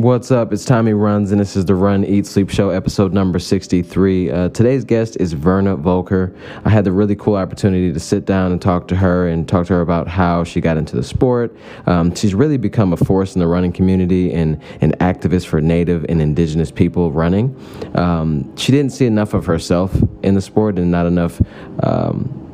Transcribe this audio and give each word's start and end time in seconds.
What's 0.00 0.30
up? 0.30 0.50
It's 0.50 0.64
Tommy 0.64 0.94
Runs, 0.94 1.30
and 1.30 1.38
this 1.38 1.56
is 1.56 1.66
the 1.66 1.74
Run, 1.74 2.06
Eat, 2.06 2.26
Sleep 2.26 2.48
Show, 2.48 2.70
episode 2.70 3.12
number 3.12 3.38
63. 3.38 4.30
Uh, 4.30 4.48
today's 4.48 4.82
guest 4.82 5.18
is 5.20 5.34
Verna 5.34 5.76
Volker. 5.76 6.34
I 6.64 6.70
had 6.70 6.86
the 6.86 6.92
really 6.92 7.14
cool 7.14 7.34
opportunity 7.34 7.92
to 7.92 8.00
sit 8.00 8.24
down 8.24 8.50
and 8.50 8.62
talk 8.62 8.88
to 8.88 8.96
her 8.96 9.28
and 9.28 9.46
talk 9.46 9.66
to 9.66 9.74
her 9.74 9.82
about 9.82 10.08
how 10.08 10.42
she 10.42 10.62
got 10.62 10.78
into 10.78 10.96
the 10.96 11.02
sport. 11.02 11.54
Um, 11.84 12.14
she's 12.14 12.34
really 12.34 12.56
become 12.56 12.94
a 12.94 12.96
force 12.96 13.34
in 13.34 13.40
the 13.40 13.46
running 13.46 13.72
community 13.72 14.32
and 14.32 14.62
an 14.80 14.92
activist 15.00 15.48
for 15.48 15.60
Native 15.60 16.06
and 16.08 16.22
Indigenous 16.22 16.70
people 16.70 17.12
running. 17.12 17.54
Um, 17.94 18.56
she 18.56 18.72
didn't 18.72 18.92
see 18.92 19.04
enough 19.04 19.34
of 19.34 19.44
herself 19.44 19.94
in 20.22 20.34
the 20.34 20.40
sport 20.40 20.78
and 20.78 20.90
not 20.90 21.04
enough. 21.04 21.42
Um, 21.82 22.49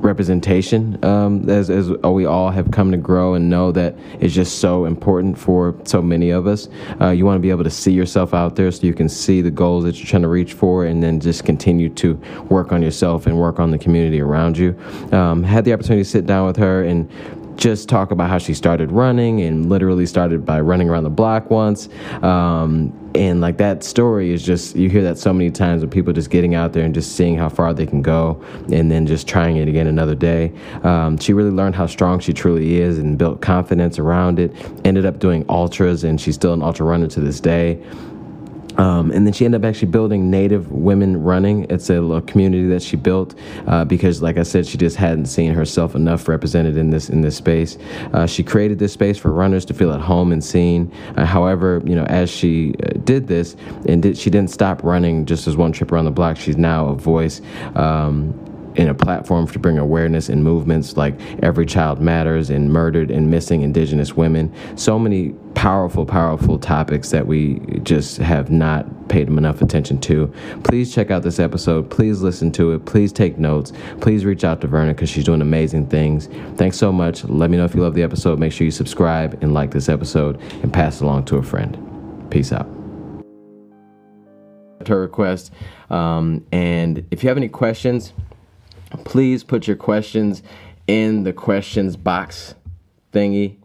representation 0.00 1.02
um, 1.04 1.48
as, 1.48 1.70
as 1.70 1.90
we 1.90 2.24
all 2.24 2.50
have 2.50 2.70
come 2.70 2.90
to 2.90 2.96
grow 2.96 3.34
and 3.34 3.48
know 3.48 3.72
that 3.72 3.94
it's 4.20 4.34
just 4.34 4.58
so 4.58 4.84
important 4.84 5.38
for 5.38 5.74
so 5.84 6.00
many 6.00 6.30
of 6.30 6.46
us. 6.46 6.68
Uh, 7.00 7.10
you 7.10 7.24
want 7.24 7.36
to 7.36 7.40
be 7.40 7.50
able 7.50 7.64
to 7.64 7.70
see 7.70 7.92
yourself 7.92 8.34
out 8.34 8.56
there 8.56 8.70
so 8.70 8.86
you 8.86 8.94
can 8.94 9.08
see 9.08 9.40
the 9.40 9.50
goals 9.50 9.84
that 9.84 9.96
you're 9.98 10.06
trying 10.06 10.22
to 10.22 10.28
reach 10.28 10.52
for 10.52 10.84
and 10.84 11.02
then 11.02 11.20
just 11.20 11.44
continue 11.44 11.88
to 11.88 12.14
work 12.48 12.72
on 12.72 12.82
yourself 12.82 13.26
and 13.26 13.38
work 13.38 13.58
on 13.58 13.70
the 13.70 13.78
community 13.78 14.20
around 14.20 14.56
you. 14.56 14.78
Um, 15.12 15.42
had 15.42 15.64
the 15.64 15.72
opportunity 15.72 16.04
to 16.04 16.08
sit 16.08 16.26
down 16.26 16.46
with 16.46 16.56
her 16.56 16.84
and 16.84 17.10
just 17.58 17.88
talk 17.88 18.12
about 18.12 18.30
how 18.30 18.38
she 18.38 18.54
started 18.54 18.92
running 18.92 19.42
and 19.42 19.68
literally 19.68 20.06
started 20.06 20.46
by 20.46 20.60
running 20.60 20.88
around 20.88 21.02
the 21.02 21.10
block 21.10 21.50
once. 21.50 21.88
Um, 22.22 22.94
and 23.16 23.40
like 23.40 23.56
that 23.58 23.82
story 23.82 24.32
is 24.32 24.44
just, 24.44 24.76
you 24.76 24.88
hear 24.88 25.02
that 25.02 25.18
so 25.18 25.32
many 25.32 25.50
times 25.50 25.82
with 25.82 25.90
people 25.90 26.12
just 26.12 26.30
getting 26.30 26.54
out 26.54 26.72
there 26.72 26.84
and 26.84 26.94
just 26.94 27.16
seeing 27.16 27.36
how 27.36 27.48
far 27.48 27.74
they 27.74 27.84
can 27.84 28.00
go 28.00 28.40
and 28.72 28.92
then 28.92 29.06
just 29.06 29.26
trying 29.26 29.56
it 29.56 29.66
again 29.66 29.88
another 29.88 30.14
day. 30.14 30.52
Um, 30.84 31.18
she 31.18 31.32
really 31.32 31.50
learned 31.50 31.74
how 31.74 31.86
strong 31.86 32.20
she 32.20 32.32
truly 32.32 32.76
is 32.80 32.96
and 32.96 33.18
built 33.18 33.40
confidence 33.40 33.98
around 33.98 34.38
it. 34.38 34.54
Ended 34.84 35.04
up 35.04 35.18
doing 35.18 35.44
ultras 35.48 36.04
and 36.04 36.20
she's 36.20 36.36
still 36.36 36.52
an 36.52 36.62
ultra 36.62 36.86
runner 36.86 37.08
to 37.08 37.20
this 37.20 37.40
day. 37.40 37.82
Um, 38.78 39.10
and 39.10 39.26
then 39.26 39.32
she 39.32 39.44
ended 39.44 39.64
up 39.64 39.68
actually 39.68 39.88
building 39.88 40.30
Native 40.30 40.70
Women 40.70 41.22
Running. 41.22 41.66
It's 41.68 41.90
a 41.90 42.00
little 42.00 42.20
community 42.22 42.68
that 42.68 42.82
she 42.82 42.96
built 42.96 43.34
uh, 43.66 43.84
because, 43.84 44.22
like 44.22 44.38
I 44.38 44.44
said, 44.44 44.66
she 44.66 44.78
just 44.78 44.96
hadn't 44.96 45.26
seen 45.26 45.52
herself 45.52 45.94
enough 45.94 46.28
represented 46.28 46.76
in 46.76 46.90
this 46.90 47.10
in 47.10 47.20
this 47.20 47.36
space. 47.36 47.76
Uh, 48.12 48.26
she 48.26 48.42
created 48.42 48.78
this 48.78 48.92
space 48.92 49.18
for 49.18 49.32
runners 49.32 49.64
to 49.66 49.74
feel 49.74 49.92
at 49.92 50.00
home 50.00 50.32
and 50.32 50.42
seen. 50.42 50.92
Uh, 51.16 51.24
however, 51.24 51.82
you 51.84 51.94
know, 51.94 52.04
as 52.04 52.30
she 52.30 52.74
uh, 52.84 52.90
did 53.04 53.26
this, 53.26 53.56
and 53.88 54.02
did, 54.02 54.16
she 54.16 54.30
didn't 54.30 54.50
stop 54.50 54.82
running 54.84 55.26
just 55.26 55.46
as 55.46 55.56
one 55.56 55.72
trip 55.72 55.90
around 55.92 56.04
the 56.04 56.10
block. 56.10 56.36
She's 56.36 56.56
now 56.56 56.88
a 56.88 56.94
voice. 56.94 57.40
Um, 57.74 58.47
in 58.74 58.88
a 58.88 58.94
platform 58.94 59.46
to 59.48 59.58
bring 59.58 59.78
awareness 59.78 60.28
in 60.28 60.42
movements 60.42 60.96
like 60.96 61.18
Every 61.42 61.66
Child 61.66 62.00
Matters 62.00 62.50
and 62.50 62.72
murdered 62.72 63.10
and 63.10 63.30
missing 63.30 63.62
Indigenous 63.62 64.14
women. 64.14 64.52
So 64.76 64.98
many 64.98 65.30
powerful, 65.54 66.06
powerful 66.06 66.58
topics 66.58 67.10
that 67.10 67.26
we 67.26 67.58
just 67.82 68.18
have 68.18 68.50
not 68.50 69.08
paid 69.08 69.26
them 69.26 69.38
enough 69.38 69.60
attention 69.60 70.00
to. 70.00 70.32
Please 70.64 70.94
check 70.94 71.10
out 71.10 71.22
this 71.22 71.38
episode. 71.38 71.90
Please 71.90 72.22
listen 72.22 72.52
to 72.52 72.72
it. 72.72 72.84
Please 72.84 73.12
take 73.12 73.38
notes. 73.38 73.72
Please 74.00 74.24
reach 74.24 74.44
out 74.44 74.60
to 74.60 74.66
Verna 74.66 74.94
because 74.94 75.10
she's 75.10 75.24
doing 75.24 75.42
amazing 75.42 75.88
things. 75.88 76.28
Thanks 76.56 76.76
so 76.76 76.92
much. 76.92 77.24
Let 77.24 77.50
me 77.50 77.56
know 77.56 77.64
if 77.64 77.74
you 77.74 77.82
love 77.82 77.94
the 77.94 78.02
episode. 78.02 78.38
Make 78.38 78.52
sure 78.52 78.64
you 78.64 78.70
subscribe 78.70 79.38
and 79.42 79.54
like 79.54 79.72
this 79.72 79.88
episode 79.88 80.40
and 80.62 80.72
pass 80.72 81.00
it 81.00 81.04
along 81.04 81.24
to 81.26 81.36
a 81.36 81.42
friend. 81.42 81.76
Peace 82.30 82.52
out 82.52 82.68
her 84.88 85.00
request. 85.00 85.52
Um, 85.90 86.46
and 86.50 87.06
if 87.10 87.22
you 87.22 87.28
have 87.28 87.36
any 87.36 87.48
questions, 87.48 88.12
please 89.04 89.44
put 89.44 89.66
your 89.66 89.76
questions 89.76 90.42
in 90.86 91.24
the 91.24 91.32
questions 91.32 91.96
box 91.96 92.54
thingy. 93.12 93.56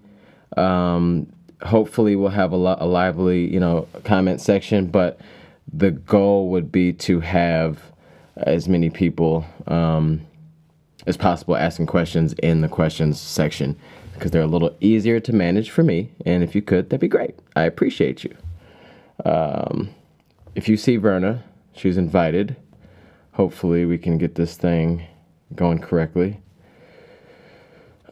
Um, 0.58 1.32
hopefully, 1.62 2.16
we'll 2.16 2.30
have 2.30 2.52
a, 2.52 2.58
lo- 2.58 2.78
a 2.80 2.86
lively, 2.86 3.52
you 3.52 3.60
know, 3.60 3.88
comment 4.04 4.42
section. 4.42 4.88
But 4.88 5.20
the 5.72 5.92
goal 5.92 6.50
would 6.50 6.72
be 6.72 6.94
to 6.94 7.20
have 7.22 7.80
as 8.38 8.68
many 8.68 8.90
people 8.90 9.46
um, 9.68 10.22
as 11.08 11.18
possible 11.18 11.56
asking 11.56 11.86
questions 11.86 12.34
in 12.34 12.62
the 12.62 12.68
questions 12.68 13.20
section 13.20 13.78
because 14.14 14.32
they're 14.32 14.42
a 14.42 14.48
little 14.48 14.76
easier 14.80 15.20
to 15.20 15.34
manage 15.34 15.72
for 15.72 15.84
me. 15.84 16.12
And 16.26 16.44
if 16.44 16.54
you 16.56 16.62
could, 16.62 16.90
that'd 16.90 17.00
be 17.00 17.08
great. 17.08 17.36
I 17.56 17.64
appreciate 17.64 18.24
you. 18.24 18.36
Um, 19.26 19.90
if 20.56 20.70
you 20.70 20.78
see 20.78 20.98
Verna, 20.98 21.44
she's 21.76 21.98
invited. 21.98 22.56
Hopefully, 23.34 23.86
we 23.86 23.98
can 23.98 24.18
get 24.18 24.36
this 24.36 24.56
thing 24.56 25.08
going 25.56 25.80
correctly. 25.80 26.40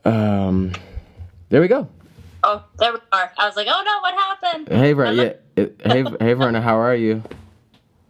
Um, 0.06 0.74
there 1.50 1.62
we 1.62 1.68
go. 1.68 1.88
Oh, 2.44 2.64
there 2.80 2.94
we 2.94 3.00
are. 3.12 3.32
I 3.38 3.46
was 3.46 3.56
like, 3.56 3.68
oh 3.70 3.84
no, 3.86 4.00
what 4.02 4.14
happened? 4.16 4.68
Hey, 4.70 4.94
Verna. 4.94 5.24
Yeah. 5.24 5.34
It, 5.56 5.82
hey, 5.84 6.04
hey, 6.20 6.34
Verna. 6.34 6.62
How 6.62 6.78
are 6.78 6.96
you? 6.96 7.24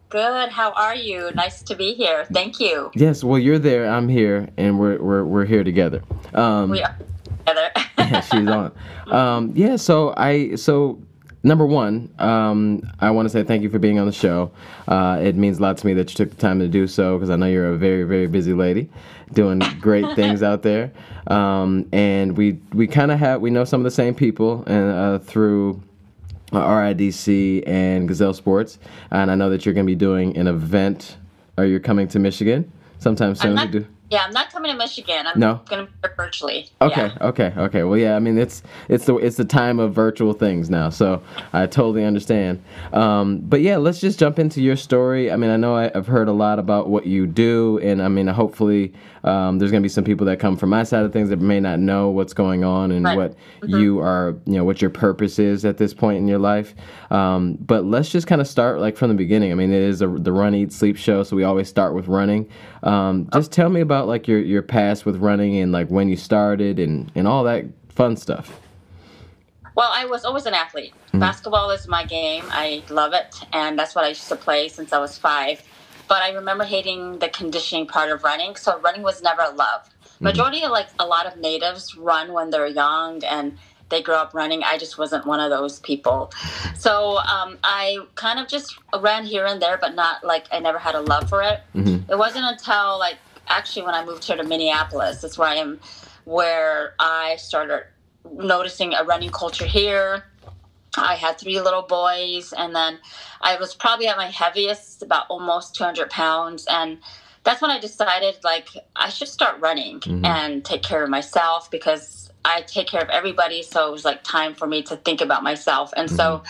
Good. 0.09 0.49
How 0.49 0.71
are 0.73 0.95
you? 0.95 1.31
Nice 1.35 1.61
to 1.63 1.75
be 1.75 1.93
here. 1.93 2.25
Thank 2.31 2.59
you. 2.59 2.91
Yes. 2.95 3.23
Well, 3.23 3.39
you're 3.39 3.59
there. 3.59 3.89
I'm 3.89 4.07
here, 4.07 4.49
and 4.57 4.79
we're 4.79 5.01
we're 5.01 5.25
we're 5.25 5.45
here 5.45 5.63
together. 5.63 6.01
Um, 6.33 6.69
we 6.69 6.81
are 6.81 6.95
together. 7.39 7.71
she's 8.21 8.47
on. 8.47 8.71
Um, 9.07 9.51
yeah. 9.55 9.75
So 9.75 10.13
I 10.15 10.55
so 10.55 11.01
number 11.43 11.65
one, 11.65 12.13
um, 12.19 12.89
I 12.99 13.11
want 13.11 13.25
to 13.25 13.29
say 13.29 13.43
thank 13.43 13.63
you 13.63 13.69
for 13.69 13.79
being 13.79 13.99
on 13.99 14.05
the 14.05 14.13
show. 14.13 14.51
Uh, 14.87 15.19
it 15.21 15.35
means 15.35 15.59
a 15.59 15.61
lot 15.61 15.77
to 15.79 15.87
me 15.87 15.93
that 15.93 16.09
you 16.09 16.15
took 16.15 16.29
the 16.29 16.35
time 16.35 16.59
to 16.59 16.67
do 16.67 16.87
so 16.87 17.17
because 17.17 17.29
I 17.29 17.35
know 17.35 17.47
you're 17.47 17.73
a 17.73 17.77
very, 17.77 18.03
very 18.03 18.27
busy 18.27 18.53
lady 18.53 18.89
doing 19.33 19.59
great 19.79 20.05
things 20.15 20.43
out 20.43 20.63
there. 20.63 20.91
Um, 21.27 21.87
and 21.91 22.37
we 22.37 22.59
we 22.73 22.87
kind 22.87 23.11
of 23.11 23.19
have 23.19 23.41
we 23.41 23.49
know 23.49 23.63
some 23.63 23.81
of 23.81 23.85
the 23.85 23.91
same 23.91 24.15
people 24.15 24.63
and 24.67 24.91
uh, 24.91 25.19
through. 25.19 25.81
RIDC 26.51 27.63
and 27.65 28.09
Gazelle 28.09 28.33
Sports, 28.33 28.77
and 29.09 29.31
I 29.31 29.35
know 29.35 29.49
that 29.51 29.65
you're 29.65 29.73
going 29.73 29.85
to 29.85 29.89
be 29.89 29.95
doing 29.95 30.35
an 30.35 30.47
event. 30.47 31.15
Are 31.57 31.65
you 31.65 31.79
coming 31.79 32.09
to 32.09 32.19
Michigan 32.19 32.69
sometime 32.99 33.35
soon? 33.35 33.55
to 33.55 33.67
do? 33.67 33.87
Yeah, 34.11 34.25
I'm 34.25 34.33
not 34.33 34.51
coming 34.51 34.69
to 34.69 34.77
Michigan. 34.77 35.25
I'm 35.25 35.39
no? 35.39 35.61
gonna 35.69 35.85
be 35.85 36.09
virtually. 36.17 36.67
Okay, 36.81 37.07
yeah. 37.07 37.27
okay, 37.27 37.53
okay. 37.55 37.83
Well, 37.83 37.97
yeah. 37.97 38.17
I 38.17 38.19
mean, 38.19 38.37
it's 38.37 38.61
it's 38.89 39.05
the 39.05 39.15
it's 39.15 39.37
the 39.37 39.45
time 39.45 39.79
of 39.79 39.93
virtual 39.93 40.33
things 40.33 40.69
now, 40.69 40.89
so 40.89 41.23
I 41.53 41.65
totally 41.65 42.03
understand. 42.03 42.61
Um, 42.91 43.39
but 43.39 43.61
yeah, 43.61 43.77
let's 43.77 44.01
just 44.01 44.19
jump 44.19 44.37
into 44.37 44.61
your 44.61 44.75
story. 44.75 45.31
I 45.31 45.37
mean, 45.37 45.49
I 45.49 45.55
know 45.55 45.77
I, 45.77 45.91
have 45.93 46.07
heard 46.07 46.27
a 46.27 46.33
lot 46.33 46.59
about 46.59 46.89
what 46.89 47.05
you 47.05 47.25
do, 47.25 47.79
and 47.81 48.01
I 48.01 48.09
mean, 48.09 48.27
hopefully, 48.27 48.91
um, 49.23 49.59
there's 49.59 49.71
gonna 49.71 49.79
be 49.79 49.87
some 49.87 50.03
people 50.03 50.25
that 50.25 50.41
come 50.41 50.57
from 50.57 50.71
my 50.71 50.83
side 50.83 51.05
of 51.05 51.13
things 51.13 51.29
that 51.29 51.39
may 51.39 51.61
not 51.61 51.79
know 51.79 52.09
what's 52.09 52.33
going 52.33 52.65
on 52.65 52.91
and 52.91 53.05
right. 53.05 53.15
what 53.15 53.31
mm-hmm. 53.61 53.77
you 53.77 53.99
are, 53.99 54.35
you 54.45 54.57
know, 54.57 54.65
what 54.65 54.81
your 54.81 54.91
purpose 54.91 55.39
is 55.39 55.63
at 55.63 55.77
this 55.77 55.93
point 55.93 56.17
in 56.17 56.27
your 56.27 56.39
life. 56.39 56.75
Um, 57.11 57.57
but 57.61 57.85
let's 57.85 58.09
just 58.09 58.27
kind 58.27 58.41
of 58.41 58.47
start 58.47 58.81
like 58.81 58.97
from 58.97 59.07
the 59.07 59.15
beginning. 59.15 59.53
I 59.53 59.55
mean, 59.55 59.71
it 59.71 59.81
is 59.81 60.01
a, 60.01 60.07
the 60.07 60.33
Run 60.33 60.53
Eat 60.53 60.73
Sleep 60.73 60.97
show, 60.97 61.23
so 61.23 61.37
we 61.37 61.45
always 61.45 61.69
start 61.69 61.93
with 61.93 62.09
running. 62.09 62.49
Um, 62.83 63.29
just 63.33 63.51
tell 63.51 63.69
me 63.69 63.79
about 63.81 64.00
about 64.01 64.07
like 64.07 64.27
your 64.27 64.39
your 64.39 64.61
past 64.63 65.05
with 65.05 65.17
running 65.17 65.57
and 65.57 65.71
like 65.71 65.87
when 65.89 66.09
you 66.09 66.17
started 66.17 66.79
and 66.79 67.11
and 67.15 67.27
all 67.27 67.43
that 67.43 67.65
fun 67.89 68.17
stuff? 68.17 68.59
Well, 69.75 69.91
I 69.93 70.05
was 70.05 70.25
always 70.25 70.45
an 70.45 70.53
athlete. 70.53 70.93
Mm-hmm. 71.07 71.19
Basketball 71.19 71.69
is 71.71 71.87
my 71.87 72.03
game. 72.05 72.43
I 72.49 72.83
love 72.89 73.13
it, 73.13 73.35
and 73.53 73.77
that's 73.77 73.95
what 73.95 74.03
I 74.03 74.09
used 74.09 74.27
to 74.27 74.35
play 74.35 74.67
since 74.67 74.91
I 74.91 74.97
was 74.99 75.17
five. 75.17 75.61
But 76.07 76.23
I 76.23 76.31
remember 76.31 76.65
hating 76.65 77.19
the 77.19 77.29
conditioning 77.29 77.87
part 77.87 78.11
of 78.11 78.23
running, 78.23 78.55
so 78.55 78.79
running 78.79 79.01
was 79.01 79.21
never 79.21 79.43
a 79.43 79.51
love. 79.51 79.83
Mm-hmm. 79.83 80.25
Majority 80.25 80.63
of 80.63 80.71
like 80.71 80.87
a 80.99 81.05
lot 81.05 81.25
of 81.25 81.37
natives 81.37 81.95
run 81.95 82.33
when 82.33 82.49
they're 82.49 82.67
young 82.67 83.23
and 83.23 83.57
they 83.89 84.01
grow 84.01 84.15
up 84.15 84.33
running. 84.33 84.63
I 84.63 84.77
just 84.77 84.97
wasn't 84.97 85.25
one 85.25 85.39
of 85.39 85.49
those 85.49 85.79
people. 85.79 86.31
So 86.77 87.17
um, 87.19 87.57
I 87.63 87.99
kind 88.15 88.39
of 88.39 88.47
just 88.47 88.77
ran 88.99 89.25
here 89.25 89.45
and 89.45 89.61
there, 89.61 89.77
but 89.77 89.95
not 89.95 90.23
like 90.23 90.47
I 90.51 90.59
never 90.59 90.79
had 90.79 90.95
a 90.95 91.01
love 91.01 91.29
for 91.29 91.41
it. 91.43 91.61
Mm-hmm. 91.75 92.11
It 92.11 92.17
wasn't 92.17 92.45
until 92.45 92.97
like 92.97 93.17
actually 93.51 93.83
when 93.83 93.93
I 93.93 94.03
moved 94.05 94.23
here 94.23 94.37
to 94.37 94.43
Minneapolis. 94.43 95.21
That's 95.21 95.37
where 95.37 95.49
I 95.49 95.55
am, 95.55 95.79
where 96.25 96.95
I 96.99 97.35
started 97.37 97.85
noticing 98.31 98.93
a 98.93 99.03
running 99.03 99.31
culture 99.31 99.65
here. 99.65 100.25
I 100.97 101.15
had 101.15 101.37
three 101.37 101.59
little 101.61 101.83
boys, 101.83 102.53
and 102.53 102.75
then 102.75 102.99
I 103.41 103.57
was 103.57 103.73
probably 103.73 104.07
at 104.07 104.17
my 104.17 104.27
heaviest, 104.27 105.01
about 105.01 105.25
almost 105.29 105.75
200 105.75 106.09
pounds. 106.09 106.65
And 106.69 106.97
that's 107.43 107.61
when 107.61 107.71
I 107.71 107.79
decided, 107.79 108.35
like, 108.43 108.69
I 108.95 109.09
should 109.09 109.29
start 109.29 109.59
running 109.59 110.01
mm-hmm. 110.01 110.25
and 110.25 110.65
take 110.65 110.83
care 110.83 111.03
of 111.03 111.09
myself 111.09 111.71
because 111.71 112.29
I 112.43 112.61
take 112.63 112.87
care 112.87 113.01
of 113.01 113.09
everybody. 113.09 113.63
So 113.63 113.87
it 113.87 113.91
was 113.91 114.03
like 114.03 114.23
time 114.23 114.53
for 114.53 114.67
me 114.67 114.83
to 114.83 114.97
think 114.97 115.21
about 115.21 115.43
myself. 115.43 115.93
And 115.95 116.09
mm-hmm. 116.09 116.17
so 116.17 116.43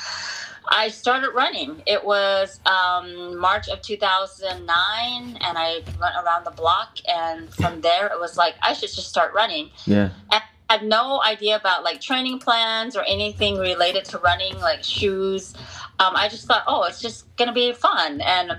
I 0.72 0.88
started 0.88 1.32
running. 1.36 1.84
It 1.86 2.04
was 2.04 2.62
um, 2.66 3.38
March 3.38 3.68
of 3.68 3.82
2009, 3.82 5.38
and 5.42 5.58
I 5.58 5.82
went 6.00 6.16
around 6.24 6.46
the 6.46 6.52
block. 6.52 6.98
And 7.08 7.54
from 7.54 7.82
there, 7.82 8.08
it 8.08 8.20
was 8.20 8.38
like 8.38 8.56
I 8.62 8.74
should 8.74 8.90
just 8.90 9.10
start 9.10 9.34
running. 9.34 9.70
Yeah. 9.86 10.12
And 10.32 10.42
I 10.70 10.74
had 10.74 10.84
no 10.84 11.22
idea 11.24 11.58
about 11.58 11.84
like 11.84 12.00
training 12.00 12.40
plans 12.40 12.96
or 12.96 13.04
anything 13.04 13.58
related 13.58 14.06
to 14.06 14.18
running, 14.20 14.58
like 14.60 14.82
shoes. 14.84 15.54
Um, 16.00 16.16
I 16.16 16.30
just 16.30 16.48
thought, 16.48 16.64
oh, 16.66 16.84
it's 16.84 17.02
just 17.02 17.36
gonna 17.36 17.54
be 17.54 17.74
fun, 17.74 18.22
and 18.22 18.54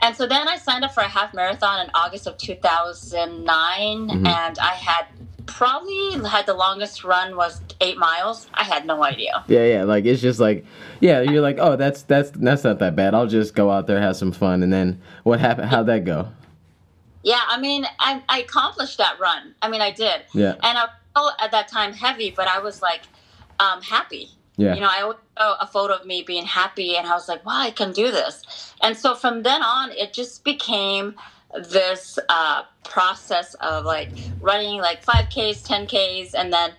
and 0.00 0.16
so 0.16 0.26
then 0.26 0.46
I 0.46 0.56
signed 0.56 0.84
up 0.84 0.94
for 0.94 1.00
a 1.00 1.08
half 1.08 1.34
marathon 1.34 1.84
in 1.84 1.90
August 1.94 2.28
of 2.28 2.38
2009, 2.38 3.44
mm-hmm. 3.44 4.26
and 4.26 4.58
I 4.58 4.74
had 4.74 5.06
probably 5.46 6.12
had 6.28 6.46
the 6.46 6.54
longest 6.54 7.04
run 7.04 7.36
was 7.36 7.60
eight 7.80 7.98
miles. 7.98 8.48
I 8.54 8.64
had 8.64 8.86
no 8.86 9.02
idea. 9.04 9.44
Yeah, 9.48 9.64
yeah. 9.64 9.84
Like 9.84 10.04
it's 10.04 10.22
just 10.22 10.40
like, 10.40 10.64
yeah, 11.00 11.20
you're 11.20 11.42
like, 11.42 11.58
oh, 11.58 11.76
that's 11.76 12.02
that's 12.02 12.30
that's 12.30 12.64
not 12.64 12.78
that 12.78 12.96
bad. 12.96 13.14
I'll 13.14 13.26
just 13.26 13.54
go 13.54 13.70
out 13.70 13.86
there 13.86 14.00
have 14.00 14.16
some 14.16 14.32
fun, 14.32 14.62
and 14.62 14.72
then 14.72 15.00
what 15.22 15.40
happened? 15.40 15.68
How'd 15.68 15.86
that 15.86 16.04
go? 16.04 16.28
Yeah, 17.22 17.40
I 17.48 17.60
mean, 17.60 17.86
I, 18.00 18.22
I 18.28 18.40
accomplished 18.40 18.98
that 18.98 19.18
run. 19.20 19.54
I 19.62 19.68
mean, 19.68 19.80
I 19.80 19.92
did. 19.92 20.22
Yeah. 20.32 20.54
And 20.62 20.76
I 20.76 20.88
was 21.14 21.34
at 21.40 21.52
that 21.52 21.68
time 21.68 21.92
heavy, 21.92 22.32
but 22.36 22.48
I 22.48 22.58
was 22.58 22.82
like 22.82 23.02
um, 23.60 23.80
happy. 23.80 24.30
Yeah. 24.56 24.74
You 24.74 24.80
know, 24.80 24.88
I 24.90 25.02
always 25.02 25.18
show 25.38 25.54
a 25.60 25.66
photo 25.66 25.94
of 25.94 26.06
me 26.06 26.22
being 26.22 26.44
happy, 26.44 26.96
and 26.96 27.06
I 27.06 27.14
was 27.14 27.28
like, 27.28 27.44
wow, 27.46 27.60
I 27.60 27.70
can 27.70 27.92
do 27.92 28.10
this. 28.10 28.74
And 28.82 28.96
so 28.96 29.14
from 29.14 29.42
then 29.42 29.62
on, 29.62 29.92
it 29.92 30.12
just 30.12 30.44
became 30.44 31.14
this 31.68 32.18
uh, 32.28 32.62
process 32.84 33.54
of 33.54 33.84
like 33.84 34.10
running 34.40 34.80
like 34.80 35.04
5Ks, 35.04 35.66
10Ks, 35.66 36.34
and 36.34 36.52
then 36.52 36.70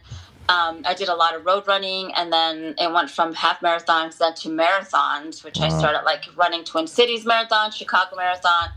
um, 0.49 0.81
I 0.85 0.93
did 0.93 1.07
a 1.09 1.15
lot 1.15 1.35
of 1.35 1.45
road 1.45 1.67
running, 1.67 2.13
and 2.15 2.31
then 2.33 2.75
it 2.77 2.91
went 2.91 3.09
from 3.09 3.33
half 3.33 3.61
marathons 3.61 4.17
then 4.17 4.33
to 4.35 4.49
marathons, 4.49 5.43
which 5.43 5.59
I 5.61 5.69
started 5.69 6.01
like 6.03 6.23
running 6.35 6.63
Twin 6.63 6.87
Cities 6.87 7.25
Marathon, 7.25 7.71
Chicago 7.71 8.15
Marathon. 8.17 8.69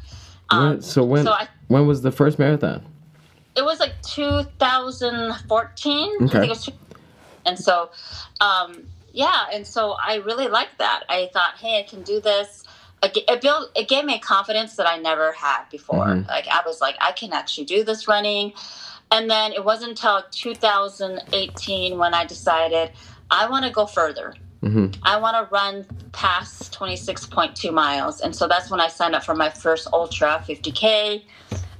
Um, 0.50 0.68
When- 0.68 0.82
so 0.82 1.02
when 1.04 1.24
so 1.24 1.32
I 1.32 1.48
when 1.68 1.86
was 1.88 2.02
the 2.02 2.12
first 2.12 2.38
marathon? 2.38 2.84
it 3.56 3.64
was 3.64 3.80
like 3.80 3.94
2014 4.02 6.16
i 6.20 6.24
Okay. 6.24 6.32
think 6.32 6.44
it 6.44 6.48
was 6.48 6.64
two- 6.66 6.72
and 7.46 7.58
so 7.58 7.90
um 8.40 8.86
yeah 9.12 9.46
and 9.52 9.66
so 9.66 9.96
i 10.04 10.16
really 10.16 10.46
liked 10.46 10.78
that 10.78 11.02
i 11.08 11.28
thought 11.32 11.54
hey 11.58 11.80
i 11.80 11.82
can 11.82 12.02
do 12.02 12.20
this 12.20 12.62
it, 13.02 13.16
it 13.28 13.40
built 13.40 13.70
it 13.76 13.88
gave 13.88 14.04
me 14.04 14.14
a 14.14 14.18
confidence 14.18 14.76
that 14.76 14.86
i 14.88 14.96
never 14.96 15.32
had 15.32 15.64
before 15.70 16.06
Mhm. 16.06 16.28
like 16.28 16.46
i 16.48 16.62
was 16.66 16.80
like 16.80 16.96
i 17.00 17.12
can 17.12 17.32
actually 17.32 17.64
do 17.64 17.84
this 17.84 18.08
running 18.08 18.52
and 19.10 19.30
then 19.30 19.52
it 19.52 19.64
wasn't 19.64 19.90
until 19.90 20.24
2018 20.30 21.98
when 21.98 22.14
i 22.14 22.24
decided 22.24 22.90
i 23.30 23.48
want 23.48 23.64
to 23.64 23.70
go 23.70 23.86
further 23.86 24.34
hmm 24.62 24.86
I 25.02 25.18
want 25.18 25.36
to 25.36 25.54
run 25.54 25.86
past 26.12 26.72
26.2 26.76 27.72
miles. 27.72 28.20
And 28.20 28.34
so 28.34 28.48
that's 28.48 28.70
when 28.70 28.80
I 28.80 28.88
signed 28.88 29.14
up 29.14 29.22
for 29.22 29.34
my 29.34 29.50
first 29.50 29.86
ultra 29.92 30.42
50K. 30.48 31.22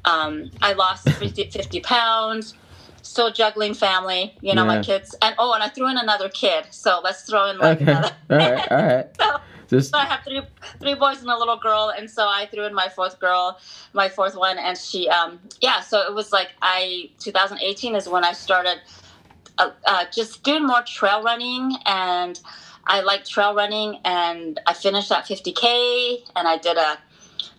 Um, 0.04 0.50
I 0.62 0.74
lost 0.74 1.08
50, 1.18 1.44
50 1.50 1.80
pounds, 1.80 2.54
still 3.02 3.32
juggling 3.32 3.74
family, 3.74 4.36
you 4.42 4.54
know, 4.54 4.62
Yeah. 4.62 4.76
my 4.76 4.82
kids. 4.82 5.16
And 5.22 5.34
oh, 5.38 5.54
and 5.54 5.62
I 5.62 5.68
threw 5.70 5.88
in 5.88 5.96
another 5.98 6.28
kid. 6.28 6.66
So 6.70 7.00
let's 7.02 7.22
throw 7.22 7.46
in 7.46 7.58
like 7.58 7.80
Okay. 7.80 7.90
another. 7.90 8.10
all 8.30 8.36
right. 8.38 8.68
All 8.70 8.82
right. 8.86 9.06
So- 9.20 9.40
Just 9.68 9.90
So 9.90 9.98
I 9.98 10.04
have 10.04 10.24
three 10.24 10.42
three 10.80 10.94
boys 10.94 11.20
and 11.20 11.30
a 11.30 11.36
little 11.36 11.56
girl, 11.56 11.92
and 11.96 12.10
so 12.10 12.26
I 12.26 12.46
threw 12.46 12.64
in 12.64 12.74
my 12.74 12.88
fourth 12.88 13.18
girl, 13.18 13.58
my 13.92 14.08
fourth 14.08 14.36
one, 14.36 14.58
and 14.58 14.76
she 14.76 15.08
um 15.08 15.40
yeah. 15.60 15.80
So 15.80 16.00
it 16.00 16.14
was 16.14 16.32
like 16.32 16.50
I 16.62 17.10
2018 17.18 17.96
is 17.96 18.08
when 18.08 18.24
I 18.24 18.32
started 18.32 18.80
uh, 19.58 19.70
uh, 19.86 20.04
just 20.12 20.42
doing 20.42 20.66
more 20.66 20.82
trail 20.82 21.22
running, 21.22 21.76
and 21.86 22.38
I 22.86 23.00
like 23.00 23.24
trail 23.24 23.54
running, 23.54 23.98
and 24.04 24.60
I 24.66 24.72
finished 24.72 25.08
that 25.08 25.24
50k, 25.24 26.24
and 26.36 26.46
I 26.46 26.58
did 26.58 26.76
a, 26.76 26.98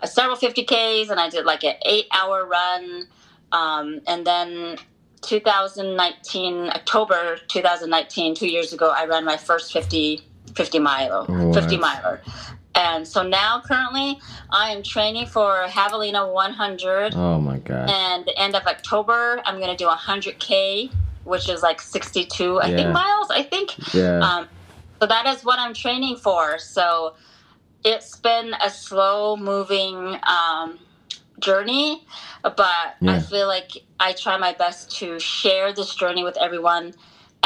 a 0.01 0.07
several 0.07 0.38
50ks, 0.38 1.09
and 1.09 1.19
I 1.19 1.30
did 1.30 1.45
like 1.45 1.63
an 1.63 1.75
eight 1.86 2.07
hour 2.12 2.45
run, 2.45 3.07
um, 3.51 4.01
and 4.07 4.25
then 4.25 4.77
2019 5.21 6.69
October 6.69 7.38
2019, 7.48 8.36
two 8.36 8.48
years 8.48 8.71
ago, 8.71 8.94
I 8.95 9.06
ran 9.06 9.25
my 9.25 9.38
first 9.38 9.74
50 9.74 10.21
50 10.57 10.80
mile 10.80 11.25
Wow. 11.30 11.54
50 11.54 11.77
miler. 11.77 12.19
And 12.75 13.07
so 13.07 13.21
now 13.24 13.62
currently 13.62 14.19
I 14.50 14.71
am 14.71 14.81
training 14.83 15.27
for 15.27 15.65
Javelina 15.69 16.31
100 16.31 17.13
oh 17.15 17.39
my 17.39 17.57
god. 17.59 17.89
and 17.89 18.25
the 18.25 18.38
end 18.39 18.56
of 18.56 18.63
October 18.65 19.42
I'm 19.45 19.57
going 19.59 19.75
to 19.75 19.81
do 19.83 19.88
100k 19.89 20.92
which 21.24 21.48
is 21.50 21.62
like 21.62 21.80
62 21.80 22.59
I 22.59 22.69
Yeah. 22.69 22.75
think 22.77 22.89
miles 22.92 23.30
I 23.30 23.44
think. 23.44 23.68
Yeah. 23.94 24.19
Um, 24.19 24.48
so 25.00 25.06
that 25.07 25.25
is 25.27 25.44
what 25.45 25.59
I'm 25.59 25.74
training 25.75 26.15
for. 26.18 26.57
So 26.57 27.13
it's 27.83 28.15
been 28.18 28.56
a 28.65 28.69
slow 28.69 29.38
moving 29.38 30.18
um, 30.38 30.80
journey, 31.39 32.04
but 32.42 32.56
Yeah. 33.01 33.13
I 33.15 33.19
feel 33.19 33.48
like 33.48 33.71
I 34.00 34.13
try 34.13 34.38
my 34.38 34.54
best 34.54 34.98
to 35.00 35.19
share 35.19 35.71
this 35.74 35.94
journey 35.94 36.24
with 36.24 36.38
everyone. 36.38 36.94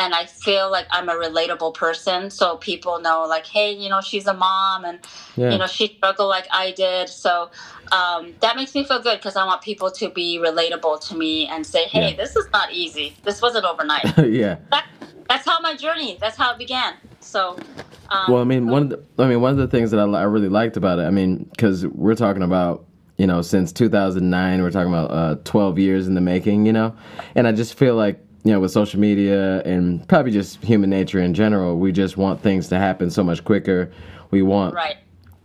And 0.02 0.16
I 0.16 0.26
feel 0.26 0.72
like 0.72 0.88
I'm 0.90 1.10
a 1.10 1.14
relatable 1.14 1.76
person. 1.76 2.32
So 2.32 2.58
people 2.58 3.00
know, 3.00 3.24
like, 3.28 3.46
hey, 3.46 3.72
you 3.72 3.88
know, 3.88 4.02
she's 4.02 4.26
a 4.26 4.34
mom 4.34 4.84
and, 4.84 4.98
yeah. 5.36 5.52
you 5.52 5.60
know, 5.60 5.68
she 5.68 5.96
struggled 5.98 6.28
like 6.28 6.48
I 6.52 6.72
did. 6.72 7.08
So 7.08 7.52
um, 7.92 8.34
that 8.40 8.56
makes 8.56 8.74
me 8.74 8.84
feel 8.84 9.00
good 9.00 9.20
because 9.20 9.36
I 9.36 9.46
want 9.46 9.62
people 9.62 9.92
to 9.92 10.10
be 10.10 10.40
relatable 10.40 11.08
to 11.08 11.16
me 11.16 11.48
and 11.48 11.64
say, 11.64 11.84
hey, 11.86 12.10
Yeah. 12.10 12.16
this 12.16 12.36
is 12.36 12.48
not 12.52 12.72
easy. 12.74 13.16
This 13.22 13.44
wasn't 13.44 13.66
overnight 13.66 14.06
yeah. 14.28 14.56
that, 14.72 14.88
that's 15.30 15.46
how 15.46 15.60
my 15.62 15.76
journey 15.76 16.18
that's 16.20 16.36
how 16.36 16.52
it 16.52 16.58
began 16.58 16.96
so 17.20 17.58
um, 18.10 18.32
Well, 18.34 18.42
I 18.42 18.44
mean, 18.44 18.68
one 18.68 18.84
of 18.84 18.90
the, 18.90 19.24
I 19.24 19.28
mean, 19.28 19.40
one 19.40 19.52
of 19.52 19.58
the 19.58 19.68
things 19.68 19.92
that 19.92 20.00
I, 20.00 20.04
I 20.04 20.24
really 20.24 20.50
liked 20.50 20.78
about 20.78 20.98
it, 21.00 21.04
I 21.04 21.12
mean, 21.12 21.46
because 21.52 21.86
we're 21.88 22.16
talking 22.16 22.42
about, 22.44 22.86
you 23.18 23.28
know, 23.28 23.42
since 23.44 23.72
2009, 23.72 24.62
we're 24.64 24.72
talking 24.72 24.92
about 24.92 25.12
uh, 25.12 25.36
12 25.44 25.78
years 25.80 26.08
in 26.08 26.16
the 26.16 26.22
making, 26.22 26.66
you 26.66 26.74
know, 26.74 26.96
and 27.36 27.48
I 27.48 27.52
just 27.52 27.76
feel 27.76 27.96
like, 27.96 28.20
you 28.44 28.52
know, 28.52 28.60
with 28.60 28.72
social 28.72 29.00
media 29.00 29.62
and 29.64 30.08
probably 30.08 30.32
just 30.32 30.64
human 30.64 30.90
nature 30.90 31.20
in 31.20 31.34
general, 31.34 31.78
we 31.78 31.92
just 31.92 32.18
want 32.18 32.42
things 32.42 32.68
to 32.70 32.78
happen 32.78 33.10
so 33.12 33.24
much 33.24 33.44
quicker. 33.44 33.92
We 34.32 34.42
want, 34.42 34.74
right 34.74 34.98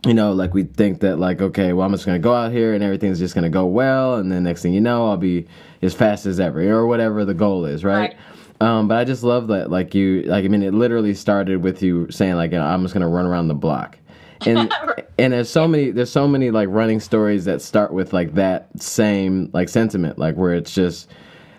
you 0.05 0.13
know, 0.13 0.31
like 0.31 0.53
we 0.53 0.63
think 0.63 1.01
that, 1.01 1.17
like, 1.17 1.41
okay, 1.41 1.73
well, 1.73 1.85
I'm 1.85 1.91
just 1.91 2.05
gonna 2.05 2.19
go 2.19 2.33
out 2.33 2.51
here 2.51 2.73
and 2.73 2.83
everything's 2.83 3.19
just 3.19 3.33
gonna 3.35 3.49
go 3.49 3.65
well, 3.65 4.15
and 4.15 4.31
then 4.31 4.43
next 4.43 4.61
thing 4.61 4.73
you 4.73 4.81
know, 4.81 5.09
I'll 5.09 5.17
be 5.17 5.47
as 5.81 5.93
fast 5.93 6.25
as 6.25 6.39
ever, 6.39 6.61
or 6.69 6.87
whatever 6.87 7.25
the 7.25 7.33
goal 7.33 7.65
is, 7.65 7.83
right? 7.83 8.15
Right. 8.15 8.15
Um, 8.59 8.87
but 8.87 8.97
I 8.97 9.03
just 9.03 9.23
love 9.23 9.47
that, 9.47 9.69
like 9.69 9.93
you, 9.93 10.23
like 10.23 10.45
I 10.45 10.47
mean, 10.47 10.63
it 10.63 10.73
literally 10.73 11.13
started 11.13 11.63
with 11.63 11.81
you 11.81 12.09
saying, 12.11 12.35
like, 12.35 12.51
you 12.51 12.57
know, 12.57 12.65
I'm 12.65 12.83
just 12.83 12.93
gonna 12.93 13.09
run 13.09 13.25
around 13.25 13.47
the 13.47 13.55
block, 13.55 13.97
and 14.45 14.71
and 15.19 15.33
there's 15.33 15.49
so 15.49 15.67
many, 15.67 15.91
there's 15.91 16.11
so 16.11 16.27
many 16.27 16.51
like 16.51 16.69
running 16.69 16.99
stories 16.99 17.45
that 17.45 17.61
start 17.61 17.91
with 17.91 18.13
like 18.13 18.35
that 18.35 18.69
same 18.81 19.49
like 19.53 19.67
sentiment, 19.67 20.17
like 20.19 20.35
where 20.35 20.53
it's 20.53 20.73
just, 20.73 21.09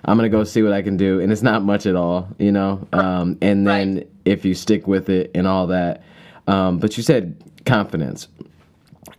I'm 0.04 0.16
gonna 0.16 0.28
go 0.28 0.44
see 0.44 0.62
what 0.62 0.72
I 0.72 0.82
can 0.82 0.96
do, 0.96 1.20
and 1.20 1.32
it's 1.32 1.42
not 1.42 1.62
much 1.62 1.86
at 1.86 1.96
all, 1.96 2.28
you 2.38 2.52
know. 2.52 2.86
Um, 2.92 3.36
and 3.42 3.66
then 3.66 3.94
Right. 3.96 4.08
if 4.24 4.44
you 4.44 4.54
stick 4.54 4.86
with 4.86 5.08
it 5.08 5.30
and 5.34 5.46
all 5.46 5.66
that, 5.68 6.02
um, 6.46 6.78
but 6.78 6.96
you 6.96 7.02
said 7.02 7.36
confidence, 7.66 8.28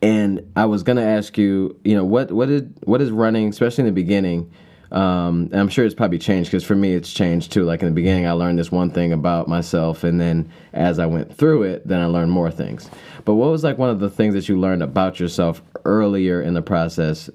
and 0.01 0.41
I 0.55 0.65
was 0.65 0.83
gonna 0.83 1.01
ask 1.03 1.37
you, 1.37 1.75
you 1.83 1.95
know, 1.95 2.05
what 2.05 2.31
what 2.31 2.47
did 2.47 2.73
what 2.85 3.01
is 3.01 3.11
running, 3.11 3.49
especially 3.49 3.83
in 3.83 3.85
the 3.87 3.91
beginning. 3.91 4.49
Um, 4.91 5.49
and 5.51 5.55
I'm 5.61 5.69
sure 5.69 5.85
it's 5.85 5.93
probably 5.93 6.17
changed 6.17 6.49
because 6.49 6.63
for 6.63 6.73
me 6.75 6.95
it's 6.95 7.13
changed 7.13 7.51
too. 7.51 7.63
Like 7.63 7.81
in 7.83 7.87
the 7.87 7.93
beginning, 7.93 8.25
I 8.25 8.31
learned 8.31 8.57
this 8.57 8.71
one 8.71 8.89
thing 8.89 9.13
about 9.13 9.47
myself, 9.47 10.03
and 10.03 10.19
then 10.19 10.49
as 10.73 10.97
I 10.97 11.05
went 11.05 11.31
through 11.37 11.61
it, 11.63 11.87
then 11.87 11.99
I 12.01 12.05
learned 12.07 12.31
more 12.31 12.49
things. 12.49 12.89
But 13.23 13.35
what 13.35 13.51
was 13.51 13.63
like 13.63 13.77
one 13.77 13.91
of 13.91 13.99
the 13.99 14.09
things 14.09 14.33
that 14.33 14.49
you 14.49 14.59
learned 14.59 14.81
about 14.81 15.19
yourself 15.19 15.61
earlier 15.85 16.41
in 16.41 16.55
the 16.55 16.63
process 16.63 17.29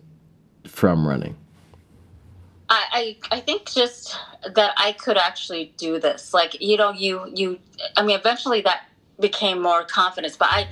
from 0.66 1.06
running? 1.06 1.36
I, 2.92 3.16
I 3.30 3.40
think 3.40 3.70
just 3.70 4.16
that 4.54 4.72
i 4.76 4.92
could 4.92 5.16
actually 5.16 5.72
do 5.76 5.98
this 5.98 6.34
like 6.34 6.60
you 6.60 6.76
know 6.76 6.90
you 6.92 7.30
you 7.34 7.58
i 7.96 8.02
mean 8.02 8.16
eventually 8.18 8.60
that 8.62 8.82
became 9.20 9.60
more 9.62 9.84
confidence 9.84 10.36
but 10.36 10.48
i 10.50 10.68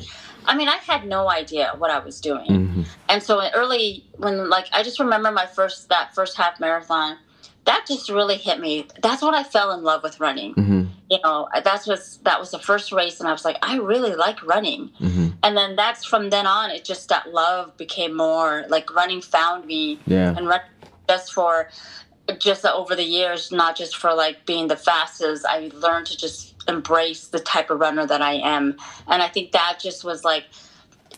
i 0.46 0.56
mean 0.56 0.68
i 0.68 0.76
had 0.76 1.06
no 1.06 1.30
idea 1.30 1.72
what 1.78 1.90
i 1.90 1.98
was 1.98 2.20
doing 2.20 2.46
Mm-hmm. 2.50 2.82
and 3.08 3.22
so 3.22 3.40
in 3.40 3.50
early 3.54 4.04
when 4.16 4.48
like 4.50 4.66
i 4.72 4.82
just 4.82 4.98
remember 5.00 5.30
my 5.30 5.46
first 5.46 5.88
that 5.88 6.14
first 6.14 6.36
half 6.36 6.58
marathon 6.60 7.16
that 7.64 7.84
just 7.86 8.08
really 8.10 8.36
hit 8.36 8.58
me 8.60 8.86
that's 9.02 9.22
when 9.22 9.34
i 9.34 9.42
fell 9.42 9.70
in 9.72 9.82
love 9.82 10.02
with 10.02 10.18
running 10.20 10.54
Mm-hmm. 10.54 10.82
you 11.10 11.18
know 11.24 11.48
that's 11.64 11.86
was 11.86 12.18
that 12.24 12.38
was 12.40 12.50
the 12.50 12.58
first 12.58 12.92
race 12.92 13.20
and 13.20 13.28
i 13.28 13.32
was 13.32 13.44
like 13.44 13.58
i 13.62 13.76
really 13.76 14.14
like 14.14 14.42
running 14.44 14.90
Mm-hmm. 15.00 15.28
and 15.44 15.56
then 15.56 15.76
that's 15.76 16.04
from 16.04 16.30
then 16.30 16.46
on 16.46 16.70
it 16.70 16.84
just 16.84 17.08
that 17.10 17.32
love 17.32 17.76
became 17.76 18.14
more 18.16 18.64
like 18.68 18.92
running 18.94 19.20
found 19.20 19.64
me 19.66 20.00
Yeah. 20.06 20.34
and 20.36 20.46
run 20.48 20.60
just 21.08 21.32
for 21.32 21.68
just 22.38 22.64
over 22.64 22.94
the 22.94 23.04
years 23.04 23.50
not 23.50 23.76
just 23.76 23.96
for 23.96 24.14
like 24.14 24.44
being 24.46 24.68
the 24.68 24.76
fastest 24.76 25.44
i 25.48 25.70
learned 25.74 26.06
to 26.06 26.16
just 26.16 26.54
embrace 26.68 27.26
the 27.28 27.40
type 27.40 27.70
of 27.70 27.80
runner 27.80 28.06
that 28.06 28.22
i 28.22 28.34
am 28.34 28.76
and 29.08 29.22
i 29.22 29.28
think 29.28 29.52
that 29.52 29.78
just 29.80 30.04
was 30.04 30.24
like 30.24 30.44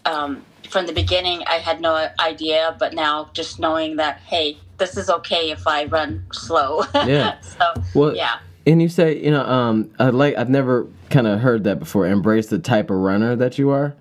um, 0.06 0.42
from 0.70 0.86
the 0.86 0.92
beginning 0.92 1.42
i 1.46 1.54
had 1.54 1.80
no 1.80 2.08
idea 2.20 2.74
but 2.78 2.94
now 2.94 3.28
just 3.34 3.58
knowing 3.60 3.96
that 3.96 4.18
hey 4.20 4.56
this 4.78 4.96
is 4.96 5.10
okay 5.10 5.50
if 5.50 5.66
i 5.66 5.84
run 5.84 6.24
slow 6.32 6.82
Yeah. 6.94 7.38
so 7.40 7.74
Well, 7.94 8.16
yeah 8.16 8.38
And 8.66 8.80
you 8.80 8.88
say, 8.88 9.22
you 9.22 9.30
know, 9.30 9.44
um, 9.44 9.90
I 9.98 10.08
like 10.08 10.36
I've 10.38 10.48
never 10.48 10.86
kind 11.10 11.26
of 11.26 11.40
heard 11.40 11.64
that 11.64 11.78
before. 11.78 12.06
Embrace 12.06 12.46
the 12.46 12.58
type 12.58 12.88
of 12.88 12.96
runner 12.96 13.36
that 13.36 13.58
you 13.58 13.68
are. 13.68 13.94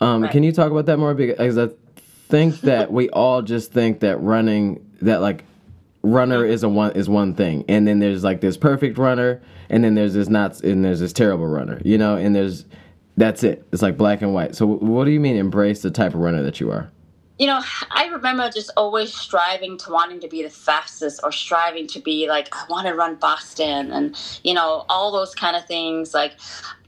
Um, 0.00 0.22
Right. 0.22 0.32
Can 0.32 0.42
you 0.42 0.52
talk 0.52 0.70
about 0.70 0.86
that 0.86 0.98
more? 0.98 1.12
Because 1.12 1.58
I 1.58 1.68
think 2.28 2.62
that 2.62 2.90
we 2.90 3.10
all 3.10 3.42
just 3.42 3.72
think 3.72 4.00
that 4.00 4.16
running, 4.22 4.80
that 5.02 5.20
like 5.20 5.44
runner 6.02 6.44
is 6.44 6.62
a 6.62 6.68
one 6.68 6.92
is 6.92 7.08
one 7.08 7.34
thing, 7.34 7.64
and 7.68 7.86
then 7.86 7.98
there's 7.98 8.24
like 8.24 8.40
this 8.40 8.56
perfect 8.56 8.98
runner, 8.98 9.40
and 9.68 9.84
then 9.84 9.94
there's 9.94 10.14
this 10.14 10.28
not, 10.28 10.60
and 10.62 10.84
there's 10.84 11.00
this 11.00 11.12
terrible 11.12 11.46
runner, 11.46 11.80
you 11.84 11.98
know, 11.98 12.16
and 12.16 12.34
there's 12.34 12.64
that's 13.16 13.42
it. 13.42 13.66
It's 13.72 13.82
like 13.82 13.96
black 13.96 14.22
and 14.22 14.34
white. 14.34 14.54
So 14.54 14.66
what 14.66 15.04
do 15.04 15.10
you 15.10 15.20
mean 15.20 15.36
embrace 15.36 15.82
the 15.82 15.90
type 15.90 16.14
of 16.14 16.20
runner 16.20 16.42
that 16.42 16.60
you 16.60 16.70
are? 16.70 16.90
you 17.38 17.46
know, 17.46 17.62
I 17.90 18.06
remember 18.06 18.50
just 18.50 18.70
always 18.78 19.12
striving 19.12 19.76
to 19.78 19.90
wanting 19.90 20.20
to 20.20 20.28
be 20.28 20.42
the 20.42 20.48
fastest 20.48 21.20
or 21.22 21.30
striving 21.30 21.86
to 21.88 22.00
be 22.00 22.28
like, 22.28 22.54
I 22.54 22.64
want 22.70 22.86
to 22.86 22.94
run 22.94 23.16
Boston 23.16 23.92
and, 23.92 24.16
you 24.42 24.54
know, 24.54 24.86
all 24.88 25.12
those 25.12 25.34
kind 25.34 25.54
of 25.54 25.66
things. 25.66 26.14
Like, 26.14 26.32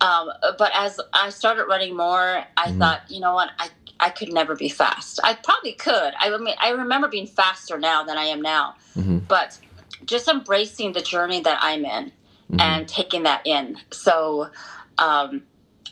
um, 0.00 0.30
but 0.56 0.72
as 0.74 0.98
I 1.12 1.28
started 1.28 1.64
running 1.64 1.94
more, 1.94 2.44
I 2.56 2.68
mm-hmm. 2.68 2.78
thought, 2.78 3.02
you 3.10 3.20
know 3.20 3.34
what, 3.34 3.50
I, 3.58 3.68
I 4.00 4.11
could 4.11 4.33
never 4.33 4.55
be 4.55 4.69
fast. 4.69 5.21
I 5.25 5.35
probably 5.35 5.73
could. 5.73 6.12
I 6.19 6.37
mean, 6.38 6.55
I 6.61 6.71
remember 6.71 7.09
being 7.09 7.26
faster 7.26 7.78
now 7.78 8.05
than 8.05 8.17
I 8.17 8.25
am 8.25 8.40
now, 8.40 8.76
mm-hmm. 8.97 9.19
but 9.19 9.59
just 10.05 10.28
embracing 10.28 10.93
the 10.93 11.02
journey 11.02 11.40
that 11.40 11.59
I'm 11.61 11.85
in 11.85 12.05
mm-hmm. 12.07 12.61
and 12.61 12.88
taking 12.88 13.25
that 13.25 13.47
in. 13.47 13.76
So, 13.90 14.50
um, 14.99 15.43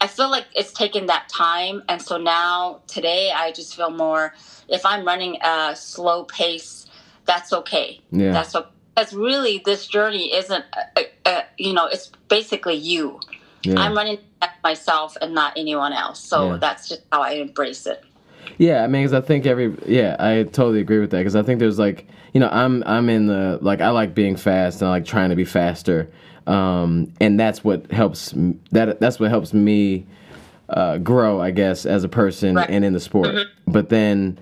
I 0.01 0.07
feel 0.07 0.31
like 0.31 0.45
it's 0.55 0.73
taken 0.73 1.07
that 1.07 1.29
time. 1.29 1.83
And 1.89 2.03
so 2.03 2.19
now, 2.19 2.83
today, 2.87 3.33
I 3.35 3.51
just 3.53 3.75
feel 3.75 3.91
more, 3.91 4.35
if 4.69 4.85
I'm 4.85 5.07
running 5.07 5.39
a 5.43 5.75
slow 5.75 6.25
pace, 6.25 6.87
that's 7.25 7.53
okay. 7.53 8.01
Yeah. 8.11 8.33
That's 8.33 8.55
okay. 8.55 8.69
Because 8.95 9.15
really, 9.15 9.63
this 9.65 9.87
journey 9.87 10.35
isn't, 10.35 10.65
a, 10.97 11.07
a, 11.27 11.45
you 11.59 11.73
know, 11.73 11.87
it's 11.87 12.11
basically 12.29 12.77
you. 12.77 13.21
Yeah. 13.67 13.81
I'm 13.81 13.95
running 13.95 14.19
myself 14.63 15.17
and 15.21 15.35
not 15.35 15.53
anyone 15.57 15.93
else. 15.93 16.21
So 16.21 16.53
yeah. 16.53 16.59
that's 16.59 16.89
just 16.89 17.03
how 17.13 17.23
I 17.23 17.33
embrace 17.33 17.87
it. 17.87 18.05
Yeah, 18.59 18.85
I 18.85 18.87
mean, 18.87 19.03
because 19.03 19.13
I 19.13 19.21
think 19.21 19.45
every 19.45 19.77
yeah, 19.87 20.17
I 20.19 20.45
totally 20.45 20.81
agree 20.81 21.01
with 21.01 21.11
that. 21.11 21.19
Because 21.19 21.37
I 21.37 21.43
think 21.43 21.59
there's 21.59 21.79
like 21.79 22.07
you 22.33 22.41
know, 22.41 22.49
I'm 22.51 22.83
I'm 22.87 23.09
in 23.09 23.27
the 23.27 23.59
like 23.61 23.81
I 23.81 23.91
like 23.91 24.15
being 24.15 24.37
fast 24.37 24.81
and 24.81 24.89
I 24.89 24.93
like 24.93 25.05
trying 25.05 25.31
to 25.31 25.37
be 25.37 25.45
faster 25.45 26.11
um, 26.47 27.13
and 27.21 27.39
that's 27.39 27.65
what 27.65 27.91
helps 27.91 28.33
that 28.71 29.01
that's 29.01 29.19
what 29.19 29.31
helps 29.31 29.53
me 29.53 30.07
uh, 30.69 30.99
grow, 30.99 31.41
I 31.41 31.51
guess, 31.51 31.87
as 31.87 32.05
a 32.05 32.09
person 32.09 32.55
right. 32.55 32.69
and 32.69 32.85
in 32.85 32.93
the 32.93 33.01
sport. 33.01 33.29
Mm-hmm. 33.29 33.73
But 33.73 33.89
then 33.89 34.39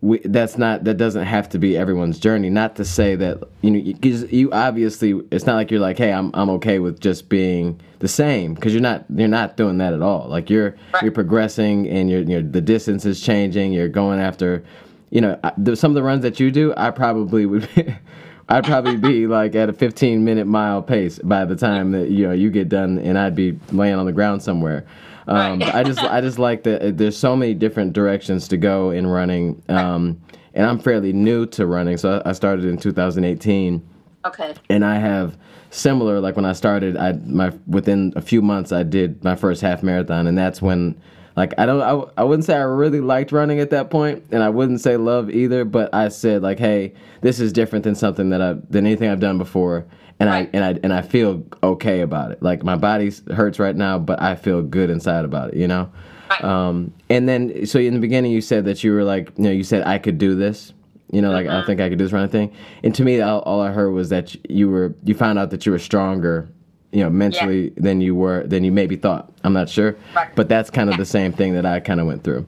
we, 0.00 0.18
that's 0.24 0.56
not 0.56 0.84
that 0.84 0.94
doesn't 0.94 1.24
have 1.24 1.48
to 1.50 1.58
be 1.58 1.76
everyone's 1.76 2.18
journey. 2.18 2.50
Not 2.50 2.76
to 2.76 2.84
say 2.84 3.16
that 3.16 3.42
you 3.62 3.70
know 3.70 3.82
because 3.82 4.30
you 4.32 4.52
obviously 4.52 5.20
it's 5.30 5.46
not 5.46 5.54
like 5.54 5.70
you're 5.70 5.80
like, 5.80 5.98
hey, 5.98 6.12
I'm 6.12 6.30
I'm 6.34 6.50
okay 6.50 6.78
with 6.78 7.00
just 7.00 7.28
being 7.28 7.80
the 7.98 8.08
same 8.08 8.54
because 8.54 8.72
you're 8.72 8.82
not 8.82 9.04
you're 9.14 9.28
not 9.28 9.56
doing 9.56 9.78
that 9.78 9.94
at 9.94 10.02
all. 10.02 10.28
Like 10.28 10.50
you're 10.50 10.76
right. 10.94 11.02
you're 11.02 11.12
progressing 11.12 11.88
and 11.88 12.08
you're, 12.08 12.22
you're 12.22 12.42
the 12.42 12.60
distance 12.60 13.04
is 13.04 13.20
changing. 13.20 13.72
You're 13.72 13.88
going 13.88 14.20
after 14.20 14.64
you 15.10 15.20
know, 15.20 15.38
some 15.74 15.90
of 15.90 15.94
the 15.94 16.02
runs 16.02 16.22
that 16.22 16.38
you 16.38 16.50
do, 16.50 16.74
I 16.76 16.90
probably 16.90 17.46
would 17.46 17.68
be, 17.74 17.94
I'd 18.48 18.64
probably 18.64 18.96
be 18.96 19.26
like 19.26 19.54
at 19.54 19.68
a 19.68 19.72
15 19.72 20.24
minute 20.24 20.46
mile 20.46 20.82
pace 20.82 21.18
by 21.18 21.44
the 21.44 21.56
time 21.56 21.92
that 21.92 22.10
you 22.10 22.26
know 22.26 22.32
you 22.32 22.50
get 22.50 22.68
done, 22.68 22.98
and 22.98 23.18
I'd 23.18 23.34
be 23.34 23.58
laying 23.72 23.94
on 23.94 24.06
the 24.06 24.12
ground 24.12 24.42
somewhere. 24.42 24.86
Um, 25.28 25.60
right. 25.60 25.74
I 25.74 25.82
just 25.82 25.98
I 26.00 26.20
just 26.20 26.38
like 26.38 26.62
that 26.64 26.82
uh, 26.82 26.90
there's 26.90 27.16
so 27.16 27.36
many 27.36 27.54
different 27.54 27.92
directions 27.92 28.48
to 28.48 28.56
go 28.56 28.90
in 28.90 29.06
running, 29.06 29.62
um, 29.68 30.20
and 30.54 30.66
I'm 30.66 30.78
fairly 30.78 31.12
new 31.12 31.46
to 31.46 31.66
running, 31.66 31.98
so 31.98 32.22
I 32.24 32.32
started 32.32 32.64
in 32.64 32.78
2018. 32.78 33.86
Okay. 34.24 34.54
And 34.70 34.84
I 34.84 34.96
have 34.96 35.36
similar 35.70 36.18
like 36.20 36.34
when 36.34 36.46
I 36.46 36.52
started, 36.52 36.96
I 36.96 37.12
my 37.12 37.52
within 37.66 38.14
a 38.16 38.22
few 38.22 38.40
months 38.40 38.72
I 38.72 38.82
did 38.82 39.22
my 39.22 39.36
first 39.36 39.60
half 39.60 39.82
marathon, 39.82 40.26
and 40.26 40.36
that's 40.36 40.62
when 40.62 40.98
like 41.36 41.52
I 41.56 41.66
don't 41.66 41.82
I, 41.82 42.22
I 42.22 42.24
wouldn't 42.24 42.46
say 42.46 42.56
I 42.56 42.62
really 42.62 43.00
liked 43.00 43.30
running 43.30 43.60
at 43.60 43.70
that 43.70 43.90
point 43.90 44.24
and 44.32 44.42
I 44.42 44.48
wouldn't 44.48 44.80
say 44.80 44.96
love 44.96 45.30
either 45.30 45.64
but 45.64 45.94
I 45.94 46.08
said 46.08 46.42
like 46.42 46.58
hey 46.58 46.94
this 47.20 47.38
is 47.38 47.52
different 47.52 47.84
than 47.84 47.94
something 47.94 48.30
that 48.30 48.42
I 48.42 48.54
than 48.68 48.84
anything 48.86 49.08
I've 49.08 49.20
done 49.20 49.38
before 49.38 49.86
and 50.20 50.28
right. 50.28 50.48
I 50.52 50.56
and 50.56 50.64
I 50.64 50.80
and 50.82 50.92
I 50.92 51.02
feel 51.02 51.44
okay 51.62 52.00
about 52.00 52.32
it 52.32 52.42
like 52.42 52.62
my 52.62 52.76
body 52.76 53.12
hurts 53.32 53.58
right 53.58 53.76
now 53.76 53.98
but 53.98 54.20
I 54.20 54.34
feel 54.34 54.62
good 54.62 54.90
inside 54.90 55.24
about 55.24 55.50
it 55.50 55.56
you 55.56 55.68
know 55.68 55.90
right. 56.30 56.44
um, 56.44 56.92
and 57.08 57.28
then 57.28 57.66
so 57.66 57.78
in 57.78 57.94
the 57.94 58.00
beginning 58.00 58.32
you 58.32 58.40
said 58.40 58.64
that 58.66 58.82
you 58.82 58.92
were 58.92 59.04
like 59.04 59.32
you 59.36 59.44
know 59.44 59.50
you 59.50 59.64
said 59.64 59.86
I 59.86 59.98
could 59.98 60.18
do 60.18 60.34
this 60.34 60.72
you 61.12 61.22
know 61.22 61.30
like 61.30 61.46
I 61.46 61.50
mm-hmm. 61.50 61.66
think 61.66 61.80
I 61.80 61.88
could 61.88 61.98
do 61.98 62.04
this 62.04 62.12
kind 62.12 62.24
of 62.24 62.30
thing 62.32 62.52
and 62.82 62.94
to 62.94 63.04
me 63.04 63.20
all, 63.20 63.40
all 63.40 63.60
I 63.60 63.70
heard 63.70 63.90
was 63.90 64.08
that 64.10 64.34
you 64.50 64.68
were 64.68 64.94
you 65.04 65.14
found 65.14 65.38
out 65.38 65.50
that 65.50 65.66
you 65.66 65.72
were 65.72 65.78
stronger 65.78 66.48
you 66.92 67.02
know 67.02 67.10
mentally 67.10 67.64
yeah. 67.64 67.70
than 67.76 68.00
you 68.00 68.14
were 68.14 68.44
than 68.44 68.64
you 68.64 68.72
maybe 68.72 68.96
thought 68.96 69.30
i'm 69.44 69.52
not 69.52 69.68
sure 69.68 69.96
right. 70.14 70.34
but 70.34 70.48
that's 70.48 70.70
kind 70.70 70.88
of 70.88 70.94
yeah. 70.94 70.98
the 70.98 71.04
same 71.04 71.32
thing 71.32 71.54
that 71.54 71.66
i 71.66 71.80
kind 71.80 72.00
of 72.00 72.06
went 72.06 72.24
through 72.24 72.46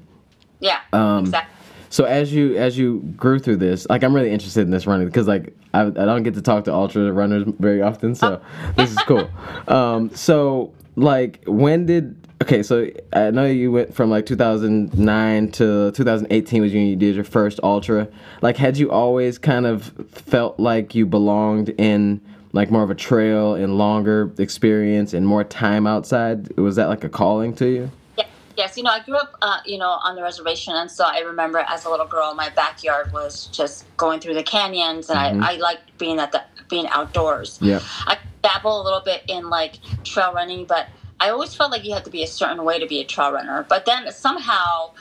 yeah 0.60 0.80
um, 0.92 1.24
exactly. 1.24 1.54
So 1.90 2.04
as 2.04 2.32
you 2.32 2.56
as 2.56 2.78
you 2.78 3.00
grew 3.16 3.38
through 3.38 3.56
this 3.56 3.86
like 3.90 4.02
i'm 4.02 4.14
really 4.14 4.30
interested 4.30 4.62
in 4.62 4.70
this 4.70 4.86
running 4.86 5.06
because 5.06 5.28
like 5.28 5.54
I, 5.74 5.82
I 5.82 5.90
don't 5.90 6.22
get 6.22 6.34
to 6.34 6.42
talk 6.42 6.64
to 6.64 6.72
ultra 6.72 7.12
runners 7.12 7.44
very 7.58 7.82
often 7.82 8.14
so 8.14 8.40
oh. 8.42 8.72
this 8.76 8.90
is 8.90 8.98
cool 8.98 9.28
um, 9.68 10.10
so 10.14 10.72
like 10.96 11.42
when 11.46 11.86
did 11.86 12.16
okay 12.42 12.62
so 12.62 12.88
i 13.12 13.30
know 13.30 13.44
you 13.44 13.70
went 13.70 13.94
from 13.94 14.10
like 14.10 14.24
2009 14.24 15.50
to 15.52 15.92
2018 15.92 16.62
was 16.62 16.72
when 16.72 16.86
you 16.86 16.96
did 16.96 17.14
your 17.14 17.24
first 17.24 17.60
ultra 17.62 18.08
like 18.40 18.56
had 18.56 18.78
you 18.78 18.90
always 18.90 19.36
kind 19.36 19.66
of 19.66 19.92
felt 20.10 20.58
like 20.58 20.94
you 20.94 21.04
belonged 21.04 21.68
in 21.70 22.20
like 22.52 22.70
more 22.70 22.82
of 22.82 22.90
a 22.90 22.94
trail 22.94 23.54
and 23.54 23.78
longer 23.78 24.32
experience 24.38 25.14
and 25.14 25.26
more 25.26 25.44
time 25.44 25.86
outside? 25.86 26.56
Was 26.56 26.76
that 26.76 26.88
like 26.88 27.04
a 27.04 27.08
calling 27.08 27.54
to 27.56 27.66
you? 27.66 27.90
Yes, 28.56 28.76
you 28.76 28.82
know, 28.82 28.90
I 28.90 29.00
grew 29.00 29.16
up, 29.16 29.36
uh, 29.42 29.58
you 29.64 29.78
know, 29.78 29.98
on 30.02 30.16
the 30.16 30.22
reservation, 30.22 30.74
and 30.74 30.90
so 30.90 31.04
I 31.04 31.20
remember 31.20 31.58
as 31.68 31.84
a 31.84 31.90
little 31.90 32.06
girl, 32.06 32.34
my 32.34 32.50
backyard 32.50 33.12
was 33.12 33.46
just 33.46 33.84
going 33.96 34.20
through 34.20 34.34
the 34.34 34.42
canyons, 34.42 35.08
and 35.08 35.18
mm-hmm. 35.18 35.42
I, 35.42 35.54
I 35.54 35.56
liked 35.56 35.96
being 35.98 36.18
at 36.18 36.32
the 36.32 36.42
being 36.68 36.88
outdoors. 36.88 37.58
Yeah, 37.62 37.80
I 38.06 38.18
dabble 38.42 38.80
a 38.80 38.84
little 38.84 39.00
bit 39.00 39.22
in 39.28 39.48
like 39.50 39.76
trail 40.04 40.32
running, 40.32 40.64
but 40.64 40.88
I 41.20 41.30
always 41.30 41.54
felt 41.54 41.70
like 41.70 41.84
you 41.84 41.92
had 41.92 42.04
to 42.04 42.10
be 42.10 42.22
a 42.22 42.26
certain 42.26 42.64
way 42.64 42.78
to 42.78 42.86
be 42.86 43.00
a 43.00 43.04
trail 43.04 43.32
runner. 43.32 43.64
But 43.68 43.84
then 43.84 44.10
somehow, 44.10 44.92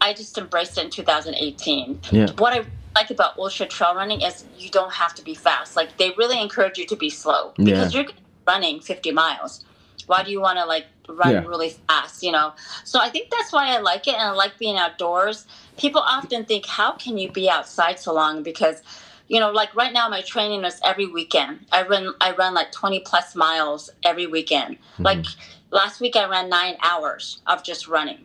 I 0.00 0.14
just 0.14 0.38
embraced 0.38 0.78
it 0.78 0.84
in 0.84 0.90
2018. 0.90 2.00
Yeah. 2.10 2.26
What 2.38 2.52
I 2.52 2.64
like 2.94 3.10
about 3.10 3.36
ultra 3.36 3.66
trail 3.66 3.94
running 3.94 4.22
is 4.22 4.44
you 4.56 4.70
don't 4.70 4.92
have 4.92 5.14
to 5.16 5.24
be 5.24 5.34
fast. 5.34 5.76
Like 5.76 5.96
they 5.98 6.12
really 6.16 6.40
encourage 6.40 6.78
you 6.78 6.86
to 6.86 6.96
be 6.96 7.10
slow 7.10 7.52
because 7.56 7.92
yeah. 7.94 8.02
you're 8.02 8.10
running 8.46 8.80
50 8.80 9.10
miles. 9.10 9.64
Why 10.06 10.22
do 10.22 10.30
you 10.30 10.40
want 10.40 10.58
to 10.58 10.64
like 10.64 10.86
run 11.08 11.32
yeah. 11.32 11.44
really 11.44 11.70
fast? 11.88 12.22
You 12.22 12.32
know. 12.32 12.52
So 12.84 13.00
I 13.00 13.08
think 13.08 13.30
that's 13.30 13.52
why 13.52 13.74
I 13.74 13.78
like 13.78 14.06
it, 14.06 14.14
and 14.14 14.22
I 14.22 14.30
like 14.32 14.58
being 14.58 14.76
outdoors. 14.76 15.46
People 15.76 16.00
often 16.00 16.44
think, 16.44 16.66
how 16.66 16.92
can 16.92 17.18
you 17.18 17.30
be 17.30 17.50
outside 17.50 17.98
so 17.98 18.14
long? 18.14 18.42
Because 18.42 18.82
you 19.28 19.40
know, 19.40 19.50
like 19.50 19.74
right 19.74 19.92
now, 19.92 20.08
my 20.08 20.20
training 20.22 20.64
is 20.64 20.80
every 20.84 21.06
weekend. 21.06 21.66
I 21.72 21.86
run, 21.86 22.14
I 22.20 22.32
run 22.32 22.54
like 22.54 22.72
20 22.72 23.00
plus 23.00 23.34
miles 23.34 23.90
every 24.02 24.26
weekend. 24.26 24.76
Mm-hmm. 24.76 25.02
Like 25.02 25.24
last 25.70 26.00
week, 26.00 26.16
I 26.16 26.28
ran 26.28 26.48
nine 26.48 26.76
hours 26.82 27.40
of 27.46 27.64
just 27.64 27.88
running, 27.88 28.24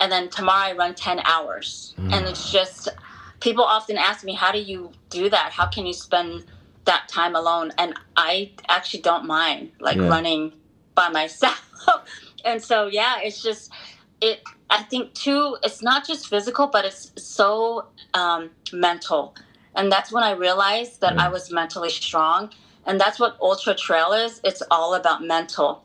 and 0.00 0.12
then 0.12 0.28
tomorrow 0.28 0.72
I 0.72 0.72
run 0.72 0.94
10 0.94 1.20
hours, 1.24 1.94
mm. 1.98 2.12
and 2.12 2.26
it's 2.26 2.52
just 2.52 2.88
people 3.40 3.64
often 3.64 3.96
ask 3.96 4.24
me, 4.24 4.34
how 4.34 4.52
do 4.52 4.58
you 4.58 4.90
do 5.10 5.28
that? 5.28 5.52
How 5.52 5.66
can 5.66 5.86
you 5.86 5.92
spend 5.92 6.44
that 6.86 7.08
time 7.08 7.36
alone? 7.36 7.72
And 7.78 7.94
I 8.16 8.52
actually 8.68 9.02
don't 9.02 9.26
mind 9.26 9.70
like 9.80 9.96
yeah. 9.96 10.08
running 10.08 10.52
by 10.94 11.08
myself. 11.08 11.62
and 12.44 12.62
so, 12.62 12.86
yeah, 12.86 13.20
it's 13.20 13.42
just, 13.42 13.72
it, 14.20 14.42
I 14.70 14.82
think 14.82 15.14
too, 15.14 15.56
it's 15.62 15.82
not 15.82 16.06
just 16.06 16.28
physical, 16.28 16.66
but 16.66 16.84
it's 16.84 17.12
so 17.16 17.86
um, 18.14 18.50
mental. 18.72 19.34
And 19.76 19.90
that's 19.90 20.12
when 20.12 20.22
I 20.22 20.32
realized 20.32 21.00
that. 21.00 21.18
I 21.18 21.28
was 21.28 21.50
mentally 21.50 21.90
strong. 21.90 22.50
And 22.86 23.00
that's 23.00 23.18
what 23.18 23.36
ultra 23.40 23.74
trail 23.74 24.12
is. 24.12 24.40
It's 24.44 24.62
all 24.70 24.94
about 24.94 25.22
mental 25.22 25.84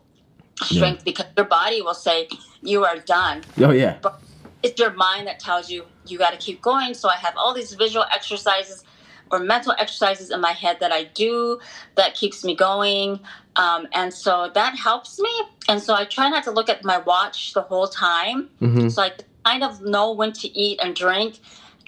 strength 0.62 1.00
yeah. 1.00 1.04
because 1.06 1.26
your 1.36 1.46
body 1.46 1.82
will 1.82 1.94
say, 1.94 2.28
you 2.62 2.86
are 2.86 2.98
done. 2.98 3.44
Oh, 3.58 3.72
yeah. 3.72 3.98
But 4.02 4.22
it's 4.64 4.80
your 4.80 4.92
mind 4.92 5.28
that 5.28 5.40
tells 5.40 5.70
you 5.70 5.86
you 6.06 6.18
got 6.18 6.32
to 6.32 6.38
keep 6.38 6.62
going. 6.62 6.94
So 6.94 7.10
I 7.10 7.16
have 7.16 7.36
all 7.38 7.54
these 7.54 7.74
visual 7.74 8.06
exercises 8.14 8.84
or 9.32 9.40
mental 9.40 9.74
exercises 9.78 10.32
in 10.32 10.42
my 10.42 10.52
head 10.52 10.80
that 10.80 10.92
I 10.92 11.06
do 11.06 11.60
that 11.96 12.16
keeps 12.16 12.44
me 12.44 12.56
going. 12.56 13.20
Um, 13.60 13.88
and 13.92 14.14
so 14.14 14.50
that 14.54 14.78
helps 14.78 15.20
me. 15.20 15.30
And 15.68 15.82
so 15.82 15.94
I 15.94 16.06
try 16.06 16.30
not 16.30 16.46
to 16.46 16.52
look 16.52 16.70
at 16.70 16.86
my 16.86 16.98
watch 17.00 17.54
the 17.54 17.62
whole 17.62 17.88
time. 17.88 18.50
Mm-hmm. 18.62 18.88
So 18.88 19.02
I 19.02 19.12
kind 19.44 19.64
of 19.66 19.82
know 19.82 20.14
when 20.14 20.32
to 20.34 20.48
eat 20.58 20.80
and 20.82 20.96
drink. 20.96 21.40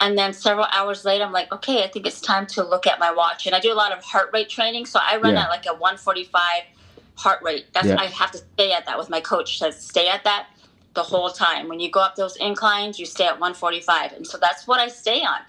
And 0.02 0.18
then 0.18 0.34
several 0.34 0.66
hours 0.66 1.06
later, 1.06 1.24
I'm 1.24 1.32
like, 1.32 1.50
okay, 1.54 1.84
I 1.84 1.88
think 1.88 2.06
it's 2.06 2.20
time 2.20 2.46
to 2.48 2.64
look 2.64 2.88
at 2.88 3.00
my 3.00 3.14
watch. 3.14 3.46
And 3.46 3.56
I 3.56 3.62
do 3.62 3.72
a 3.72 3.76
lot 3.76 3.94
of 3.94 4.04
heart 4.04 4.32
rate 4.34 4.50
training. 4.50 4.86
So 4.86 5.00
I 5.02 5.16
run 5.18 5.36
yeah. 5.36 5.44
at 5.44 5.50
like 5.50 5.66
a 5.66 5.74
145 5.74 6.44
heart 7.16 7.40
rate. 7.42 7.68
That's 7.72 7.88
yeah. 7.88 7.98
I 7.98 8.08
have 8.08 8.32
to 8.32 8.40
stay 8.40 8.74
at 8.74 8.86
that 8.88 8.98
with 8.98 9.10
my 9.10 9.22
coach 9.22 9.58
says 9.58 9.80
stay 9.80 10.10
at 10.10 10.26
that 10.26 10.48
the 10.94 11.04
whole 11.04 11.30
time. 11.30 11.70
When 11.70 11.80
you 11.80 11.90
go 11.90 12.02
up 12.02 12.18
those 12.18 12.36
inclines, 12.36 13.00
you 13.00 13.06
stay 13.06 13.26
at 13.26 13.40
145. 13.40 14.12
And 14.12 14.28
so 14.28 14.38
that's 14.38 14.68
what 14.68 14.82
I 14.82 14.90
stay 14.90 15.22
on. 15.22 15.40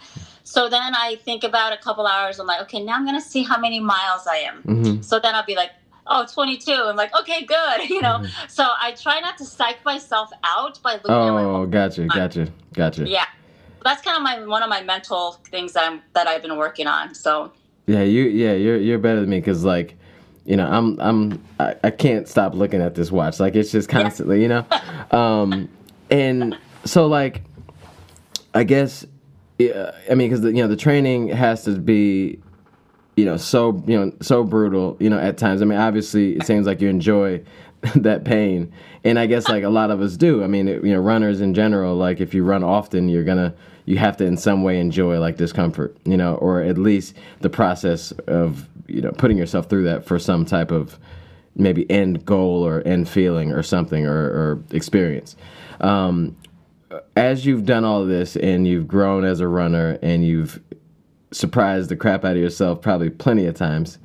So 0.45 0.69
then 0.69 0.95
I 0.95 1.17
think 1.17 1.43
about 1.43 1.73
a 1.73 1.79
couple 1.79 2.07
hours. 2.07 2.39
I'm 2.39 2.47
like, 2.47 2.61
okay, 2.63 2.81
now 2.83 2.95
I'm 2.95 3.05
going 3.05 3.21
to 3.21 3.27
see 3.27 3.43
how 3.43 3.59
many 3.59 3.81
miles 3.81 4.27
I 4.31 4.37
am. 4.37 4.63
Mm-hmm. 4.63 5.03
So 5.03 5.19
then 5.19 5.35
I'll 5.35 5.47
be 5.47 5.57
like, 5.57 5.71
oh, 6.07 6.27
22. 6.33 6.73
I'm 6.73 6.97
like, 6.97 7.15
okay, 7.21 7.45
good. 7.45 7.59
You 7.93 8.01
know, 8.01 8.21
mm-hmm. 8.21 8.49
so 8.49 8.69
I 8.81 8.93
try 8.93 9.21
not 9.21 9.37
to 9.39 9.45
psych 9.45 9.85
myself 9.85 10.31
out 10.45 10.83
by 10.83 10.95
looking 10.95 11.11
oh, 11.11 11.29
at 11.29 11.33
my 11.33 11.45
Oh, 11.45 11.67
gotcha, 11.67 12.07
gotcha, 12.07 12.49
gotcha. 12.73 13.07
Yeah. 13.07 13.27
That's 13.85 14.03
kind 14.03 14.17
of 14.17 14.23
my 14.23 14.47
one 14.47 14.63
of 14.63 14.69
my 14.71 14.83
mental 14.83 15.33
things 15.51 15.73
that 15.73 15.91
I'm 15.91 16.03
that 16.15 16.27
I've 16.27 16.41
been 16.43 16.57
working 16.57 16.87
on. 16.87 17.15
So 17.15 17.53
yeah, 17.87 18.03
you 18.03 18.25
yeah 18.25 18.53
you're 18.53 18.77
you're 18.77 18.99
better 18.99 19.21
than 19.21 19.29
me 19.29 19.41
because 19.41 19.65
like 19.65 19.97
you 20.45 20.57
know, 20.57 20.67
I'm 20.67 21.01
I'm 21.01 21.45
I, 21.59 21.75
I, 21.85 21.91
can't 21.91 22.27
stop 22.29 22.55
looking 22.55 22.81
at 22.81 22.95
this 22.95 23.13
watch. 23.13 23.39
Like 23.39 23.55
it's 23.55 23.71
just 23.71 23.89
constantly, 23.89 24.43
you 24.43 24.49
know. 24.49 24.67
Um, 25.11 25.69
and 26.11 26.57
so 26.87 27.07
like, 27.07 27.43
I 28.55 28.65
guess 28.65 29.05
yeah, 29.59 29.93
I 30.11 30.15
mean, 30.15 30.31
because 30.31 30.45
you 30.45 30.63
know 30.63 30.69
the 30.69 30.77
training 30.77 31.29
has 31.29 31.65
to 31.65 31.79
be, 31.79 32.41
you 33.17 33.25
know, 33.25 33.37
so 33.37 33.83
you 33.87 33.99
know 33.99 34.13
so 34.21 34.45
brutal. 34.45 34.97
You 35.01 35.11
know, 35.11 35.19
at 35.19 35.39
times. 35.39 35.63
I 35.63 35.65
mean, 35.65 35.79
obviously, 35.79 36.37
it 36.37 36.47
seems 36.47 36.67
like 36.67 36.81
you 36.81 36.89
enjoy 36.89 37.43
that 37.97 38.25
pain, 38.25 38.73
and 39.05 39.19
I 39.19 39.27
guess 39.27 39.49
like 39.49 39.65
a 39.65 39.71
lot 39.71 39.91
of 39.91 40.01
us 40.01 40.17
do. 40.17 40.43
I 40.43 40.47
mean, 40.47 40.69
it, 40.69 40.85
you 40.85 40.93
know, 40.93 41.01
runners 41.01 41.41
in 41.41 41.55
general, 41.55 41.97
like 41.97 42.21
if 42.21 42.35
you 42.35 42.45
run 42.45 42.65
often, 42.65 43.09
you're 43.09 43.25
gonna 43.25 43.55
you 43.85 43.99
have 43.99 44.17
to 44.19 44.25
in 44.25 44.37
some 44.37 44.63
way 44.63 44.79
enjoy 44.79 45.19
like 45.19 45.37
discomfort, 45.37 45.97
you 46.05 46.17
know, 46.17 46.37
or 46.37 46.63
at 46.63 46.79
least 46.79 47.17
the 47.41 47.51
process 47.51 48.13
of 48.27 48.69
you 48.87 49.01
know 49.01 49.13
putting 49.13 49.37
yourself 49.37 49.69
through 49.69 49.85
that 49.85 50.05
for 50.05 50.19
some 50.19 50.45
type 50.45 50.71
of 50.71 50.99
maybe 51.55 51.91
end 51.91 52.25
goal 52.25 52.67
or 52.67 52.83
end 52.87 53.09
feeling 53.09 53.53
or 53.53 53.63
something 53.63 54.07
or, 54.07 54.17
or 54.17 54.63
experience. 54.71 55.37
Um, 55.81 56.37
as 57.17 57.45
you've 57.45 57.65
done 57.65 57.85
all 57.85 58.05
this 58.05 58.37
and 58.37 58.67
you've 58.67 58.89
grown 58.89 59.25
as 59.25 59.41
a 59.41 59.49
runner 59.49 59.99
and 60.03 60.25
you've 60.25 60.61
surprised 61.33 61.89
the 61.89 61.97
crap 61.97 62.25
out 62.25 62.33
of 62.37 62.43
yourself 62.43 62.81
probably 62.81 63.11
plenty 63.11 63.47
of 63.47 63.55
times 63.55 63.99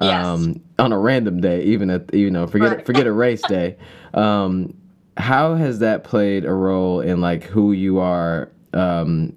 Yes. 0.00 0.26
um, 0.26 0.60
on 0.78 0.90
a 0.92 0.98
random 0.98 1.40
day, 1.40 1.62
even 1.62 1.88
at 1.90 2.12
you 2.14 2.30
know 2.30 2.46
forget 2.46 2.70
Right. 2.76 2.86
forget 2.86 3.06
a 3.06 3.12
race 3.12 3.42
day. 3.42 3.76
Um, 4.14 4.74
how 5.16 5.54
has 5.54 5.78
that 5.78 6.04
played 6.04 6.44
a 6.44 6.52
role 6.52 7.00
in 7.00 7.20
like 7.22 7.44
who 7.44 7.72
you 7.72 7.98
are 7.98 8.50
um, 8.74 9.34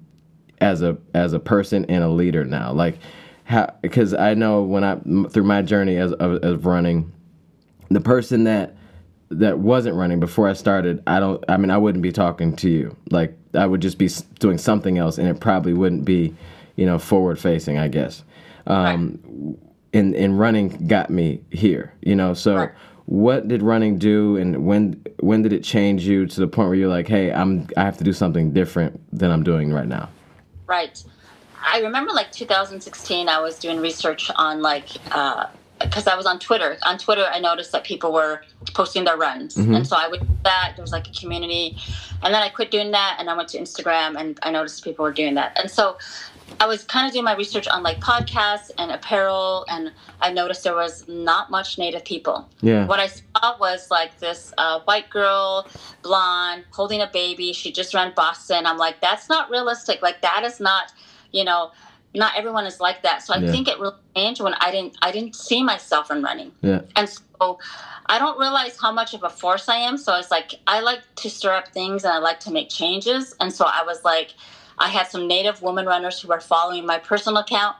as 0.59 0.81
a 0.81 0.97
as 1.13 1.31
a 1.33 1.39
person 1.39 1.85
and 1.85 2.03
a 2.03 2.09
leader 2.09 2.43
now? 2.43 2.73
Like 2.73 2.97
how 3.45 3.73
because 3.81 4.13
I 4.13 4.33
know 4.33 4.63
when 4.63 4.83
I 4.83 4.95
through 5.29 5.43
my 5.43 5.61
journey 5.61 5.95
as 5.97 6.11
of, 6.13 6.43
of 6.43 6.65
running, 6.65 7.09
the 7.89 8.01
person 8.01 8.43
that 8.45 8.75
that 9.29 9.59
wasn't 9.59 9.95
running 9.95 10.19
before 10.19 10.47
I 10.49 10.53
started, 10.53 11.01
I 11.07 11.19
don't. 11.21 11.41
I 11.47 11.55
mean, 11.57 11.71
I 11.71 11.77
wouldn't 11.77 12.01
be 12.01 12.11
talking 12.11 12.53
to 12.57 12.69
you. 12.69 12.95
Like 13.11 13.37
I 13.53 13.65
would 13.65 13.81
just 13.81 13.97
be 13.97 14.09
doing 14.39 14.57
something 14.57 14.97
else, 14.97 15.17
and 15.17 15.27
it 15.27 15.39
probably 15.39 15.73
wouldn't 15.73 16.03
be, 16.05 16.35
you 16.75 16.85
know, 16.85 16.99
forward 16.99 17.39
facing. 17.39 17.77
I 17.77 17.87
guess. 17.87 18.23
Um, 18.67 19.57
And 19.93 20.13
and 20.15 20.37
running 20.39 20.87
got 20.87 21.09
me 21.09 21.41
here. 21.51 21.93
You 22.01 22.15
know, 22.15 22.33
so. 22.33 22.55
Right. 22.55 22.71
What 23.07 23.47
did 23.47 23.61
running 23.61 23.99
do, 23.99 24.35
and 24.37 24.65
when 24.65 24.99
when 25.19 25.43
did 25.43 25.53
it 25.53 25.63
change 25.63 26.07
you 26.07 26.25
to 26.25 26.39
the 26.39 26.47
point 26.47 26.69
where 26.69 26.75
you're 26.75 26.89
like, 26.89 27.07
"Hey, 27.07 27.31
I'm 27.31 27.67
I 27.77 27.83
have 27.83 27.97
to 27.99 28.03
do 28.03 28.11
something 28.11 28.51
different 28.51 28.99
than 29.15 29.29
I'm 29.29 29.43
doing 29.43 29.71
right 29.71 29.87
now"? 29.87 30.09
Right. 30.65 31.03
I 31.63 31.81
remember 31.81 32.13
like 32.13 32.31
2016, 32.31 33.29
I 33.29 33.39
was 33.39 33.59
doing 33.59 33.79
research 33.79 34.31
on 34.35 34.61
like, 34.61 34.87
because 35.79 36.07
I 36.07 36.15
was 36.15 36.25
on 36.25 36.39
Twitter. 36.39 36.77
On 36.85 36.97
Twitter, 36.97 37.25
I 37.25 37.39
noticed 37.39 37.71
that 37.71 37.83
people 37.83 38.13
were 38.13 38.41
posting 38.73 39.03
their 39.03 39.17
runs. 39.17 39.57
And 39.57 39.85
so 39.85 39.95
I 39.95 40.07
would 40.07 40.21
do 40.21 40.27
that. 40.43 40.73
There 40.75 40.83
was 40.83 40.91
like 40.91 41.07
a 41.07 41.11
community. 41.11 41.77
And 42.23 42.33
then 42.33 42.41
I 42.41 42.49
quit 42.49 42.71
doing 42.71 42.91
that 42.91 43.17
and 43.19 43.29
I 43.29 43.35
went 43.35 43.49
to 43.49 43.59
Instagram 43.59 44.19
and 44.19 44.39
I 44.43 44.51
noticed 44.51 44.83
people 44.83 45.03
were 45.03 45.11
doing 45.11 45.35
that. 45.35 45.57
And 45.59 45.69
so 45.69 45.97
I 46.59 46.67
was 46.67 46.83
kind 46.83 47.05
of 47.07 47.11
doing 47.13 47.25
my 47.25 47.35
research 47.35 47.67
on 47.67 47.83
like 47.83 47.99
podcasts 47.99 48.71
and 48.77 48.91
apparel. 48.91 49.65
And 49.67 49.91
I 50.21 50.31
noticed 50.31 50.63
there 50.63 50.75
was 50.75 51.07
not 51.07 51.49
much 51.49 51.77
Native 51.77 52.05
people. 52.05 52.47
Yeah. 52.61 52.85
What 52.85 52.99
I 52.99 53.07
saw 53.07 53.57
was 53.59 53.91
like 53.91 54.19
this 54.19 54.53
uh, 54.57 54.79
white 54.81 55.09
girl, 55.09 55.67
blonde, 56.01 56.63
holding 56.71 57.01
a 57.01 57.07
baby. 57.07 57.51
She 57.53 57.71
just 57.71 57.93
ran 57.93 58.13
Boston. 58.15 58.65
I'm 58.65 58.77
like, 58.77 59.01
that's 59.01 59.27
not 59.27 59.49
realistic. 59.49 60.01
Like 60.01 60.21
that 60.21 60.43
is 60.45 60.59
not, 60.59 60.93
you 61.31 61.43
know, 61.43 61.71
not 62.13 62.31
everyone 62.37 62.65
is 62.65 62.79
like 62.79 63.03
that. 63.03 63.21
So 63.23 63.33
I 63.33 63.39
Yeah. 63.39 63.51
think 63.51 63.67
it 63.67 63.79
really 63.79 63.95
changed 64.15 64.39
when 64.39 64.53
I 64.55 64.71
didn't, 64.71 64.95
I 65.01 65.11
didn't 65.11 65.35
see 65.35 65.61
myself 65.63 66.09
in 66.09 66.23
running, 66.23 66.53
Yeah. 66.61 66.81
and 66.95 67.09
so 67.09 67.59
I 68.05 68.17
don't 68.19 68.39
realize 68.39 68.77
how 68.79 68.93
much 68.93 69.13
of 69.13 69.23
a 69.23 69.29
force 69.29 69.67
I 69.67 69.75
am. 69.77 69.97
So 69.97 70.15
it's 70.15 70.31
like 70.31 70.55
I 70.67 70.79
like 70.79 71.01
to 71.17 71.29
stir 71.29 71.51
up 71.51 71.67
things 71.69 72.05
and 72.05 72.13
I 72.13 72.19
like 72.19 72.39
to 72.41 72.51
make 72.51 72.69
changes. 72.69 73.35
And 73.41 73.51
so 73.51 73.65
I 73.65 73.83
was 73.83 74.05
like, 74.05 74.35
I 74.77 74.89
had 74.89 75.07
some 75.07 75.27
Native 75.27 75.61
women 75.61 75.85
runners 75.85 76.19
who 76.19 76.27
were 76.27 76.39
following 76.39 76.85
my 76.85 76.99
personal 76.99 77.41
account, 77.41 77.75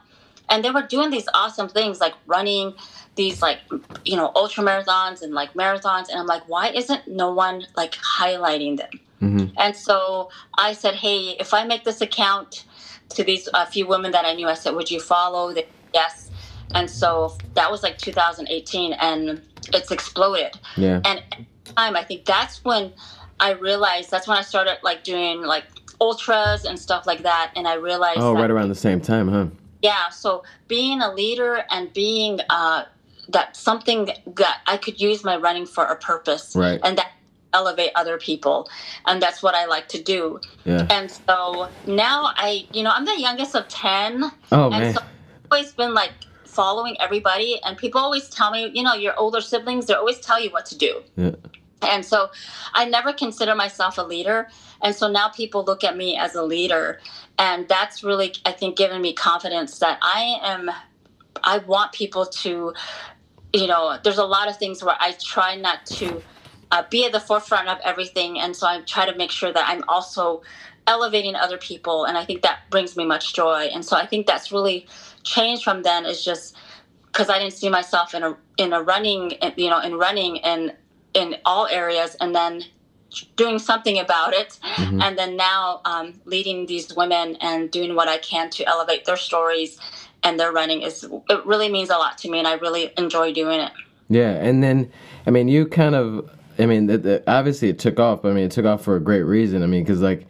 and 0.48 0.64
they 0.64 0.70
were 0.70 0.82
doing 0.82 1.10
these 1.10 1.28
awesome 1.34 1.68
things 1.68 2.00
like 2.00 2.14
running 2.26 2.74
these 3.16 3.42
like 3.42 3.58
you 4.04 4.16
know 4.16 4.30
ultra 4.34 4.62
marathons 4.62 5.22
and 5.22 5.32
like 5.32 5.52
marathons 5.54 6.08
and 6.08 6.20
i'm 6.20 6.26
like 6.26 6.46
why 6.48 6.68
isn't 6.68 7.08
no 7.08 7.32
one 7.32 7.66
like 7.76 7.92
highlighting 7.92 8.76
them? 8.76 8.90
Hmm 9.20 9.46
and 9.56 9.74
so 9.74 10.30
i 10.58 10.72
said 10.72 10.94
hey 10.94 11.30
if 11.40 11.54
i 11.54 11.64
make 11.64 11.84
this 11.84 12.00
account 12.00 12.64
to 13.08 13.24
these 13.24 13.48
a 13.54 13.66
few 13.66 13.86
women 13.86 14.12
that 14.12 14.24
i 14.24 14.34
knew 14.34 14.46
i 14.46 14.54
said 14.54 14.74
would 14.74 14.90
you 14.90 15.00
follow? 15.00 15.52
They, 15.52 15.66
yes. 15.94 16.30
And 16.74 16.90
so 16.90 17.38
that 17.54 17.70
was 17.70 17.82
like 17.82 17.96
2018 17.96 18.92
and 18.94 19.40
it's 19.72 19.90
exploded. 19.90 20.58
Yeah. 20.76 21.00
and 21.04 21.22
time 21.64 21.96
i 21.96 22.04
think 22.04 22.24
that's 22.24 22.64
when 22.64 22.92
i 23.40 23.52
realized 23.52 24.10
that's 24.10 24.28
when 24.28 24.36
i 24.36 24.42
started 24.42 24.78
like 24.82 25.02
doing 25.04 25.42
like 25.42 25.64
ultras 26.00 26.64
and 26.64 26.78
stuff 26.78 27.06
like 27.06 27.22
that 27.22 27.52
and 27.56 27.66
i 27.66 27.74
realized 27.74 28.20
Oh, 28.20 28.34
that 28.34 28.40
right 28.40 28.50
around 28.50 28.68
the 28.68 28.74
same 28.74 29.00
time, 29.00 29.28
huh? 29.28 29.46
yeah 29.82 30.08
so 30.10 30.42
being 30.68 31.00
a 31.00 31.12
leader 31.12 31.64
and 31.70 31.92
being 31.92 32.40
uh 32.50 32.84
that 33.28 33.56
something 33.56 34.10
that 34.36 34.58
i 34.66 34.76
could 34.76 35.00
use 35.00 35.24
my 35.24 35.36
running 35.36 35.66
for 35.66 35.84
a 35.84 35.96
purpose 35.96 36.54
Right. 36.54 36.80
and 36.84 36.96
that 36.98 37.10
elevate 37.52 37.90
other 37.94 38.18
people 38.18 38.68
and 39.06 39.20
that's 39.22 39.42
what 39.42 39.54
i 39.54 39.64
like 39.66 39.88
to 39.88 40.02
do 40.02 40.40
Yeah. 40.64 40.86
and 40.90 41.10
so 41.10 41.68
now 41.86 42.30
i 42.36 42.66
you 42.72 42.82
know 42.82 42.90
i'm 42.94 43.04
the 43.06 43.18
youngest 43.18 43.54
of 43.54 43.66
10 43.68 44.24
Oh 44.52 44.70
and 44.70 44.82
man. 44.82 44.94
so 44.94 45.00
i've 45.00 45.52
always 45.52 45.72
been 45.72 45.94
like 45.94 46.12
following 46.46 46.96
everybody 47.00 47.60
and 47.64 47.76
people 47.78 48.00
always 48.00 48.28
tell 48.28 48.50
me 48.50 48.70
you 48.74 48.82
know 48.82 48.94
your 48.94 49.14
older 49.18 49.40
siblings 49.40 49.86
they 49.86 49.94
always 49.94 50.18
tell 50.20 50.40
you 50.40 50.50
what 50.50 50.66
to 50.66 50.76
do 50.76 51.02
Yeah. 51.16 51.32
And 51.86 52.04
so 52.04 52.30
I 52.74 52.84
never 52.84 53.12
consider 53.12 53.54
myself 53.54 53.98
a 53.98 54.02
leader. 54.02 54.48
And 54.82 54.94
so 54.94 55.10
now 55.10 55.28
people 55.28 55.64
look 55.64 55.84
at 55.84 55.96
me 55.96 56.16
as 56.16 56.34
a 56.34 56.42
leader. 56.42 57.00
And 57.38 57.68
that's 57.68 58.02
really, 58.04 58.34
I 58.44 58.52
think, 58.52 58.76
given 58.76 59.00
me 59.00 59.12
confidence 59.12 59.78
that 59.78 59.98
I 60.02 60.38
am, 60.42 60.70
I 61.42 61.58
want 61.58 61.92
people 61.92 62.26
to, 62.26 62.74
you 63.52 63.66
know, 63.66 63.98
there's 64.02 64.18
a 64.18 64.24
lot 64.24 64.48
of 64.48 64.56
things 64.56 64.82
where 64.82 64.96
I 64.98 65.12
try 65.12 65.56
not 65.56 65.86
to 65.86 66.22
uh, 66.70 66.82
be 66.90 67.06
at 67.06 67.12
the 67.12 67.20
forefront 67.20 67.68
of 67.68 67.78
everything. 67.84 68.38
And 68.38 68.54
so 68.54 68.66
I 68.66 68.80
try 68.82 69.10
to 69.10 69.16
make 69.16 69.30
sure 69.30 69.52
that 69.52 69.64
I'm 69.68 69.84
also 69.88 70.42
elevating 70.86 71.34
other 71.34 71.58
people. 71.58 72.04
And 72.04 72.16
I 72.18 72.24
think 72.24 72.42
that 72.42 72.60
brings 72.70 72.96
me 72.96 73.04
much 73.04 73.34
joy. 73.34 73.68
And 73.72 73.84
so 73.84 73.96
I 73.96 74.06
think 74.06 74.26
that's 74.26 74.52
really 74.52 74.86
changed 75.22 75.64
from 75.64 75.82
then 75.82 76.06
is 76.06 76.24
just, 76.24 76.56
because 77.16 77.30
I 77.30 77.38
didn't 77.38 77.54
see 77.54 77.70
myself 77.70 78.14
in 78.14 78.22
a 78.22 78.36
in 78.58 78.74
a 78.74 78.82
running 78.82 79.32
you 79.56 79.70
know 79.70 79.80
in 79.80 79.94
running 79.94 80.38
and 80.40 80.74
in 81.16 81.36
all 81.44 81.66
areas 81.66 82.14
and 82.20 82.34
then 82.34 82.62
doing 83.36 83.58
something 83.58 83.98
about 83.98 84.34
it 84.34 84.58
Mhm. 84.76 85.02
and 85.02 85.16
then 85.18 85.36
now 85.36 85.80
um, 85.86 86.12
leading 86.26 86.66
these 86.66 86.94
women 86.94 87.36
and 87.40 87.70
doing 87.70 87.94
what 87.94 88.08
I 88.08 88.18
can 88.18 88.50
to 88.50 88.64
elevate 88.68 89.06
their 89.06 89.16
stories 89.16 89.78
and 90.22 90.38
their 90.38 90.52
running 90.52 90.82
is 90.82 91.04
it 91.30 91.46
really 91.46 91.70
means 91.70 91.88
a 91.88 91.96
lot 91.96 92.18
to 92.18 92.30
me 92.30 92.38
and 92.38 92.46
I 92.46 92.54
really 92.54 92.92
enjoy 92.98 93.32
doing 93.32 93.60
it. 93.60 93.72
Yeah, 94.08 94.32
and 94.32 94.62
then 94.62 94.90
I 95.26 95.30
mean, 95.30 95.48
you 95.48 95.66
kind 95.66 95.94
of, 95.94 96.28
I 96.58 96.66
mean, 96.66 96.86
the, 96.86 96.98
the, 96.98 97.22
obviously 97.26 97.68
it 97.68 97.78
took 97.78 97.98
off. 97.98 98.22
But 98.22 98.30
I 98.30 98.34
mean, 98.34 98.44
it 98.44 98.52
took 98.52 98.66
off 98.66 98.82
for 98.84 98.94
a 98.96 99.00
great 99.00 99.22
reason. 99.22 99.62
I 99.62 99.66
mean, 99.66 99.82
because 99.82 100.00
like, 100.00 100.26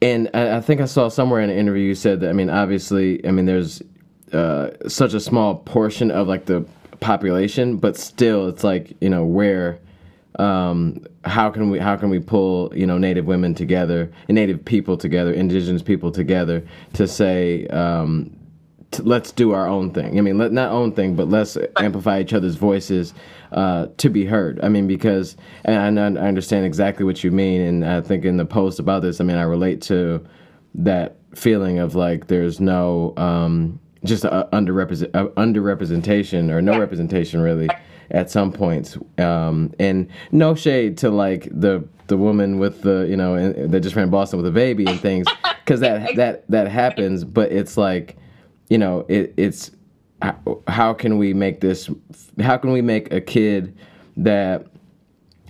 and 0.00 0.30
I, 0.32 0.56
I 0.56 0.60
think 0.60 0.80
I 0.80 0.86
saw 0.86 1.08
somewhere 1.08 1.40
in 1.40 1.50
an 1.50 1.56
interview 1.58 1.84
you 1.88 1.94
said 1.94 2.20
that. 2.20 2.30
I 2.30 2.32
mean, 2.32 2.48
obviously, 2.48 3.26
I 3.26 3.30
mean, 3.32 3.44
there's 3.46 3.82
uh, 4.32 4.70
such 4.88 5.12
a 5.12 5.20
small 5.20 5.56
portion 5.56 6.10
of 6.10 6.28
like 6.28 6.46
the 6.46 6.64
population, 7.00 7.76
but 7.76 7.96
still, 7.96 8.48
it's 8.48 8.64
like 8.64 8.96
you 9.00 9.10
know 9.10 9.24
where. 9.24 9.78
Um, 10.38 11.04
how 11.24 11.50
can 11.50 11.70
we 11.70 11.80
how 11.80 11.96
can 11.96 12.08
we 12.08 12.20
pull 12.20 12.72
you 12.74 12.86
know 12.86 12.98
Native 12.98 13.26
women 13.26 13.52
together 13.52 14.12
Native 14.28 14.64
people 14.64 14.96
together, 14.96 15.32
Indigenous 15.32 15.82
people 15.82 16.12
together 16.12 16.64
to 16.94 17.08
say 17.08 17.66
um, 17.66 18.30
let's 18.98 19.32
do 19.32 19.52
our 19.52 19.68
own 19.68 19.92
thing. 19.92 20.18
I 20.18 20.20
mean, 20.20 20.38
let, 20.38 20.52
not 20.52 20.72
own 20.72 20.92
thing, 20.92 21.14
but 21.14 21.28
let's 21.28 21.56
amplify 21.78 22.20
each 22.20 22.32
other's 22.32 22.56
voices 22.56 23.14
uh, 23.52 23.86
to 23.98 24.10
be 24.10 24.24
heard. 24.24 24.60
I 24.62 24.68
mean, 24.68 24.86
because 24.86 25.36
and 25.64 25.98
I, 25.98 26.04
I 26.06 26.26
understand 26.26 26.66
exactly 26.66 27.04
what 27.04 27.22
you 27.22 27.30
mean, 27.30 27.60
and 27.60 27.84
I 27.84 28.00
think 28.00 28.24
in 28.24 28.36
the 28.36 28.44
post 28.44 28.78
about 28.78 29.02
this, 29.02 29.20
I 29.20 29.24
mean, 29.24 29.36
I 29.36 29.42
relate 29.42 29.82
to 29.82 30.26
that 30.74 31.16
feeling 31.34 31.78
of 31.78 31.94
like 31.94 32.26
there's 32.26 32.60
no 32.60 33.14
um, 33.16 33.78
just 34.04 34.24
a 34.24 34.48
underrepresent 34.52 35.10
uh, 35.14 35.26
underrepresentation 35.36 36.50
or 36.50 36.62
no 36.62 36.78
representation 36.78 37.40
really 37.40 37.68
at 38.10 38.30
some 38.30 38.52
points, 38.52 38.98
um, 39.18 39.72
and 39.78 40.08
no 40.32 40.54
shade 40.54 40.96
to 40.98 41.10
like 41.10 41.48
the 41.52 41.86
the 42.08 42.16
woman 42.16 42.58
with 42.58 42.82
the 42.82 43.06
you 43.08 43.16
know 43.16 43.52
that 43.52 43.80
just 43.80 43.96
ran 43.96 44.10
Boston 44.10 44.38
with 44.38 44.46
a 44.46 44.52
baby 44.52 44.86
and 44.86 45.00
things 45.00 45.26
because 45.64 45.80
that 45.80 46.14
that 46.16 46.50
that 46.50 46.68
happens, 46.68 47.24
but 47.24 47.52
it's 47.52 47.76
like 47.76 48.16
you 48.68 48.78
know 48.78 49.04
it, 49.08 49.34
it's 49.36 49.70
how, 50.22 50.62
how 50.66 50.92
can 50.92 51.18
we 51.18 51.32
make 51.32 51.60
this 51.60 51.88
how 52.40 52.56
can 52.56 52.72
we 52.72 52.82
make 52.82 53.12
a 53.12 53.20
kid 53.20 53.76
that 54.16 54.66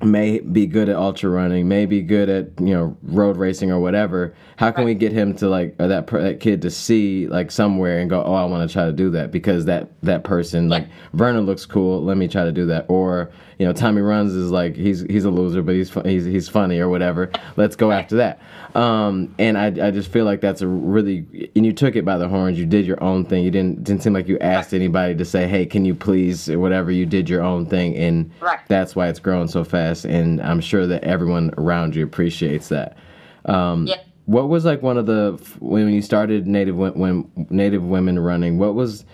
may 0.03 0.39
be 0.39 0.67
good 0.67 0.89
at 0.89 0.97
ultra 0.97 1.31
running, 1.31 1.69
may 1.69 1.87
be 1.87 2.01
good 2.01 2.29
at 2.29 2.61
you 2.61 2.75
know 2.75 2.97
road 3.03 3.37
racing 3.37 3.71
or 3.71 3.81
whatever. 3.81 4.35
How 4.57 4.71
can 4.71 4.85
right. 4.85 4.87
we 4.87 4.95
get 4.95 5.13
him 5.13 5.35
to 5.37 5.49
like 5.49 5.77
or 5.79 5.89
that 5.89 6.07
that 6.09 6.41
kid 6.41 6.63
to 6.63 6.71
see 6.71 7.27
like 7.27 7.51
somewhere 7.51 7.99
and 7.99 8.09
go, 8.09 8.23
oh, 8.23 8.35
I 8.35 8.45
want 8.45 8.69
to 8.69 8.73
try 8.73 8.87
to 8.87 8.93
do 8.93 9.11
that 9.11 9.31
because 9.31 9.67
that 9.67 9.91
that 10.03 10.25
person 10.25 10.65
yeah. 10.65 10.71
like 10.71 10.89
Verna 11.13 11.41
looks 11.41 11.67
cool. 11.67 12.03
Let 12.03 12.17
me 12.17 12.29
try 12.29 12.45
to 12.45 12.53
do 12.53 12.67
that. 12.67 12.87
Or 12.89 13.31
you 13.61 13.67
know, 13.67 13.75
Tommy 13.75 14.01
runs 14.01 14.33
is 14.33 14.51
like 14.51 14.75
he's 14.75 15.03
he's 15.03 15.27
a 15.27 15.31
loser, 15.31 15.61
but 15.61 15.75
he's 15.75 15.93
he's 16.07 16.25
he's 16.25 16.49
funny 16.49 16.79
or 16.79 16.89
whatever. 16.89 17.31
Let's 17.57 17.77
go 17.77 17.93
after 17.93 18.17
that. 18.17 18.41
Um, 18.75 19.35
and 19.39 19.59
I, 19.59 19.67
I 19.67 19.91
just 19.91 20.11
feel 20.11 20.25
like 20.25 20.41
that's 20.41 20.63
a 20.63 20.67
really 20.67 21.51
and 21.55 21.67
you 21.67 21.75
took 21.75 21.95
it 21.95 22.07
by 22.07 22.17
the 22.17 22.27
horns. 22.27 22.59
You 22.59 22.65
did 22.65 22.87
your 22.87 23.05
own 23.05 23.27
thing. 23.27 23.45
You 23.45 23.51
didn't 23.51 23.85
didn't 23.85 24.03
seem 24.03 24.15
like 24.15 24.29
you 24.29 24.39
asked 24.39 24.73
anybody 24.73 25.15
to 25.15 25.27
say, 25.27 25.47
hey, 25.47 25.67
can 25.67 25.85
you 25.85 25.95
please 25.95 26.49
or 26.49 26.59
whatever. 26.59 26.91
You 26.91 27.05
did 27.05 27.29
your 27.29 27.43
own 27.43 27.67
thing, 27.67 27.95
and 27.97 28.31
right. 28.41 28.61
that's 28.69 28.97
why 28.97 29.09
it's 29.09 29.21
growing 29.21 29.47
so 29.47 29.63
fast. 29.63 30.07
And 30.07 30.41
I'm 30.41 30.63
sure 30.63 30.87
that 30.87 31.05
everyone 31.05 31.53
around 31.59 31.95
you 31.95 32.03
appreciates 32.03 32.69
that. 32.71 32.97
Um, 33.45 33.87
yeah. 33.87 34.01
What 34.25 34.49
was 34.49 34.65
like 34.65 34.81
one 34.81 34.97
of 34.97 35.05
the 35.05 35.39
when 35.59 35.87
you 35.91 36.01
started 36.01 36.47
native 36.47 36.77
when 36.77 37.31
native 37.51 37.85
women 37.85 38.19
running? 38.21 38.57
What 38.57 38.75
was 38.75 39.05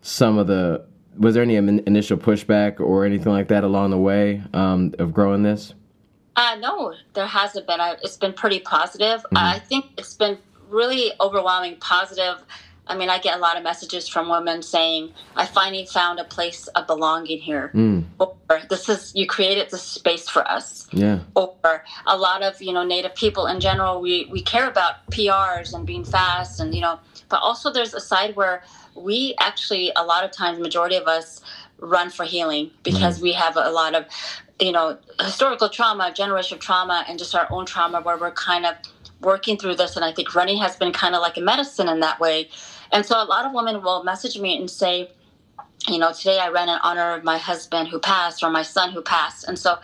some 0.00 0.38
of 0.38 0.48
the 0.48 0.84
was 1.18 1.34
there 1.34 1.42
any 1.42 1.56
initial 1.56 2.16
pushback 2.16 2.80
or 2.80 3.04
anything 3.04 3.32
like 3.32 3.48
that 3.48 3.64
along 3.64 3.90
the 3.90 3.98
way 3.98 4.42
um, 4.54 4.94
of 4.98 5.12
growing 5.12 5.42
this? 5.42 5.74
Uh, 6.36 6.56
no, 6.58 6.94
there 7.14 7.26
hasn't 7.26 7.66
been. 7.66 7.80
I, 7.80 7.96
it's 8.02 8.16
been 8.16 8.32
pretty 8.32 8.60
positive. 8.60 9.20
Mm-hmm. 9.20 9.36
I 9.36 9.58
think 9.58 9.86
it's 9.98 10.14
been 10.14 10.38
really 10.70 11.12
overwhelming 11.20 11.76
positive. 11.76 12.42
I 12.86 12.96
mean, 12.96 13.10
I 13.10 13.18
get 13.18 13.36
a 13.36 13.38
lot 13.38 13.56
of 13.56 13.62
messages 13.62 14.08
from 14.08 14.28
women 14.28 14.62
saying, 14.62 15.12
"I 15.36 15.46
finally 15.46 15.86
found 15.86 16.18
a 16.18 16.24
place 16.24 16.66
of 16.68 16.86
belonging 16.86 17.38
here," 17.38 17.70
mm. 17.74 18.04
or 18.18 18.34
"This 18.70 18.88
is 18.88 19.12
you 19.14 19.26
created 19.26 19.70
this 19.70 19.82
space 19.82 20.28
for 20.28 20.46
us." 20.50 20.88
Yeah. 20.90 21.20
Or 21.36 21.84
a 22.06 22.16
lot 22.16 22.42
of 22.42 22.60
you 22.62 22.72
know 22.72 22.84
Native 22.84 23.14
people 23.14 23.46
in 23.46 23.60
general, 23.60 24.00
we 24.00 24.26
we 24.30 24.42
care 24.42 24.68
about 24.68 25.06
PRs 25.10 25.74
and 25.74 25.86
being 25.86 26.04
fast, 26.04 26.60
and 26.60 26.74
you 26.74 26.80
know, 26.80 26.98
but 27.28 27.40
also 27.42 27.70
there's 27.70 27.94
a 27.94 28.00
side 28.00 28.34
where 28.36 28.64
we 28.94 29.34
actually 29.40 29.92
a 29.96 30.04
lot 30.04 30.24
of 30.24 30.30
times, 30.30 30.58
majority 30.58 30.96
of 30.96 31.06
us 31.06 31.40
run 31.78 32.10
for 32.10 32.24
healing 32.24 32.70
because 32.82 33.18
mm. 33.18 33.22
we 33.22 33.32
have 33.32 33.56
a 33.56 33.70
lot 33.70 33.94
of 33.94 34.06
you 34.62 34.70
know, 34.70 34.96
historical 35.20 35.68
trauma, 35.68 36.12
generational 36.14 36.60
trauma, 36.60 37.04
and 37.08 37.18
just 37.18 37.34
our 37.34 37.48
own 37.50 37.66
trauma 37.66 38.00
where 38.00 38.16
we're 38.16 38.30
kind 38.30 38.64
of 38.64 38.76
working 39.20 39.56
through 39.56 39.74
this. 39.74 39.96
And 39.96 40.04
I 40.04 40.12
think 40.12 40.34
running 40.34 40.58
has 40.58 40.76
been 40.76 40.92
kind 40.92 41.14
of 41.14 41.20
like 41.20 41.36
a 41.36 41.40
medicine 41.40 41.88
in 41.88 42.00
that 42.00 42.20
way. 42.20 42.48
And 42.92 43.04
so 43.04 43.20
a 43.20 43.24
lot 43.24 43.44
of 43.44 43.52
women 43.52 43.82
will 43.82 44.04
message 44.04 44.38
me 44.38 44.56
and 44.56 44.70
say, 44.70 45.10
you 45.88 45.98
know, 45.98 46.12
today 46.12 46.38
I 46.38 46.48
ran 46.48 46.68
in 46.68 46.78
honor 46.82 47.14
of 47.14 47.24
my 47.24 47.38
husband 47.38 47.88
who 47.88 47.98
passed 47.98 48.42
or 48.42 48.50
my 48.50 48.62
son 48.62 48.92
who 48.92 49.02
passed. 49.02 49.48
And 49.48 49.58
so 49.58 49.78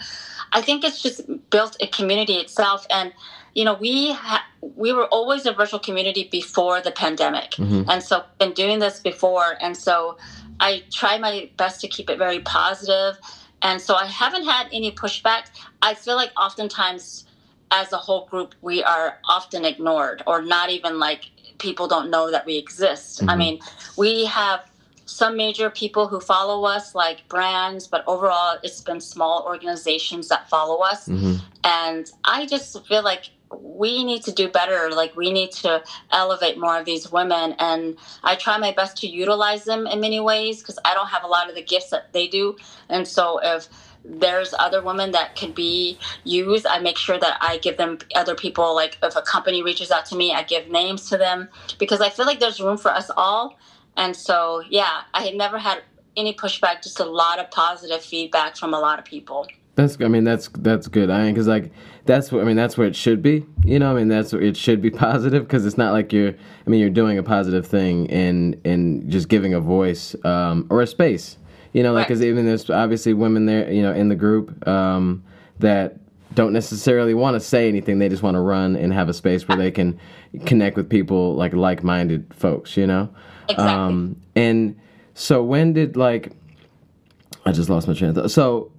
I 0.53 0.63
think 0.63 0.85
it's 0.85 1.03
just 1.03 1.23
built 1.51 1.77
a 1.81 1.89
community 1.89 2.35
itself. 2.35 2.87
And, 2.91 3.13
you 3.55 3.65
know, 3.65 3.75
we 3.75 4.13
ha- 4.13 4.47
we 4.61 4.93
were 4.93 5.07
always 5.07 5.47
a 5.47 5.53
virtual 5.53 5.79
community 5.79 6.29
before 6.31 6.81
the 6.81 6.91
pandemic. 6.91 7.53
Mm-hmm. 7.53 7.89
And 7.89 8.03
so 8.03 8.25
been 8.39 8.53
doing 8.53 8.79
this 8.79 9.01
before. 9.01 9.57
And 9.61 9.77
so 9.77 10.19
I 10.61 10.83
try 10.93 11.19
my 11.19 11.51
best 11.57 11.81
to 11.83 11.89
keep 11.89 12.11
it 12.11 12.19
very 12.19 12.41
positive 12.41 13.19
and 13.63 13.81
so 13.81 13.95
I 13.95 14.07
haven't 14.07 14.45
had 14.45 14.69
any 14.73 14.93
pushback. 14.93 15.47
I 15.83 15.95
feel 15.95 16.17
like 16.17 16.31
oftentimes, 16.37 17.25
as 17.71 17.93
a 17.93 17.97
whole 17.97 18.27
group, 18.27 18.55
we 18.63 18.83
are 18.83 19.19
often 19.29 19.65
ignored 19.65 20.23
or 20.27 20.43
not 20.43 20.71
even 20.71 20.99
like 20.99 21.25
people 21.59 21.89
don't 21.89 22.11
know 22.11 22.31
that 22.31 22.47
we 22.47 22.57
exist. 22.57 23.21
Mm-hmm. 23.21 23.31
I 23.31 23.37
mean, 23.37 23.59
we 23.97 24.25
have 24.27 24.71
some 25.07 25.37
major 25.37 25.71
people 25.71 26.07
who 26.07 26.21
follow 26.21 26.65
us, 26.65 26.95
like 26.95 27.29
brands, 27.29 27.87
but 27.87 28.05
overall, 28.07 28.59
it's 28.63 28.81
been 28.81 29.01
small 29.01 29.45
organizations 29.47 30.29
that 30.29 30.49
follow 30.49 30.79
us. 30.83 31.09
Mm-hmm. 31.09 31.37
And 31.65 32.11
I 32.25 32.47
just 32.47 32.87
feel 32.87 33.03
like 33.03 33.31
we 33.51 34.05
need 34.05 34.23
to 34.25 34.33
do 34.33 34.49
better. 34.49 34.91
Like 34.91 35.17
we 35.17 35.33
need 35.33 35.53
to 35.53 35.83
elevate 36.11 36.59
more 36.59 36.79
of 36.79 36.85
these 36.85 37.11
women, 37.11 37.55
and 37.59 37.97
I 38.23 38.35
try 38.35 38.59
my 38.59 38.73
best 38.73 38.97
to 38.99 39.07
utilize 39.07 39.65
them 39.65 39.87
in 39.87 40.01
many 40.01 40.21
ways 40.21 40.61
because 40.61 40.79
I 40.85 40.95
don't 40.95 41.09
have 41.09 41.25
a 41.25 41.29
lot 41.29 41.49
of 41.49 41.55
the 41.55 41.63
gifts 41.63 41.91
that 41.91 42.13
they 42.13 42.29
do. 42.29 42.57
And 42.89 43.07
so 43.07 43.41
if 43.43 43.69
there's 44.05 44.55
other 44.59 44.83
women 44.83 45.11
that 45.13 45.35
can 45.35 45.53
be 45.53 45.99
used, 46.25 46.67
I 46.67 46.79
make 46.79 46.97
sure 46.97 47.19
that 47.19 47.39
I 47.41 47.59
give 47.59 47.77
them 47.77 47.99
other 48.15 48.35
people. 48.35 48.75
Like 48.75 48.99
if 49.03 49.17
a 49.17 49.23
company 49.23 49.63
reaches 49.63 49.91
out 49.91 50.07
to 50.07 50.17
me, 50.17 50.33
I 50.33 50.43
give 50.43 50.69
names 50.69 51.09
to 51.11 51.17
them 51.17 51.49
because 51.79 52.01
I 52.01 52.09
feel 52.09 52.27
like 52.27 52.41
there's 52.41 52.61
room 52.61 52.79
for 52.79 52.91
us 52.91 53.11
all. 53.17 53.59
And 53.97 54.15
so 54.15 54.63
yeah, 54.69 55.03
I 55.15 55.23
had 55.23 55.35
never 55.35 55.59
had 55.59 55.83
any 56.17 56.33
pushback, 56.33 56.83
just 56.83 57.01
a 57.01 57.05
lot 57.05 57.39
of 57.39 57.51
positive 57.51 58.03
feedback 58.03 58.57
from 58.57 58.75
a 58.75 58.81
lot 58.81 58.99
of 58.99 59.05
people. 59.05 59.47
That's 59.75 59.97
I 60.01 60.09
mean 60.09 60.25
that's 60.25 60.49
that's 60.59 60.89
good. 60.89 61.11
I 61.11 61.25
mean 61.25 61.35
because 61.35 61.47
like 61.47 61.71
that's 62.09 62.33
what 62.33 62.41
I 62.41 62.45
mean 62.45 62.57
that's 62.57 62.79
where 62.79 62.87
it 62.87 62.97
should 62.97 63.23
be. 63.23 63.45
You 63.65 63.79
know 63.79 63.93
I 63.93 63.95
mean 63.95 64.09
that's 64.09 64.33
it 64.33 64.57
should 64.57 64.81
be 64.81 64.91
positive 65.07 65.45
because 65.45 65.67
it's 65.67 65.79
not 65.79 65.93
like 65.93 66.13
you're 66.13 66.31
I 66.31 66.71
mean 66.71 66.81
you're 66.81 66.91
doing 66.91 67.19
a 67.19 67.23
positive 67.23 67.67
thing 67.67 68.11
and 68.11 68.61
and 68.65 69.09
just 69.11 69.29
giving 69.29 69.55
a 69.55 69.61
voice 69.61 70.17
um, 70.25 70.67
or 70.71 70.81
a 70.81 70.87
space. 70.87 71.37
You 71.75 71.83
know 71.83 71.93
like 71.93 72.09
because 72.09 72.23
even 72.23 72.47
there's 72.47 72.69
obviously 72.71 73.13
women 73.13 73.47
there 73.47 73.71
you 73.71 73.83
know 73.83 73.93
in 73.93 74.09
the 74.09 74.17
group 74.17 74.67
um, 74.67 75.23
that 75.59 75.99
don't 76.35 76.53
necessarily 76.53 77.15
want 77.15 77.35
to 77.35 77.41
say 77.41 77.69
anything. 77.69 77.99
They 77.99 78.09
just 78.09 78.23
want 78.23 78.37
to 78.37 78.41
run 78.41 78.75
and 78.75 78.93
have 78.93 79.09
a 79.09 79.15
space 79.15 79.47
where 79.47 79.59
they 79.59 79.71
can 79.71 79.99
connect 80.47 80.77
with 80.77 80.89
people 80.89 81.35
like 81.35 81.53
like-minded 81.53 82.33
folks. 82.35 82.77
You 82.77 82.87
know. 82.87 83.11
Exactly. 83.51 83.65
Um, 83.67 84.21
and 84.35 84.79
so 85.15 85.43
when 85.43 85.75
did 85.75 85.97
like 85.97 86.33
I 87.45 87.53
just 87.53 87.69
lost 87.69 87.87
my 87.87 87.95
train 87.95 88.11
of 88.11 88.17
thought. 88.17 88.31
So 88.31 88.73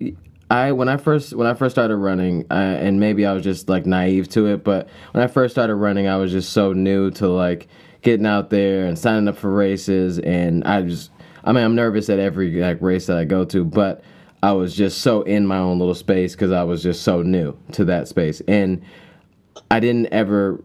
I 0.50 0.72
when 0.72 0.90
I 0.90 0.98
first 0.98 1.34
when 1.34 1.46
I 1.46 1.54
first 1.54 1.76
started 1.76 1.98
running, 1.98 2.46
I, 2.50 2.64
and 2.64 3.00
maybe 3.00 3.26
I 3.26 3.34
was 3.34 3.44
just 3.44 3.70
like 3.70 3.86
naive 3.86 4.30
to 4.30 4.48
it, 4.48 4.64
but 4.64 4.90
when 5.12 5.24
I 5.24 5.28
first 5.28 5.54
started 5.54 5.76
running, 5.76 6.08
I 6.08 6.18
was 6.18 6.32
just 6.32 6.54
so 6.54 6.74
new 6.74 7.12
to 7.12 7.28
like 7.28 7.68
getting 8.02 8.26
out 8.26 8.50
there 8.50 8.86
and 8.86 8.98
signing 8.98 9.28
up 9.28 9.38
for 9.38 9.52
races, 9.52 10.18
and 10.18 10.64
I 10.64 10.82
just 10.82 11.12
I 11.44 11.52
mean 11.52 11.64
I'm 11.64 11.76
nervous 11.76 12.10
at 12.10 12.18
every 12.18 12.60
like 12.60 12.82
race 12.82 13.06
that 13.08 13.18
I 13.18 13.26
go 13.26 13.46
to, 13.46 13.64
but 13.64 14.04
I 14.42 14.54
was 14.54 14.76
just 14.76 15.02
so 15.02 15.22
in 15.22 15.46
my 15.46 15.58
own 15.58 15.78
little 15.78 15.94
space 15.94 16.34
because 16.34 16.52
I 16.52 16.64
was 16.64 16.82
just 16.82 17.04
so 17.04 17.22
new 17.22 17.56
to 17.74 17.86
that 17.86 18.08
space, 18.08 18.42
and 18.48 18.82
I 19.70 19.80
didn't 19.80 20.08
ever. 20.08 20.64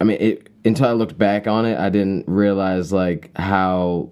I 0.00 0.04
mean, 0.04 0.18
it, 0.20 0.48
until 0.64 0.86
I 0.86 0.92
looked 0.92 1.18
back 1.18 1.48
on 1.48 1.66
it, 1.66 1.78
I 1.78 1.88
didn't 1.88 2.28
realize 2.28 2.92
like 2.92 3.36
how 3.36 4.10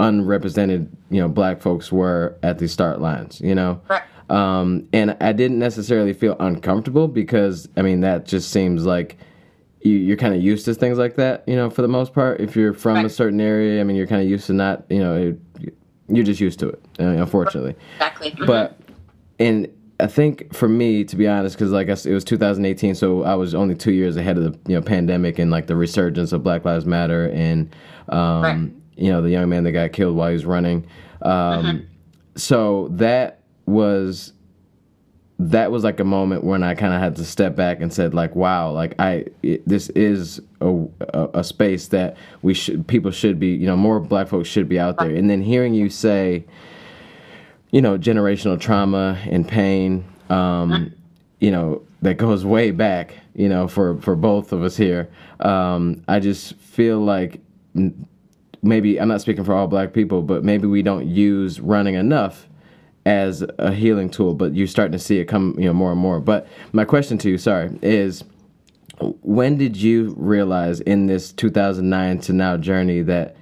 unrepresented 0.00 0.90
you 1.08 1.20
know 1.20 1.28
black 1.28 1.60
folks 1.60 1.92
were 1.92 2.36
at 2.42 2.58
the 2.58 2.66
start 2.66 3.00
lines. 3.00 3.40
You 3.40 3.54
know. 3.54 3.80
Right 3.88 4.02
um, 4.30 4.88
and 4.92 5.16
I 5.20 5.32
didn't 5.32 5.58
necessarily 5.58 6.12
feel 6.12 6.36
uncomfortable 6.38 7.08
because, 7.08 7.68
I 7.76 7.82
mean, 7.82 8.00
that 8.00 8.26
just 8.26 8.50
seems 8.50 8.86
like 8.86 9.18
you, 9.80 10.12
are 10.12 10.16
kind 10.16 10.34
of 10.34 10.40
used 10.40 10.64
to 10.66 10.74
things 10.74 10.98
like 10.98 11.16
that, 11.16 11.42
you 11.48 11.56
know, 11.56 11.68
for 11.68 11.82
the 11.82 11.88
most 11.88 12.14
part. 12.14 12.40
If 12.40 12.54
you're 12.54 12.72
from 12.72 12.96
right. 12.96 13.04
a 13.04 13.10
certain 13.10 13.40
area, 13.40 13.80
I 13.80 13.84
mean, 13.84 13.96
you're 13.96 14.06
kind 14.06 14.22
of 14.22 14.28
used 14.28 14.46
to 14.46 14.52
not, 14.52 14.84
you 14.88 15.00
know, 15.00 15.16
it, 15.16 15.74
you're 16.08 16.24
just 16.24 16.40
used 16.40 16.60
to 16.60 16.68
it, 16.68 16.82
uh, 17.00 17.04
unfortunately. 17.04 17.74
Exactly. 17.94 18.30
Mm-hmm. 18.30 18.46
But, 18.46 18.78
and 19.40 19.68
I 19.98 20.06
think 20.06 20.54
for 20.54 20.68
me, 20.68 21.02
to 21.04 21.16
be 21.16 21.26
honest, 21.26 21.56
because 21.56 21.72
like 21.72 21.88
I, 21.88 21.92
it 21.92 22.14
was 22.14 22.24
2018, 22.24 22.94
so 22.94 23.24
I 23.24 23.34
was 23.34 23.52
only 23.52 23.74
two 23.74 23.92
years 23.92 24.16
ahead 24.16 24.38
of 24.38 24.44
the 24.44 24.70
you 24.70 24.76
know 24.76 24.82
pandemic 24.82 25.40
and 25.40 25.50
like 25.50 25.66
the 25.66 25.76
resurgence 25.76 26.32
of 26.32 26.42
Black 26.44 26.64
Lives 26.64 26.86
Matter 26.86 27.30
and 27.30 27.74
um, 28.08 28.42
right. 28.42 28.70
you 28.96 29.10
know 29.10 29.20
the 29.20 29.30
young 29.30 29.48
man 29.48 29.64
that 29.64 29.72
got 29.72 29.92
killed 29.92 30.16
while 30.16 30.28
he 30.28 30.34
was 30.34 30.46
running. 30.46 30.86
Um, 31.22 31.32
mm-hmm. 31.32 31.84
So 32.36 32.88
that 32.92 33.39
was 33.70 34.32
that 35.40 35.72
was 35.72 35.82
like 35.82 35.98
a 36.00 36.04
moment 36.04 36.44
when 36.44 36.62
I 36.62 36.74
kind 36.74 36.92
of 36.92 37.00
had 37.00 37.16
to 37.16 37.24
step 37.24 37.56
back 37.56 37.80
and 37.80 37.90
said 37.90 38.12
like, 38.12 38.36
wow, 38.36 38.72
like 38.72 38.94
I 38.98 39.24
it, 39.42 39.66
this 39.66 39.88
is 39.90 40.38
a, 40.60 40.84
a, 41.14 41.28
a 41.34 41.44
space 41.44 41.88
that 41.88 42.18
we 42.42 42.52
should 42.52 42.86
people 42.86 43.10
should 43.10 43.40
be 43.40 43.48
you 43.48 43.66
know 43.66 43.76
more 43.76 44.00
black 44.00 44.28
folks 44.28 44.48
should 44.48 44.68
be 44.68 44.78
out 44.78 44.98
there. 44.98 45.14
And 45.14 45.30
then 45.30 45.40
hearing 45.40 45.72
you 45.72 45.88
say, 45.88 46.44
you 47.70 47.80
know, 47.80 47.96
generational 47.96 48.60
trauma 48.60 49.18
and 49.30 49.48
pain, 49.48 50.04
um, 50.28 50.92
you 51.40 51.50
know, 51.50 51.82
that 52.02 52.14
goes 52.18 52.44
way 52.44 52.70
back, 52.70 53.14
you 53.34 53.48
know, 53.48 53.66
for 53.66 53.98
for 54.02 54.14
both 54.14 54.52
of 54.52 54.62
us 54.62 54.76
here. 54.76 55.10
Um, 55.40 56.04
I 56.06 56.20
just 56.20 56.54
feel 56.56 57.00
like 57.00 57.40
maybe 58.62 59.00
I'm 59.00 59.08
not 59.08 59.22
speaking 59.22 59.44
for 59.44 59.54
all 59.54 59.68
black 59.68 59.94
people, 59.94 60.20
but 60.20 60.44
maybe 60.44 60.66
we 60.66 60.82
don't 60.82 61.06
use 61.06 61.60
running 61.60 61.94
enough 61.94 62.46
as 63.10 63.44
a 63.58 63.72
healing 63.72 64.08
tool, 64.08 64.34
but 64.34 64.54
you're 64.54 64.68
starting 64.68 64.92
to 64.92 64.98
see 64.98 65.18
it 65.18 65.24
come, 65.24 65.56
you 65.58 65.64
know, 65.64 65.72
more 65.72 65.90
and 65.90 66.00
more. 66.00 66.20
But 66.20 66.46
my 66.72 66.84
question 66.84 67.18
to 67.18 67.28
you, 67.28 67.38
sorry, 67.38 67.76
is 67.82 68.22
when 69.22 69.56
did 69.56 69.76
you 69.76 70.14
realize 70.16 70.80
in 70.80 71.06
this 71.06 71.32
2009 71.32 72.20
to 72.20 72.32
now 72.32 72.56
journey 72.56 73.02
that 73.02 73.34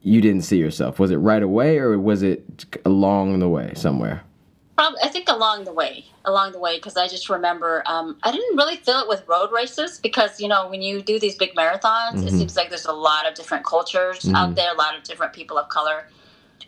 you 0.00 0.20
didn't 0.20 0.42
see 0.42 0.58
yourself? 0.58 0.98
Was 0.98 1.12
it 1.12 1.18
right 1.18 1.44
away 1.44 1.78
or 1.78 1.96
was 1.96 2.24
it 2.24 2.66
along 2.84 3.38
the 3.38 3.48
way 3.48 3.72
somewhere? 3.74 4.24
I 4.78 5.08
think 5.08 5.28
along 5.28 5.62
the 5.62 5.72
way, 5.72 6.04
along 6.24 6.50
the 6.50 6.58
way, 6.58 6.76
because 6.76 6.96
I 6.96 7.06
just 7.06 7.28
remember 7.28 7.84
um, 7.86 8.18
I 8.24 8.32
didn't 8.32 8.56
really 8.56 8.78
feel 8.78 8.98
it 8.98 9.08
with 9.08 9.22
road 9.28 9.52
races 9.52 10.00
because 10.02 10.40
you 10.40 10.48
know 10.48 10.68
when 10.68 10.82
you 10.82 11.02
do 11.02 11.20
these 11.20 11.36
big 11.36 11.54
marathons, 11.54 12.14
mm-hmm. 12.14 12.26
it 12.26 12.30
seems 12.32 12.56
like 12.56 12.68
there's 12.68 12.86
a 12.86 12.92
lot 12.92 13.28
of 13.28 13.34
different 13.34 13.64
cultures 13.64 14.20
mm-hmm. 14.20 14.34
out 14.34 14.56
there, 14.56 14.72
a 14.72 14.76
lot 14.76 14.96
of 14.96 15.04
different 15.04 15.34
people 15.34 15.56
of 15.56 15.68
color. 15.68 16.08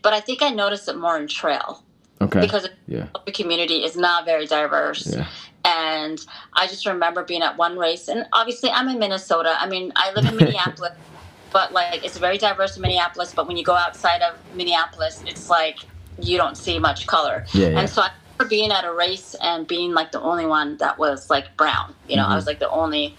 But 0.01 0.13
I 0.13 0.21
think 0.21 0.43
I 0.43 0.51
noticed 0.51 0.89
it 0.89 0.97
more 0.97 1.19
in 1.19 1.27
trail 1.27 1.84
Okay. 2.25 2.41
Because 2.41 2.69
yeah. 2.87 3.07
the 3.27 3.33
community 3.33 3.85
is 3.85 3.97
not 3.97 4.25
very 4.25 4.47
diverse. 4.47 5.07
Yeah. 5.07 5.27
And 5.65 6.21
I 6.53 6.67
just 6.67 6.85
remember 6.87 7.25
being 7.25 7.43
at 7.43 7.57
one 7.57 7.79
race, 7.79 8.09
and 8.09 8.27
obviously 8.33 8.71
I'm 8.71 8.89
in 8.89 8.99
Minnesota. 8.99 9.57
I 9.59 9.67
mean, 9.69 9.93
I 9.97 10.13
live 10.13 10.27
in 10.27 10.37
Minneapolis, 10.37 10.93
but 11.53 11.73
like 11.73 12.05
it's 12.05 12.19
very 12.19 12.37
diverse 12.39 12.77
in 12.77 12.83
Minneapolis. 12.83 13.33
But 13.35 13.49
when 13.49 13.57
you 13.57 13.65
go 13.65 13.75
outside 13.75 14.21
of 14.23 14.35
Minneapolis, 14.55 15.23
it's 15.27 15.49
like 15.49 15.79
you 16.21 16.37
don't 16.37 16.57
see 16.57 16.79
much 16.79 17.07
color. 17.07 17.47
Yeah, 17.55 17.69
yeah. 17.69 17.81
And 17.81 17.89
so 17.89 18.03
I 18.03 18.11
remember 18.39 18.51
being 18.51 18.71
at 18.73 18.85
a 18.85 18.93
race 18.93 19.35
and 19.41 19.67
being 19.67 19.93
like 19.95 20.13
the 20.13 20.21
only 20.21 20.45
one 20.47 20.77
that 20.79 20.99
was 20.99 21.31
like 21.31 21.57
brown. 21.57 21.95
You 22.09 22.17
know, 22.17 22.25
Mhm. 22.25 22.31
I 22.33 22.37
was 22.37 22.47
like 22.47 22.59
the 22.59 22.69
only. 22.71 23.17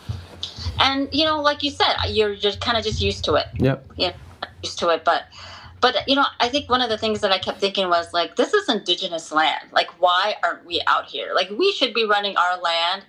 And 0.80 1.10
you 1.12 1.26
know, 1.26 1.42
like 1.42 1.64
you 1.64 1.72
said, 1.72 1.96
you're 2.10 2.36
just 2.36 2.62
kind 2.62 2.78
of 2.78 2.84
just 2.84 3.02
used 3.02 3.24
to 3.26 3.36
it 3.36 3.48
Yep. 3.58 3.86
you 3.98 4.08
know, 4.08 4.14
used 4.64 4.78
to 4.80 4.90
it. 4.90 5.04
But, 5.04 5.24
but 5.82 6.08
you 6.08 6.16
know, 6.16 6.26
I 6.40 6.50
think 6.50 6.70
one 6.70 6.82
of 6.82 6.90
the 6.90 6.98
things 6.98 7.22
that 7.22 7.32
I 7.32 7.40
kept 7.40 7.60
thinking 7.60 7.90
was 7.90 8.14
like, 8.14 8.36
this 8.36 8.54
is 8.54 8.70
indigenous 8.70 9.32
land. 9.32 9.72
Like, 9.72 10.02
why 10.02 10.36
aren't 10.44 10.66
we 10.66 10.82
out 10.88 11.06
here? 11.08 11.32
Like, 11.36 11.50
we 11.52 11.72
should 11.74 11.94
be 11.94 12.06
running 12.06 12.38
our 12.38 12.58
land. 12.60 13.06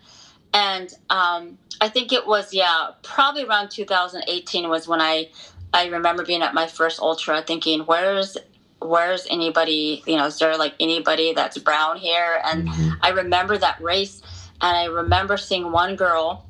And 0.55 0.93
um, 1.11 1.59
I 1.81 1.89
think 1.89 2.13
it 2.13 2.27
was 2.27 2.53
yeah, 2.55 2.91
probably 3.03 3.45
around 3.45 3.71
2018 3.71 4.69
was 4.69 4.89
when 4.89 5.01
I 5.01 5.29
I 5.73 5.87
remember 5.87 6.25
being 6.25 6.43
at 6.43 6.55
my 6.55 6.67
first 6.67 7.01
ultra, 7.01 7.43
thinking, 7.43 7.81
where's 7.83 8.37
where's 8.81 9.27
anybody? 9.31 10.03
You 10.07 10.17
know, 10.17 10.27
is 10.27 10.39
there 10.39 10.57
like 10.57 10.75
anybody 10.81 11.33
that's 11.35 11.59
brown 11.59 11.99
here? 11.99 12.41
And 12.45 12.69
Mhm. 12.69 12.99
I 13.03 13.11
remember 13.11 13.59
that 13.59 13.81
race, 13.81 14.21
and 14.61 14.77
I 14.77 14.85
remember 14.87 15.37
seeing 15.37 15.73
one 15.73 15.97
girl 15.97 16.47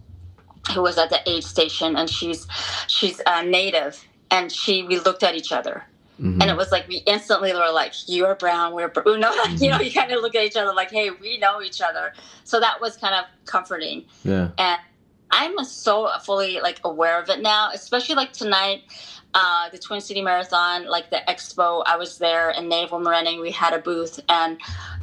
who 0.74 0.82
was 0.82 0.98
at 0.98 1.10
the 1.10 1.20
aid 1.28 1.44
station, 1.44 1.96
and 1.96 2.10
she's 2.10 2.46
she's 2.88 3.20
a 3.26 3.42
native, 3.44 4.04
and 4.30 4.52
she 4.52 4.82
we 4.84 4.98
looked 4.98 5.22
at 5.22 5.34
each 5.34 5.52
other, 5.52 5.84
Mhm. 6.20 6.40
and 6.40 6.50
it 6.50 6.56
was 6.56 6.72
like 6.72 6.88
we 6.88 6.96
instantly 7.06 7.52
were 7.52 7.70
like, 7.70 7.92
"You're 8.06 8.34
brown, 8.34 8.72
we're 8.72 8.88
br-, 8.88 9.02
you 9.10 9.18
know, 9.18 9.34
like, 9.44 9.60
you 9.60 9.68
know, 9.70 9.78
you 9.80 9.92
kind 9.92 10.10
of 10.12 10.22
look 10.22 10.34
at 10.34 10.44
each 10.44 10.56
other 10.56 10.72
like, 10.72 10.90
hey, 10.90 11.10
we 11.10 11.36
know 11.38 11.60
each 11.60 11.80
other." 11.82 12.12
So 12.44 12.58
that 12.60 12.80
was 12.80 12.96
kind 12.96 13.14
of 13.14 13.24
comforting, 13.44 14.04
yeah. 14.24 14.48
and 14.58 14.78
I'm 15.30 15.62
so 15.64 16.08
fully 16.24 16.60
like 16.60 16.80
aware 16.84 17.20
of 17.20 17.28
it 17.28 17.40
now, 17.42 17.70
especially 17.74 18.14
like 18.14 18.32
tonight. 18.32 18.82
Uh, 19.34 19.68
the 19.68 19.76
Twin 19.76 20.00
City 20.00 20.22
Marathon, 20.22 20.86
like 20.86 21.10
the 21.10 21.20
expo, 21.28 21.82
I 21.84 21.96
was 21.96 22.16
there 22.16 22.48
in 22.52 22.70
Naval 22.70 23.00
Running. 23.02 23.38
We 23.38 23.50
had 23.50 23.74
a 23.74 23.78
booth, 23.78 24.18
and 24.30 24.58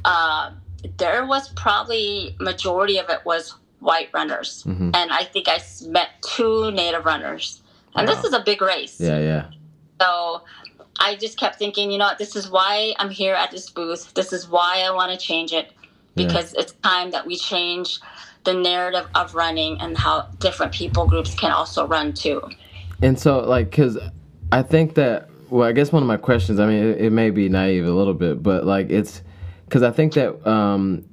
uh, 0.06 0.50
there 0.98 1.26
was 1.28 1.50
probably 1.50 2.36
majority 2.40 2.98
of 2.98 3.10
it 3.12 3.20
was 3.26 3.54
white 3.80 4.10
runners, 4.14 4.64
hmm 4.64 4.90
and 4.96 5.12
I 5.12 5.26
think 5.26 5.48
I 5.48 5.60
met 5.88 6.10
two 6.24 6.72
Native 6.72 7.06
runners. 7.06 7.62
And 7.96 8.08
Wow. 8.08 8.16
this 8.16 8.24
is 8.26 8.34
a 8.34 8.40
big 8.40 8.60
race, 8.64 9.00
Yeah. 9.00 9.20
Yeah. 9.20 9.46
so 10.02 10.42
I 11.00 11.16
just 11.16 11.38
kept 11.40 11.58
thinking, 11.58 11.92
you 11.92 11.98
know 11.98 12.06
what, 12.06 12.18
this 12.18 12.36
is 12.36 12.50
why 12.50 12.94
I'm 13.00 13.10
here 13.10 13.34
at 13.34 13.52
this 13.52 13.70
booth. 13.70 14.14
This 14.14 14.32
is 14.32 14.48
why 14.48 14.84
I 14.86 14.92
want 14.92 15.12
to 15.12 15.18
change 15.18 15.52
it 15.52 15.72
Yeah. 16.16 16.28
because 16.28 16.54
it's 16.54 16.74
time 16.84 17.12
that 17.12 17.26
we 17.26 17.36
change 17.36 18.00
the 18.44 18.54
narrative 18.54 19.08
of 19.16 19.36
running 19.36 19.80
and 19.82 19.98
how 19.98 20.28
different 20.40 20.72
people 20.74 21.06
groups 21.08 21.34
can 21.34 21.52
also 21.52 21.88
run 21.88 22.14
too. 22.14 22.42
And 23.02 23.20
so, 23.20 23.40
like, 23.40 23.70
because 23.70 23.98
I 24.52 24.62
think 24.62 24.96
that, 24.96 25.30
well, 25.50 25.68
I 25.68 25.72
guess 25.72 25.92
one 25.92 26.04
of 26.04 26.08
my 26.08 26.18
questions, 26.18 26.60
I 26.60 26.68
mean, 26.68 26.84
it, 26.84 27.02
it 27.02 27.10
may 27.12 27.30
be 27.30 27.50
naive 27.50 27.86
a 27.86 27.92
little 27.92 28.14
bit, 28.14 28.44
but 28.44 28.66
like, 28.66 28.90
it's 28.90 29.22
because 29.66 29.82
I 29.84 29.92
think 29.92 30.14
that, 30.14 30.46
um, 30.48 31.06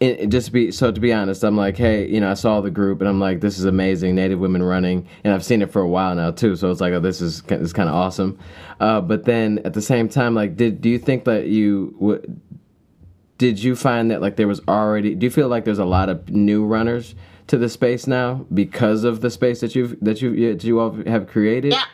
it, 0.00 0.20
it 0.20 0.26
just 0.28 0.52
be 0.52 0.70
so 0.70 0.92
to 0.92 1.00
be 1.00 1.12
honest, 1.12 1.42
I'm 1.42 1.56
like, 1.56 1.76
hey, 1.76 2.06
you 2.06 2.20
know, 2.20 2.30
I 2.30 2.34
saw 2.34 2.60
the 2.60 2.70
group 2.70 3.00
and 3.00 3.08
I'm 3.08 3.18
like, 3.20 3.40
this 3.40 3.58
is 3.58 3.64
amazing, 3.64 4.14
Native 4.14 4.38
women 4.38 4.62
running, 4.62 5.08
and 5.24 5.34
I've 5.34 5.44
seen 5.44 5.62
it 5.62 5.72
for 5.72 5.82
a 5.82 5.88
while 5.88 6.14
now 6.14 6.30
too. 6.30 6.56
So 6.56 6.70
it's 6.70 6.80
like, 6.80 6.92
oh, 6.92 7.00
this 7.00 7.20
is 7.20 7.42
this 7.42 7.72
kind 7.72 7.88
of 7.88 7.94
awesome. 7.94 8.38
Uh, 8.80 9.00
but 9.00 9.24
then 9.24 9.60
at 9.64 9.74
the 9.74 9.82
same 9.82 10.08
time, 10.08 10.34
like, 10.34 10.56
did 10.56 10.80
do 10.80 10.88
you 10.88 10.98
think 10.98 11.24
that 11.24 11.46
you 11.46 11.94
would? 11.98 12.40
Did 13.38 13.62
you 13.62 13.76
find 13.76 14.10
that 14.10 14.20
like 14.20 14.36
there 14.36 14.48
was 14.48 14.60
already? 14.68 15.14
Do 15.14 15.26
you 15.26 15.30
feel 15.30 15.48
like 15.48 15.64
there's 15.64 15.78
a 15.78 15.84
lot 15.84 16.08
of 16.08 16.28
new 16.28 16.64
runners 16.64 17.14
to 17.48 17.56
the 17.56 17.68
space 17.68 18.06
now 18.06 18.46
because 18.52 19.04
of 19.04 19.20
the 19.20 19.30
space 19.30 19.60
that 19.60 19.74
you've 19.74 19.98
that 20.00 20.22
you 20.22 20.30
you 20.32 20.80
all 20.80 20.92
have 21.06 21.26
created? 21.26 21.72
Yeah. 21.72 21.84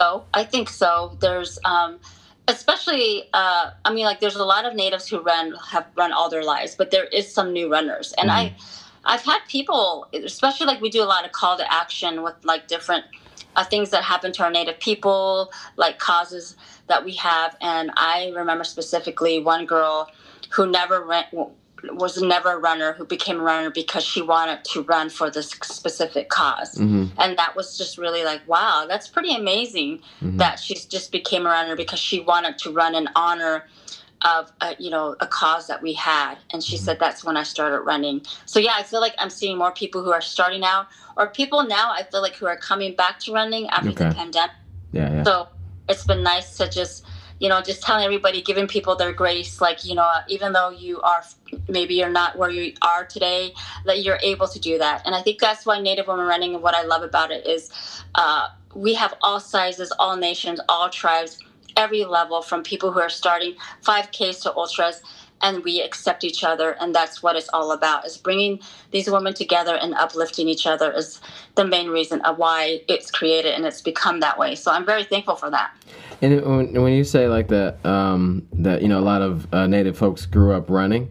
So 0.00 0.24
I 0.34 0.44
think 0.44 0.68
so. 0.68 1.16
There's 1.20 1.58
um 1.64 1.98
especially 2.48 3.24
uh 3.32 3.70
I 3.84 3.92
mean 3.92 4.04
like 4.04 4.20
there's 4.20 4.36
a 4.36 4.44
lot 4.44 4.64
of 4.64 4.74
natives 4.74 5.08
who 5.08 5.20
run 5.20 5.54
have 5.70 5.86
run 5.96 6.12
all 6.12 6.28
their 6.30 6.44
lives, 6.44 6.74
but 6.74 6.90
there 6.90 7.04
is 7.04 7.32
some 7.32 7.52
new 7.52 7.70
runners. 7.70 8.14
And 8.18 8.30
I 8.30 8.54
I've 9.04 9.22
had 9.22 9.40
people 9.48 10.08
especially 10.12 10.66
like 10.66 10.80
we 10.80 10.90
do 10.90 11.02
a 11.02 11.04
lot 11.04 11.24
of 11.24 11.32
call 11.32 11.56
to 11.56 11.72
action 11.72 12.22
with 12.22 12.34
like 12.44 12.68
different 12.68 13.04
uh, 13.56 13.64
things 13.64 13.90
that 13.90 14.04
happen 14.04 14.32
to 14.32 14.44
our 14.44 14.50
native 14.50 14.78
people, 14.80 15.50
like 15.76 15.98
causes 15.98 16.56
that 16.88 17.04
we 17.04 17.14
have. 17.14 17.56
And 17.60 17.90
I 17.96 18.32
remember 18.36 18.64
specifically 18.64 19.40
one 19.40 19.66
girl 19.66 20.10
who 20.50 20.70
never 20.70 21.02
ran, 21.02 21.24
was 21.94 22.20
never 22.20 22.52
a 22.52 22.58
runner 22.58 22.92
who 22.94 23.04
became 23.04 23.38
a 23.40 23.42
runner 23.42 23.70
because 23.70 24.02
she 24.04 24.20
wanted 24.22 24.62
to 24.64 24.82
run 24.82 25.08
for 25.08 25.30
this 25.30 25.50
specific 25.62 26.28
because 26.28 26.78
hmm 26.78 27.04
and 27.18 27.36
that 27.38 27.54
was 27.56 27.76
just 27.78 27.96
really 27.98 28.24
like 28.24 28.40
wow 28.46 28.84
that's 28.88 29.08
pretty 29.08 29.34
amazing 29.34 29.98
Mhm. 30.22 30.38
that 30.38 30.58
she 30.58 30.74
just 30.74 31.10
became 31.12 31.46
a 31.46 31.50
runner 31.50 31.76
because 31.76 31.98
she 31.98 32.20
wanted 32.20 32.58
to 32.58 32.70
run 32.70 32.94
in 32.94 33.08
honor 33.16 33.64
of 34.24 34.50
a, 34.60 34.74
you 34.78 34.90
know 34.90 35.14
a 35.20 35.26
cause 35.26 35.66
that 35.66 35.80
we 35.82 35.92
had. 35.92 36.36
And 36.52 36.62
she 36.64 36.76
said 36.76 36.98
that's 36.98 37.22
when 37.22 37.36
i 37.36 37.42
started 37.42 37.80
running. 37.80 38.22
So 38.46 38.58
yeah 38.58 38.74
i 38.76 38.82
feel 38.82 39.00
like 39.00 39.14
i'm 39.18 39.30
seeing 39.30 39.56
more 39.58 39.72
people 39.72 40.02
who 40.02 40.10
are 40.12 40.22
starting 40.22 40.64
out 40.64 40.86
or 41.16 41.28
people 41.28 41.62
now 41.64 41.90
i 41.92 42.02
feel 42.10 42.22
like 42.22 42.34
who 42.36 42.46
are 42.46 42.56
coming 42.56 42.94
back 42.94 43.18
to 43.20 43.32
running 43.32 43.68
after 43.68 43.90
the 43.92 44.14
pandemic. 44.14 44.50
Yeah, 44.92 45.12
yeah. 45.12 45.22
so 45.24 45.48
it's 45.88 46.04
been 46.04 46.22
nice 46.22 46.56
to 46.56 46.68
just, 46.68 47.04
you 47.38 47.48
know, 47.48 47.60
just 47.60 47.82
telling 47.82 48.04
everybody, 48.04 48.40
giving 48.40 48.66
people 48.66 48.96
their 48.96 49.12
grace. 49.12 49.60
Like, 49.60 49.84
you 49.84 49.94
know, 49.94 50.10
even 50.28 50.52
though 50.52 50.70
you 50.70 51.00
are, 51.02 51.22
maybe 51.68 51.94
you're 51.94 52.08
not 52.08 52.36
where 52.38 52.50
you 52.50 52.72
are 52.82 53.04
today, 53.04 53.52
that 53.84 54.02
you're 54.02 54.18
able 54.22 54.48
to 54.48 54.58
do 54.58 54.78
that. 54.78 55.02
And 55.04 55.14
I 55.14 55.22
think 55.22 55.38
that's 55.38 55.66
why 55.66 55.80
Native 55.80 56.06
Women 56.06 56.26
Running 56.26 56.54
and 56.54 56.62
what 56.62 56.74
I 56.74 56.82
love 56.82 57.02
about 57.02 57.30
it 57.30 57.46
is 57.46 57.70
uh, 58.14 58.48
we 58.74 58.94
have 58.94 59.14
all 59.20 59.40
sizes, 59.40 59.92
all 59.98 60.16
nations, 60.16 60.60
all 60.68 60.88
tribes, 60.88 61.38
every 61.76 62.04
level 62.04 62.40
from 62.40 62.62
people 62.62 62.92
who 62.92 63.00
are 63.00 63.10
starting 63.10 63.54
5Ks 63.82 64.42
to 64.42 64.54
ultras. 64.54 65.02
And 65.42 65.62
we 65.64 65.82
accept 65.82 66.24
each 66.24 66.42
other, 66.42 66.70
and 66.80 66.94
that's 66.94 67.22
what 67.22 67.36
it's 67.36 67.50
all 67.52 67.72
about: 67.72 68.06
is 68.06 68.16
bringing 68.16 68.58
these 68.90 69.10
women 69.10 69.34
together 69.34 69.74
and 69.76 69.92
uplifting 69.92 70.48
each 70.48 70.66
other 70.66 70.90
is 70.90 71.20
the 71.56 71.64
main 71.66 71.90
reason 71.90 72.22
of 72.22 72.38
why 72.38 72.80
it's 72.88 73.10
created 73.10 73.52
and 73.52 73.66
it's 73.66 73.82
become 73.82 74.20
that 74.20 74.38
way. 74.38 74.54
So 74.54 74.70
I'm 74.72 74.86
very 74.86 75.04
thankful 75.04 75.36
for 75.36 75.50
that. 75.50 75.72
And 76.22 76.42
when, 76.44 76.82
when 76.82 76.92
you 76.94 77.04
say 77.04 77.28
like 77.28 77.48
that, 77.48 77.84
um, 77.84 78.46
that 78.54 78.82
you 78.82 78.88
know 78.88 78.98
a 78.98 79.02
lot 79.02 79.22
of 79.22 79.52
uh, 79.52 79.66
native 79.66 79.98
folks 79.98 80.24
grew 80.26 80.52
up 80.52 80.70
running, 80.70 81.10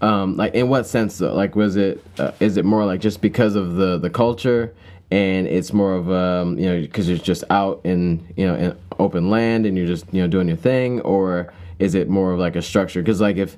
um, 0.00 0.36
like 0.36 0.54
in 0.54 0.68
what 0.68 0.86
sense 0.86 1.18
though? 1.18 1.34
Like 1.34 1.54
was 1.56 1.76
it 1.76 2.02
uh, 2.18 2.32
is 2.40 2.56
it 2.56 2.64
more 2.64 2.84
like 2.86 3.00
just 3.00 3.20
because 3.20 3.54
of 3.54 3.74
the 3.76 3.98
the 3.98 4.08
culture, 4.10 4.74
and 5.10 5.46
it's 5.46 5.72
more 5.72 5.94
of 5.94 6.10
um, 6.10 6.58
you 6.58 6.66
know 6.66 6.80
because 6.80 7.08
you're 7.08 7.18
just 7.18 7.44
out 7.50 7.80
in 7.84 8.26
you 8.36 8.46
know 8.46 8.54
in 8.54 8.78
open 8.98 9.28
land 9.28 9.66
and 9.66 9.76
you're 9.76 9.86
just 9.86 10.06
you 10.12 10.22
know 10.22 10.28
doing 10.28 10.48
your 10.48 10.56
thing, 10.56 11.00
or 11.02 11.52
is 11.78 11.94
it 11.94 12.08
more 12.08 12.32
of 12.32 12.38
like 12.38 12.56
a 12.56 12.62
structure? 12.62 13.02
Because 13.02 13.20
like 13.20 13.36
if 13.36 13.56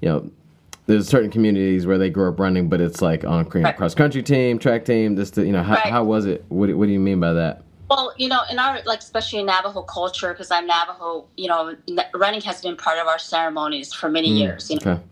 you 0.00 0.08
know 0.08 0.30
there's 0.86 1.08
certain 1.08 1.32
communities 1.32 1.84
where 1.86 1.98
they 1.98 2.08
grew 2.08 2.28
up 2.28 2.38
running, 2.38 2.68
but 2.68 2.80
it's 2.80 3.02
like 3.02 3.24
on 3.24 3.40
a 3.44 3.48
you 3.54 3.60
know, 3.62 3.68
Right. 3.70 3.76
cross 3.76 3.96
country 3.96 4.22
team, 4.22 4.60
track 4.60 4.84
team. 4.84 5.16
This, 5.16 5.36
you 5.36 5.50
know, 5.50 5.64
how, 5.64 5.74
Right. 5.74 5.86
how 5.86 6.04
was 6.04 6.26
it? 6.26 6.44
What, 6.48 6.72
what 6.76 6.86
do 6.86 6.92
you 6.92 7.00
mean 7.00 7.18
by 7.18 7.32
that? 7.32 7.62
Well, 7.88 8.12
you 8.16 8.28
know, 8.28 8.40
in 8.50 8.58
our 8.58 8.80
like 8.84 9.00
especially 9.00 9.40
in 9.40 9.46
Navajo 9.46 9.82
culture, 9.82 10.32
because 10.32 10.50
I'm 10.50 10.66
Navajo, 10.66 11.26
you 11.36 11.48
know, 11.48 11.76
running 12.14 12.40
has 12.42 12.60
been 12.62 12.76
part 12.76 12.98
of 12.98 13.06
our 13.06 13.18
ceremonies 13.18 13.92
for 13.92 14.08
many 14.08 14.30
Mm, 14.32 14.38
years. 14.38 14.70
You 14.70 14.78
know, 14.84 14.92
Okay. 14.92 15.02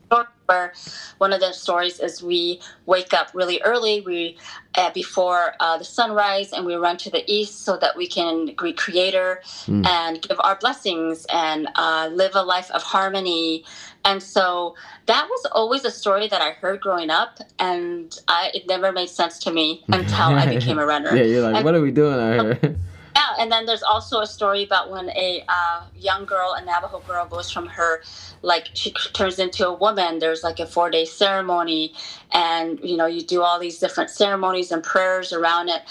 where 0.46 0.72
one 1.18 1.32
of 1.32 1.40
the 1.40 1.52
stories 1.52 1.98
is 2.00 2.22
we 2.22 2.60
wake 2.86 3.14
up 3.14 3.28
really 3.32 3.60
early, 3.62 4.00
we 4.02 4.36
uh, 4.76 4.90
before 4.90 5.54
uh, 5.60 5.78
the 5.78 5.84
sunrise, 5.84 6.52
and 6.52 6.66
we 6.66 6.74
run 6.74 6.96
to 6.98 7.10
the 7.10 7.24
east 7.32 7.64
so 7.64 7.76
that 7.78 7.96
we 7.96 8.06
can 8.06 8.46
greet 8.54 8.76
Creator 8.76 9.40
Mm. 9.66 9.86
and 9.86 10.22
give 10.22 10.38
our 10.40 10.56
blessings 10.56 11.26
and 11.32 11.68
uh, 11.76 12.08
live 12.12 12.32
a 12.34 12.42
life 12.42 12.70
of 12.72 12.82
harmony. 12.82 13.64
And 14.04 14.22
so 14.22 14.74
that 15.06 15.26
was 15.28 15.46
always 15.52 15.84
a 15.84 15.90
story 15.90 16.28
that 16.28 16.42
I 16.42 16.50
heard 16.50 16.80
growing 16.80 17.10
up, 17.10 17.38
and 17.58 18.16
I, 18.28 18.50
it 18.54 18.66
never 18.68 18.92
made 18.92 19.08
sense 19.08 19.38
to 19.40 19.50
me 19.50 19.82
until 19.88 20.26
I 20.26 20.54
became 20.54 20.78
a 20.78 20.86
runner. 20.86 21.14
Yeah, 21.16 21.22
you're 21.24 21.42
like, 21.42 21.56
And- 21.56 21.64
what 21.64 21.74
are 21.74 21.80
we 21.80 21.90
doing 21.90 22.20
out 22.20 22.60
here? 22.62 22.76
Yeah, 23.16 23.36
and 23.38 23.52
then 23.52 23.64
there's 23.64 23.84
also 23.84 24.20
a 24.22 24.26
story 24.26 24.64
about 24.64 24.90
when 24.90 25.08
a 25.10 25.44
uh, 25.48 25.84
young 25.96 26.24
girl, 26.24 26.56
a 26.58 26.64
Navajo 26.64 27.00
girl, 27.06 27.24
goes 27.26 27.48
from 27.48 27.66
her, 27.66 28.02
like 28.42 28.70
she 28.74 28.90
turns 29.12 29.38
into 29.38 29.68
a 29.68 29.72
woman. 29.72 30.18
There's 30.18 30.42
like 30.42 30.58
a 30.58 30.66
four 30.66 30.90
day 30.90 31.04
ceremony, 31.04 31.94
and 32.32 32.80
you 32.82 32.96
know 32.96 33.06
you 33.06 33.22
do 33.22 33.40
all 33.42 33.60
these 33.60 33.78
different 33.78 34.10
ceremonies 34.10 34.72
and 34.72 34.82
prayers 34.82 35.32
around 35.32 35.68
it. 35.68 35.82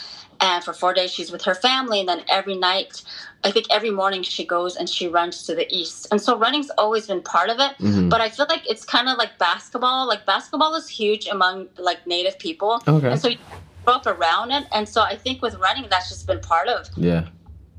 And 0.43 0.61
for 0.61 0.73
four 0.73 0.93
days 0.93 1.09
she's 1.09 1.31
with 1.31 1.41
her 1.43 1.55
family, 1.55 2.01
and 2.01 2.09
then 2.09 2.21
every 2.27 2.57
night, 2.57 3.01
I 3.45 3.49
think 3.51 3.65
every 3.71 3.91
morning 3.91 4.23
she 4.23 4.45
goes 4.45 4.75
and 4.75 4.89
she 4.89 5.07
runs 5.07 5.43
to 5.47 5.55
the 5.55 5.65
east. 5.73 6.07
And 6.11 6.21
so 6.21 6.37
running's 6.37 6.69
always 6.71 7.07
been 7.07 7.21
part 7.21 7.49
of 7.49 7.59
it. 7.59 7.77
Mhm. 7.79 8.09
But 8.09 8.19
I 8.19 8.27
feel 8.29 8.45
like 8.49 8.69
it's 8.69 8.83
kind 8.83 9.07
of 9.07 9.17
like 9.17 9.37
basketball. 9.37 10.05
Like 10.05 10.25
basketball 10.25 10.75
is 10.75 10.87
huge 10.89 11.27
among 11.27 11.69
like 11.77 12.05
Native 12.05 12.37
people, 12.39 12.81
Okay. 12.85 13.09
and 13.11 13.19
so 13.21 13.29
you 13.29 13.37
grow 13.85 13.93
up 13.95 14.05
around 14.05 14.51
it. 14.51 14.65
And 14.73 14.87
so 14.87 15.01
I 15.01 15.15
think 15.15 15.41
with 15.41 15.55
running, 15.55 15.85
that's 15.89 16.09
just 16.09 16.27
been 16.27 16.41
part 16.41 16.67
of 16.67 16.89
Yeah. 16.97 17.23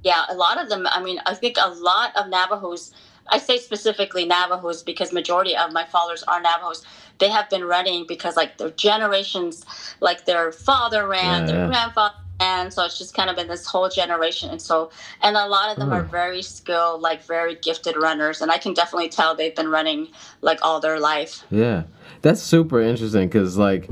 yeah, 0.02 0.24
a 0.30 0.34
lot 0.34 0.56
of 0.62 0.70
them. 0.70 0.86
I 0.90 1.02
mean, 1.02 1.20
I 1.26 1.34
think 1.34 1.56
a 1.60 1.68
lot 1.68 2.16
of 2.16 2.28
Navajos 2.28 2.92
I 3.26 3.38
say 3.38 3.56
specifically 3.56 4.26
Navajos 4.26 4.82
because 4.82 5.10
majority 5.10 5.56
of 5.56 5.72
my 5.72 5.84
followers 5.86 6.22
are 6.24 6.42
Navajos. 6.42 6.84
They 7.20 7.30
have 7.30 7.48
been 7.48 7.64
running 7.64 8.04
because 8.06 8.36
like 8.36 8.58
their 8.58 8.68
generations, 8.68 9.64
like 10.00 10.26
their 10.26 10.52
father 10.52 11.08
ran, 11.08 11.40
Yeah, 11.40 11.46
their 11.46 11.56
yeah. 11.60 11.66
grandfather 11.68 12.14
ran. 12.40 12.70
So 12.70 12.84
it's 12.84 12.98
just 12.98 13.14
kind 13.14 13.30
of 13.30 13.36
been 13.36 13.48
this 13.48 13.66
whole 13.66 13.88
generation. 13.88 14.50
And 14.50 14.60
so, 14.60 14.90
and 15.22 15.36
a 15.36 15.46
lot 15.46 15.70
of 15.70 15.78
them 15.78 15.92
are 15.92 16.02
Hmm. 16.02 16.10
very 16.10 16.42
skilled, 16.42 17.00
like 17.00 17.22
very 17.24 17.54
gifted 17.56 17.96
runners. 17.96 18.40
And 18.40 18.50
I 18.50 18.58
can 18.58 18.74
definitely 18.74 19.08
tell 19.08 19.34
they've 19.34 19.54
been 19.54 19.68
running 19.70 20.08
like 20.42 20.58
all 20.62 20.80
their 20.80 20.98
life. 21.00 21.44
Yeah, 21.50 21.84
that's 22.22 22.42
super 22.42 22.80
interesting 22.80 23.28
because, 23.28 23.56
like, 23.56 23.88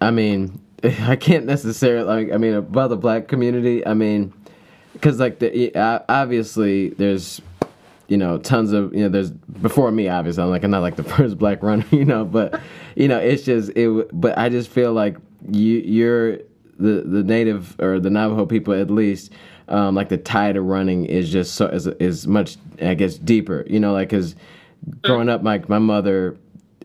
I 0.00 0.10
mean, 0.10 0.60
I 0.84 1.16
can't 1.16 1.46
necessarily 1.46 2.06
like. 2.06 2.32
I 2.32 2.38
mean, 2.38 2.54
about 2.54 2.88
the 2.88 2.96
black 2.96 3.28
community, 3.28 3.86
I 3.86 3.94
mean, 3.94 4.32
because 4.92 5.18
like 5.20 5.38
the 5.38 5.72
obviously 6.08 6.90
there's, 6.90 7.40
you 8.08 8.16
know, 8.16 8.38
tons 8.38 8.72
of 8.72 8.92
you 8.94 9.02
know 9.04 9.08
there's 9.08 9.30
before 9.30 9.90
me 9.90 10.08
obviously 10.08 10.42
I'm 10.42 10.50
like 10.50 10.64
I'm 10.64 10.70
not 10.70 10.82
like 10.82 10.96
the 10.96 11.04
first 11.16 11.38
black 11.38 11.62
runner, 11.62 11.84
you 11.90 12.04
know, 12.04 12.24
but 12.24 12.60
you 12.96 13.08
know 13.08 13.18
it's 13.18 13.44
just 13.44 13.70
it. 13.76 14.08
But 14.12 14.36
I 14.38 14.48
just 14.48 14.68
feel 14.70 14.92
like 14.92 15.16
you 15.50 15.78
you're 15.78 16.38
the 16.82 17.02
the 17.02 17.22
native 17.22 17.78
or 17.80 18.00
the 18.00 18.10
Navajo 18.10 18.46
people 18.46 18.74
at 18.74 18.90
least. 18.90 19.32
Um, 19.68 19.94
like 19.94 20.08
the 20.08 20.18
tide 20.18 20.56
of 20.56 20.64
running 20.64 21.06
is 21.06 21.30
just 21.30 21.54
so 21.54 21.66
is, 21.66 21.86
is 21.86 22.26
much 22.26 22.56
I 22.82 22.94
guess 22.94 23.14
deeper, 23.16 23.64
you 23.68 23.80
know, 23.80 23.92
like 23.92 24.10
because 24.10 24.34
growing 25.02 25.28
up, 25.28 25.42
my 25.42 25.62
my 25.68 25.78
mother 25.78 26.36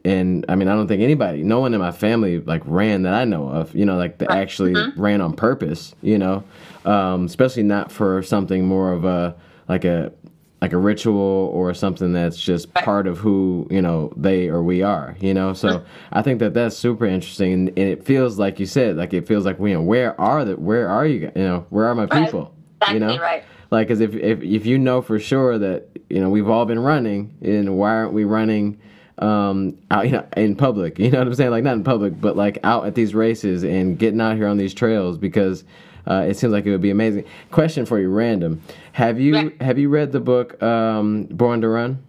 and 0.05 0.45
I 0.47 0.55
mean 0.55 0.67
I 0.67 0.75
don't 0.75 0.87
think 0.87 1.01
anybody, 1.01 1.43
no 1.43 1.59
one 1.59 1.73
in 1.73 1.79
my 1.79 1.91
family 1.91 2.39
like 2.39 2.61
ran 2.65 3.01
that 3.01 3.13
I 3.13 3.25
know 3.25 3.49
of, 3.49 3.75
you 3.75 3.85
know, 3.85 3.97
like 3.97 4.19
that 4.19 4.31
actually 4.31 4.75
ran 4.95 5.21
on 5.21 5.33
purpose, 5.33 5.95
you 6.01 6.17
know, 6.17 6.43
um, 6.85 7.25
especially 7.25 7.63
not 7.63 7.91
for 7.91 8.23
something 8.23 8.65
more 8.65 8.93
of 8.93 9.03
a 9.05 9.35
like 9.67 9.83
a 9.83 10.13
like 10.61 10.73
a 10.73 10.77
ritual 10.77 11.51
or 11.53 11.71
something 11.73 12.13
that's 12.13 12.35
just 12.41 12.73
part 12.73 13.05
of 13.05 13.19
who 13.19 13.67
you 13.69 13.81
know 13.81 14.11
they 14.17 14.47
or 14.47 14.63
we 14.63 14.81
are 14.81 15.15
you 15.19 15.33
know? 15.33 15.53
So 15.53 15.83
i 16.11 16.21
think 16.23 16.39
that 16.39 16.53
that's 16.55 16.75
super 16.75 17.05
interesting 17.05 17.53
and, 17.53 17.67
and 17.69 17.77
it 17.89 18.03
feels 18.03 18.39
like 18.39 18.59
you 18.59 18.65
said 18.65 18.97
like 18.97 19.13
it 19.13 19.27
feels 19.27 19.45
like 19.45 19.59
we 19.59 19.69
you 19.71 19.77
know 19.77 19.83
where 19.83 20.19
are 20.19 20.43
the 20.45 20.55
where 20.55 20.89
are 20.89 21.05
you 21.05 21.31
you 21.35 21.43
know 21.43 21.65
where 21.69 21.85
are 21.85 21.93
my 21.95 22.05
Right. 22.05 22.25
people 22.25 22.53
Exactly 22.81 22.93
you 22.95 22.99
know? 23.05 23.17
right. 23.21 23.43
like 23.69 23.87
because 23.87 23.99
if, 24.01 24.15
if 24.15 24.41
if 24.41 24.65
you 24.65 24.79
know 24.79 25.01
for 25.01 25.19
sure 25.19 25.59
that 25.59 25.89
you 26.09 26.19
know 26.19 26.29
we've 26.29 26.49
all 26.49 26.65
been 26.65 26.79
running 26.79 27.35
and 27.41 27.77
why 27.77 27.91
aren't 27.91 28.13
we 28.13 28.23
running 28.23 28.79
um 29.19 29.77
out 29.91 30.05
you 30.05 30.11
know 30.11 30.25
in 30.37 30.55
public 30.55 30.97
you 31.03 31.09
know 31.11 31.19
what 31.19 31.27
i'm 31.27 31.35
saying? 31.35 31.51
Like 31.51 31.63
not 31.63 31.73
in 31.75 31.83
public 31.83 32.19
but 32.19 32.35
like 32.35 32.57
out 32.63 32.85
at 32.87 32.95
these 32.95 33.13
races 33.13 33.63
and 33.63 33.97
getting 33.99 34.21
out 34.21 34.35
here 34.37 34.47
on 34.47 34.57
these 34.57 34.73
trails 34.73 35.17
because 35.19 35.63
uh, 36.07 36.25
it 36.27 36.37
seems 36.37 36.51
like 36.53 36.65
it 36.65 36.71
would 36.71 36.81
be 36.81 36.89
amazing 36.89 37.23
question 37.51 37.85
for 37.85 37.99
you 37.99 38.09
random 38.09 38.61
have 38.93 39.19
you 39.19 39.53
have 39.61 39.77
you 39.77 39.89
read 39.89 40.11
the 40.11 40.19
book 40.19 40.61
um 40.63 41.25
born 41.25 41.61
to 41.61 41.67
run 41.67 42.03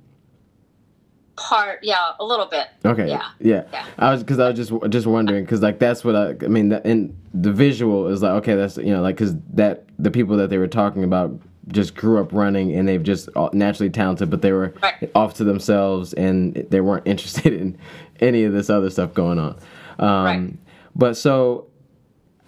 Part, 1.37 1.79
yeah, 1.85 2.15
a 2.19 2.25
little 2.25 2.47
bit. 2.47 2.67
Okay. 2.85 3.07
Yeah. 3.09 3.23
Yeah. 3.39 3.63
Yeah. 3.73 3.87
I 3.97 4.11
was 4.11 4.25
because 4.25 4.41
I 4.41 4.49
was 4.51 4.57
just 4.57 4.73
just 4.91 5.07
wondering 5.07 5.45
because 5.45 5.63
like 5.63 5.79
that's 5.79 6.05
what 6.05 6.17
I 6.17 6.31
I 6.45 6.49
mean 6.49 6.71
the, 6.71 6.85
and 6.85 7.17
the 7.33 7.53
visual 7.53 8.09
is 8.09 8.23
like 8.23 8.33
okay 8.43 8.57
that's 8.57 8.77
you 8.77 8.93
know 8.93 9.03
like 9.03 9.15
because 9.15 9.37
that 9.55 9.85
the 10.01 10.11
people 10.11 10.37
that 10.39 10.51
they 10.51 10.59
were 10.59 10.67
talking 10.67 11.05
about 11.05 11.41
just 11.69 11.95
grew 11.95 12.21
up 12.21 12.33
running 12.33 12.75
and 12.75 12.89
they've 12.89 13.05
just 13.05 13.29
naturally 13.53 13.89
talented 13.89 14.31
but 14.31 14.43
they 14.43 14.51
were 14.51 14.75
Right. 14.83 15.13
off 15.15 15.35
to 15.35 15.45
themselves 15.45 16.13
and 16.15 16.55
they 16.71 16.81
weren't 16.81 17.07
interested 17.13 17.53
in 17.53 17.79
any 18.19 18.43
of 18.43 18.53
this 18.53 18.69
other 18.69 18.91
stuff 18.91 19.15
going 19.15 19.39
on. 19.39 19.57
Um, 20.01 20.25
Right. 20.25 20.53
But 20.97 21.17
so 21.17 21.68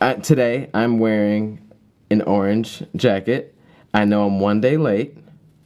I, 0.01 0.15
today 0.15 0.71
I'm 0.75 0.99
wearing 0.99 1.61
an 2.11 2.23
orange 2.23 2.83
jacket. 2.97 3.55
I 3.93 4.05
know 4.05 4.27
I'm 4.27 4.41
one 4.41 4.61
day 4.61 4.77
late 4.77 5.17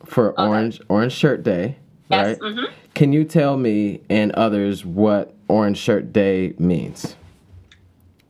for 0.05 0.39
orange 0.39 0.81
orange 0.89 1.13
shirt 1.13 1.43
day. 1.43 1.77
Yes. 2.11 2.39
Right. 2.41 2.53
hmm 2.53 2.65
Can 2.95 3.13
you 3.13 3.25
tell 3.25 3.57
me 3.57 4.01
and 4.11 4.33
others 4.33 4.85
what 4.85 5.35
Orange 5.49 5.79
Shirt 5.79 6.13
Day 6.13 6.55
means? 6.59 7.17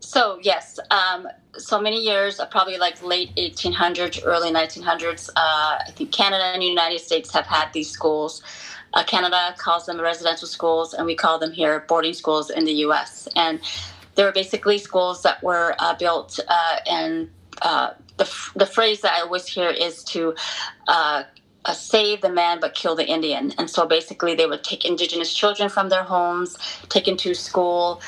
So 0.01 0.39
yes, 0.43 0.79
um, 0.91 1.27
so 1.57 1.81
many 1.81 2.01
years, 2.01 2.39
uh, 2.39 2.47
probably 2.47 2.79
like 2.79 3.03
late 3.03 3.35
1800s, 3.37 4.21
early 4.25 4.51
1900s. 4.51 5.29
Uh, 5.31 5.79
I 5.87 5.91
think 5.95 6.13
Canada 6.13 6.45
and 6.45 6.63
the 6.63 6.67
United 6.67 7.01
States 7.01 7.33
have 7.33 7.47
had 7.47 7.73
these 7.73 7.91
schools. 7.91 8.43
Uh, 8.93 9.03
Canada 9.03 9.55
calls 9.59 9.87
them 9.87 10.01
residential 10.01 10.47
schools, 10.47 10.95
and 10.95 11.05
we 11.05 11.17
call 11.17 11.39
them 11.39 11.51
here 11.51 11.85
boarding 11.89 12.15
schools 12.15 12.51
in 12.51 12.65
the 12.65 12.73
U.S. 12.87 13.27
And 13.35 13.61
they 14.15 14.25
were 14.25 14.33
basically 14.33 14.79
schools 14.79 15.23
that 15.23 15.43
were 15.43 15.75
uh, 15.79 15.95
built, 15.97 16.39
uh, 16.49 16.77
and 16.89 17.31
uh, 17.63 17.91
the 18.17 18.31
the 18.57 18.67
phrase 18.67 19.01
that 19.03 19.13
I 19.15 19.23
always 19.23 19.47
hear 19.47 19.71
is 19.71 20.05
to 20.05 20.35
uh, 21.65 21.73
save 21.73 22.21
the 22.21 22.31
man 22.31 22.61
but 22.61 22.75
kill 22.75 22.95
the 22.95 23.07
Indian. 23.07 23.53
And 23.59 23.69
so 23.71 23.87
basically, 23.87 24.35
they 24.35 24.47
would 24.47 24.65
take 24.65 24.85
indigenous 24.85 25.33
children 25.33 25.69
from 25.69 25.89
their 25.89 26.05
homes, 26.05 26.57
take 26.89 27.05
them 27.07 27.17
to 27.19 27.35
school, 27.35 28.01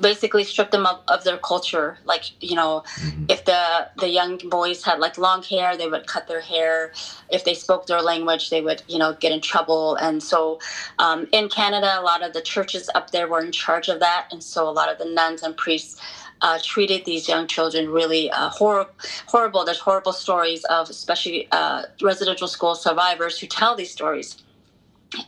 basically 0.00 0.44
strip 0.44 0.70
them 0.70 0.86
of, 0.86 1.00
of 1.08 1.24
their 1.24 1.38
culture. 1.38 1.98
Like, 2.04 2.24
you 2.42 2.56
know, 2.56 2.84
if 3.28 3.44
the, 3.44 3.88
the 3.98 4.08
young 4.08 4.38
boys 4.48 4.82
had 4.84 4.98
like 4.98 5.18
long 5.18 5.42
hair, 5.42 5.76
they 5.76 5.88
would 5.88 6.06
cut 6.06 6.26
their 6.28 6.40
hair. 6.40 6.92
If 7.30 7.44
they 7.44 7.54
spoke 7.54 7.86
their 7.86 8.02
language, 8.02 8.50
they 8.50 8.60
would, 8.60 8.82
you 8.88 8.98
know, 8.98 9.14
get 9.14 9.32
in 9.32 9.40
trouble. 9.40 9.96
And 9.96 10.22
so 10.22 10.58
um, 10.98 11.26
in 11.32 11.48
Canada, 11.48 11.98
a 11.98 12.02
lot 12.02 12.22
of 12.22 12.32
the 12.32 12.40
churches 12.42 12.88
up 12.94 13.10
there 13.10 13.28
were 13.28 13.40
in 13.40 13.52
charge 13.52 13.88
of 13.88 14.00
that. 14.00 14.28
And 14.30 14.42
so 14.42 14.68
a 14.68 14.70
lot 14.72 14.90
of 14.90 14.98
the 14.98 15.04
nuns 15.04 15.42
and 15.42 15.56
priests 15.56 16.00
uh, 16.42 16.58
treated 16.62 17.04
these 17.04 17.28
young 17.28 17.46
children 17.46 17.88
really 17.90 18.30
uh, 18.30 18.50
hor- 18.50 18.88
horrible. 19.26 19.64
There's 19.64 19.80
horrible 19.80 20.12
stories 20.12 20.64
of 20.64 20.90
especially 20.90 21.48
uh, 21.52 21.84
residential 22.02 22.48
school 22.48 22.74
survivors 22.74 23.38
who 23.38 23.46
tell 23.46 23.76
these 23.76 23.90
stories. 23.90 24.36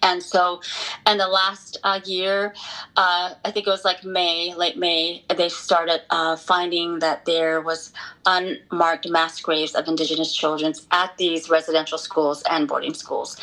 And 0.03 0.23
so, 0.23 0.63
in 1.07 1.19
the 1.19 1.29
last 1.29 1.79
uh, 1.85 2.01
year, 2.05 2.55
uh, 2.97 3.35
I 3.45 3.51
think 3.51 3.67
it 3.67 3.71
was 3.71 3.85
like 3.85 4.05
May, 4.05 4.55
late 4.55 4.79
May, 4.79 5.25
they 5.37 5.49
started 5.49 6.03
uh, 6.11 6.37
finding 6.37 7.01
that 7.01 7.25
there 7.27 7.61
was 7.61 7.93
unmarked 8.25 9.09
mass 9.09 9.41
graves 9.41 9.75
of 9.75 9.87
Indigenous 9.87 10.35
children 10.35 10.73
at 10.91 11.17
these 11.19 11.51
residential 11.51 11.99
schools 11.99 12.43
and 12.49 12.67
boarding 12.67 12.95
schools. 12.95 13.37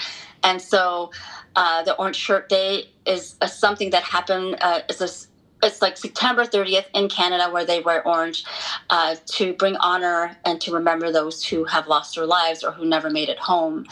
And 0.43 0.62
so, 0.62 1.12
uh, 1.55 1.84
the 1.84 1.95
Orange 1.97 2.15
Shirt 2.15 2.49
Day 2.49 2.89
is 3.05 3.36
uh, 3.41 3.47
something 3.47 3.91
that 3.91 4.03
happened. 4.03 4.57
Uh, 4.62 4.81
it's 4.89 5.01
a 5.01 5.30
it's 5.63 5.82
like 5.82 5.97
September 5.97 6.45
30th 6.45 6.86
in 6.93 7.10
Canada 7.10 7.50
where 7.52 7.65
they 7.65 7.80
wear 7.80 8.06
orange 8.08 8.45
uh, 8.89 9.15
to 9.26 9.54
bring 9.54 9.76
honor 9.78 10.38
and 10.45 10.60
to 10.62 10.71
remember 10.74 11.12
those 11.12 11.43
who 11.43 11.63
have 11.65 11.88
lost 11.88 12.15
their 12.15 12.26
lives 12.26 12.63
or 12.63 12.71
who 12.71 12.86
never 12.86 13.10
made 13.10 13.30
it 13.30 13.39
home. 13.39 13.86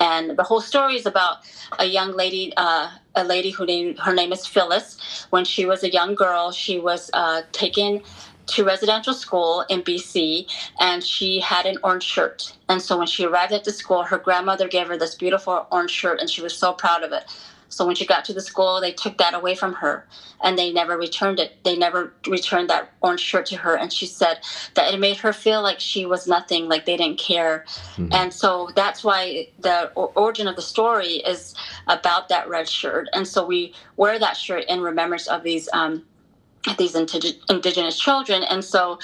And 0.00 0.36
the 0.36 0.42
whole 0.42 0.60
story 0.60 0.96
is 0.96 1.06
about 1.06 1.38
a 1.78 1.84
young 1.84 2.12
lady, 2.12 2.52
uh, 2.56 2.90
a 3.14 3.24
lady 3.24 3.50
who 3.50 3.66
named 3.66 3.98
her 4.00 4.14
name 4.14 4.32
is 4.32 4.46
Phyllis. 4.46 5.26
When 5.30 5.44
she 5.44 5.66
was 5.66 5.82
a 5.82 5.90
young 5.90 6.14
girl, 6.14 6.52
she 6.52 6.78
was 6.78 7.10
uh, 7.12 7.42
taken 7.52 8.02
to 8.46 8.64
residential 8.64 9.12
school 9.12 9.64
in 9.68 9.82
BC, 9.82 10.48
and 10.78 11.02
she 11.02 11.40
had 11.40 11.66
an 11.66 11.78
orange 11.82 12.04
shirt. 12.04 12.56
And 12.68 12.80
so 12.80 12.96
when 12.96 13.08
she 13.08 13.24
arrived 13.24 13.52
at 13.52 13.64
the 13.64 13.72
school, 13.72 14.04
her 14.04 14.18
grandmother 14.18 14.68
gave 14.68 14.86
her 14.86 14.96
this 14.96 15.14
beautiful 15.14 15.66
orange 15.72 15.90
shirt, 15.90 16.20
and 16.20 16.30
she 16.30 16.42
was 16.42 16.56
so 16.56 16.72
proud 16.72 17.02
of 17.02 17.12
it. 17.12 17.24
So 17.76 17.84
when 17.84 17.94
she 17.94 18.06
got 18.06 18.24
to 18.24 18.32
the 18.32 18.40
school, 18.40 18.80
they 18.80 18.92
took 18.92 19.18
that 19.18 19.34
away 19.34 19.54
from 19.54 19.74
her 19.74 20.06
and 20.42 20.58
they 20.58 20.72
never 20.72 20.96
returned 20.96 21.38
it. 21.38 21.62
They 21.62 21.76
never 21.76 22.14
returned 22.26 22.70
that 22.70 22.90
orange 23.02 23.20
shirt 23.20 23.44
to 23.46 23.56
her. 23.56 23.76
And 23.76 23.92
she 23.92 24.06
said 24.06 24.38
that 24.74 24.94
it 24.94 24.98
made 24.98 25.18
her 25.18 25.34
feel 25.34 25.60
like 25.60 25.78
she 25.78 26.06
was 26.06 26.26
nothing, 26.26 26.70
like 26.70 26.86
they 26.86 26.96
didn't 26.96 27.18
care. 27.18 27.66
And 28.12 28.32
so 28.32 28.70
that's 28.74 29.04
why 29.04 29.48
the 29.58 29.92
origin 29.94 30.48
of 30.48 30.56
the 30.56 30.62
story 30.62 31.16
is 31.16 31.54
about 31.86 32.30
that 32.30 32.48
red 32.48 32.66
shirt. 32.66 33.08
And 33.12 33.28
so 33.28 33.44
we 33.44 33.74
wear 33.98 34.18
that 34.18 34.38
shirt 34.38 34.64
in 34.68 34.80
remembrance 34.80 35.26
of 35.26 35.42
these. 35.42 35.68
Um, 35.74 36.06
these 36.78 36.94
indig- 36.94 37.38
indigenous 37.48 37.96
children. 37.96 38.42
And 38.42 38.64
so, 38.64 38.98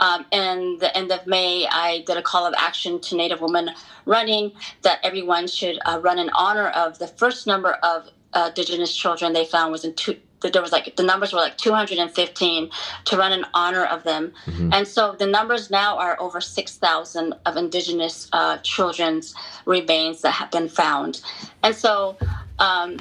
um, 0.00 0.26
in 0.32 0.76
the 0.80 0.94
end 0.94 1.10
of 1.10 1.26
May, 1.26 1.66
I 1.66 2.04
did 2.06 2.18
a 2.18 2.22
call 2.22 2.46
of 2.46 2.52
action 2.58 3.00
to 3.00 3.16
Native 3.16 3.40
women 3.40 3.70
running 4.04 4.52
that 4.82 4.98
everyone 5.02 5.46
should 5.46 5.78
uh, 5.86 5.98
run 6.02 6.18
in 6.18 6.28
honor 6.30 6.68
of 6.68 6.98
the 6.98 7.06
first 7.06 7.46
number 7.46 7.72
of 7.82 8.10
uh, 8.32 8.46
indigenous 8.48 8.94
children 8.94 9.32
they 9.32 9.44
found 9.44 9.72
was 9.72 9.84
in 9.84 9.94
two. 9.94 10.16
that 10.40 10.52
There 10.52 10.62
was 10.62 10.72
like 10.72 10.96
the 10.96 11.02
numbers 11.02 11.32
were 11.32 11.40
like 11.40 11.56
215 11.56 12.70
to 13.06 13.16
run 13.16 13.32
in 13.32 13.44
honor 13.54 13.84
of 13.84 14.04
them, 14.04 14.32
and 14.72 14.86
so 14.86 15.16
the 15.18 15.26
numbers 15.26 15.70
now 15.70 15.96
are 15.98 16.20
over 16.20 16.40
6,000 16.40 17.34
of 17.46 17.56
indigenous 17.56 18.28
uh, 18.32 18.58
children's 18.58 19.34
remains 19.64 20.22
that 20.22 20.32
have 20.32 20.50
been 20.50 20.68
found, 20.68 21.20
and 21.62 21.74
so 21.74 22.16
um, 22.58 22.98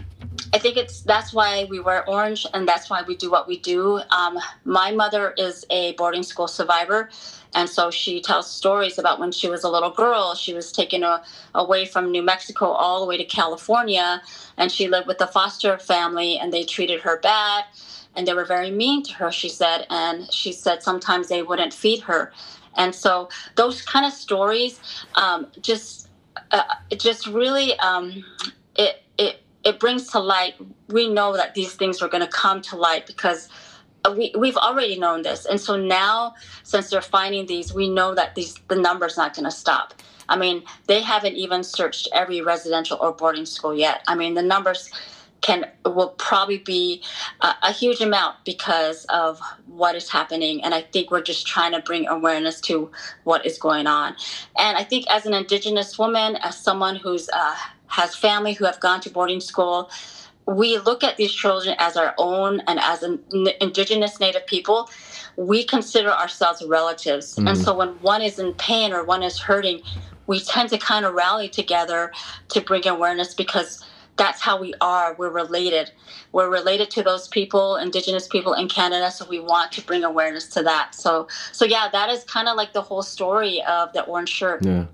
I 0.54 0.58
think 0.58 0.78
it's 0.78 1.02
that's 1.02 1.34
why 1.34 1.66
we 1.70 1.80
wear 1.80 2.08
orange 2.08 2.46
and 2.54 2.68
that's 2.68 2.90
why 2.90 3.04
we 3.04 3.16
do 3.16 3.32
what 3.32 3.48
we 3.48 3.58
do. 3.58 4.00
Um, 4.10 4.40
my 4.64 4.92
mother 4.92 5.34
is 5.38 5.66
a 5.70 5.94
boarding 5.94 6.24
school 6.24 6.48
survivor, 6.48 7.10
and 7.56 7.70
so 7.70 7.90
she 7.90 8.22
tells 8.22 8.52
stories 8.52 9.00
about 9.00 9.20
when 9.20 9.32
she 9.32 9.50
was 9.50 9.64
a 9.64 9.70
little 9.70 9.90
girl. 9.90 10.36
She 10.36 10.54
was 10.54 10.72
taken 10.72 11.04
a, 11.04 11.24
away 11.56 11.86
from 11.86 12.12
New 12.12 12.22
Mexico 12.22 12.68
all 12.68 13.00
the 13.00 13.08
way 13.08 13.18
to 13.18 13.24
California, 13.24 14.22
and 14.58 14.72
she 14.72 14.88
lived 14.90 15.08
with 15.08 15.22
a 15.22 15.28
foster 15.28 15.80
family, 15.80 16.38
and 16.38 16.52
they 16.54 16.66
treated 16.66 17.02
her 17.02 17.18
bad, 17.22 17.64
and 18.16 18.28
they 18.28 18.34
were 18.34 18.46
very 18.46 18.72
mean 18.72 19.04
to 19.04 19.14
her. 19.14 19.32
She 19.32 19.50
said, 19.50 19.88
and 19.90 20.32
she 20.32 20.52
said 20.52 20.84
sometimes 20.84 21.30
they 21.30 21.42
wouldn't 21.42 21.74
feed 21.74 22.02
her, 22.02 22.34
and 22.76 22.94
so 22.94 23.30
those 23.56 23.82
kind 23.82 24.06
of 24.06 24.12
stories 24.12 24.80
um, 25.16 25.48
just 25.62 26.10
uh, 26.52 26.64
just 26.98 27.26
really 27.28 27.80
um, 27.80 28.24
it 28.76 29.02
it 29.18 29.42
it 29.64 29.80
brings 29.80 30.08
to 30.12 30.20
light. 30.20 30.56
We 30.90 31.08
know 31.08 31.36
that 31.38 31.56
these 31.56 31.74
things 31.74 32.02
are 32.02 32.10
going 32.10 32.24
to 32.24 32.30
come 32.30 32.62
to 32.64 32.76
light 32.76 33.08
because 33.08 33.48
we, 34.14 34.34
we've 34.38 34.58
already 34.58 34.98
known 34.98 35.22
this. 35.22 35.46
And 35.46 35.60
so 35.60 35.76
now 35.78 36.36
since 36.64 36.90
they're 36.90 37.02
finding 37.02 37.46
these 37.46 37.74
we 37.74 37.90
know 37.90 38.14
that 38.16 38.36
these 38.36 38.56
the 38.68 38.76
number's 38.76 39.18
not 39.18 39.36
going 39.36 39.46
to 39.46 39.52
stop. 39.52 39.94
I 40.28 40.38
mean 40.38 40.64
they 40.88 41.02
haven't 41.02 41.36
even 41.36 41.64
searched 41.64 42.10
every 42.14 42.42
residential 42.42 42.98
or 43.02 43.12
boarding 43.12 43.46
school 43.46 43.76
yet. 43.76 44.04
I 44.08 44.16
mean 44.16 44.34
the 44.34 44.44
numbers 44.44 44.90
can 45.42 45.70
will 45.86 46.10
probably 46.18 46.58
be 46.58 47.04
a, 47.42 47.54
a, 47.64 47.72
huge 47.72 48.02
amount 48.02 48.36
because 48.46 49.06
of 49.06 49.40
what 49.68 49.94
is 49.96 50.10
happening. 50.10 50.64
And 50.64 50.74
i 50.74 50.82
think 50.82 51.12
we're 51.12 51.22
just 51.22 51.46
trying 51.46 51.74
to 51.74 51.82
bring 51.82 52.08
awareness 52.08 52.60
to 52.62 52.90
what 53.26 53.46
is 53.46 53.58
going 53.58 53.86
on. 53.86 54.16
And 54.58 54.78
i 54.78 54.84
think 54.84 55.06
as 55.10 55.26
an 55.26 55.34
indigenous 55.34 56.00
woman 56.00 56.38
as 56.38 56.58
someone 56.58 56.96
who's 56.96 57.30
uh, 57.30 57.56
has 57.88 58.16
family 58.16 58.54
who 58.54 58.66
have 58.66 58.80
gone 58.80 59.02
to 59.02 59.10
boarding 59.10 59.40
school 59.40 59.90
we 60.48 60.78
look 60.80 61.04
at 61.04 61.18
these 61.18 61.34
children 61.34 61.76
as 61.80 61.98
our 61.98 62.14
own 62.18 62.62
and 62.68 62.80
as 62.80 63.04
an 63.04 63.20
indigenous 63.62 64.20
native 64.20 64.46
people 64.46 64.90
we 65.38 65.66
consider 65.66 66.12
ourselves 66.12 66.64
relatives. 66.66 67.36
Mm-hmm. 67.36 67.48
and 67.50 67.58
so 67.58 67.76
when 67.76 67.90
one 68.02 68.22
is 68.22 68.40
in 68.40 68.54
pain 68.54 68.94
or 68.94 69.04
one 69.04 69.24
is 69.24 69.40
hurting 69.40 69.82
we 70.28 70.40
tend 70.40 70.70
to 70.70 70.78
kind 70.78 71.06
of 71.06 71.14
rally 71.14 71.50
together 71.50 72.12
to 72.50 72.62
bring 72.62 72.88
awareness 72.88 73.34
because 73.34 73.86
that's 74.18 74.42
how 74.42 74.60
we 74.60 74.74
are. 74.80 75.14
We're 75.16 75.30
related. 75.30 75.92
We're 76.32 76.50
related 76.50 76.90
to 76.92 77.04
those 77.04 77.28
people 77.28 77.76
indigenous 77.76 78.28
people 78.28 78.54
in 78.54 78.70
canada 78.70 79.12
so 79.12 79.26
we 79.26 79.40
want 79.40 79.72
to 79.74 79.82
bring 79.82 80.04
awareness 80.04 80.48
to 80.50 80.64
that. 80.64 80.96
So 80.96 81.28
so 81.52 81.66
yeah 81.66 81.90
that 81.92 82.10
is 82.10 82.24
kind 82.24 82.48
of 82.48 82.56
like 82.56 82.74
the 82.74 82.82
whole 82.82 83.04
story 83.04 83.62
of 83.64 83.94
the 83.94 84.04
orange 84.04 84.30
shirt. 84.30 84.66
Yeah. 84.66 84.86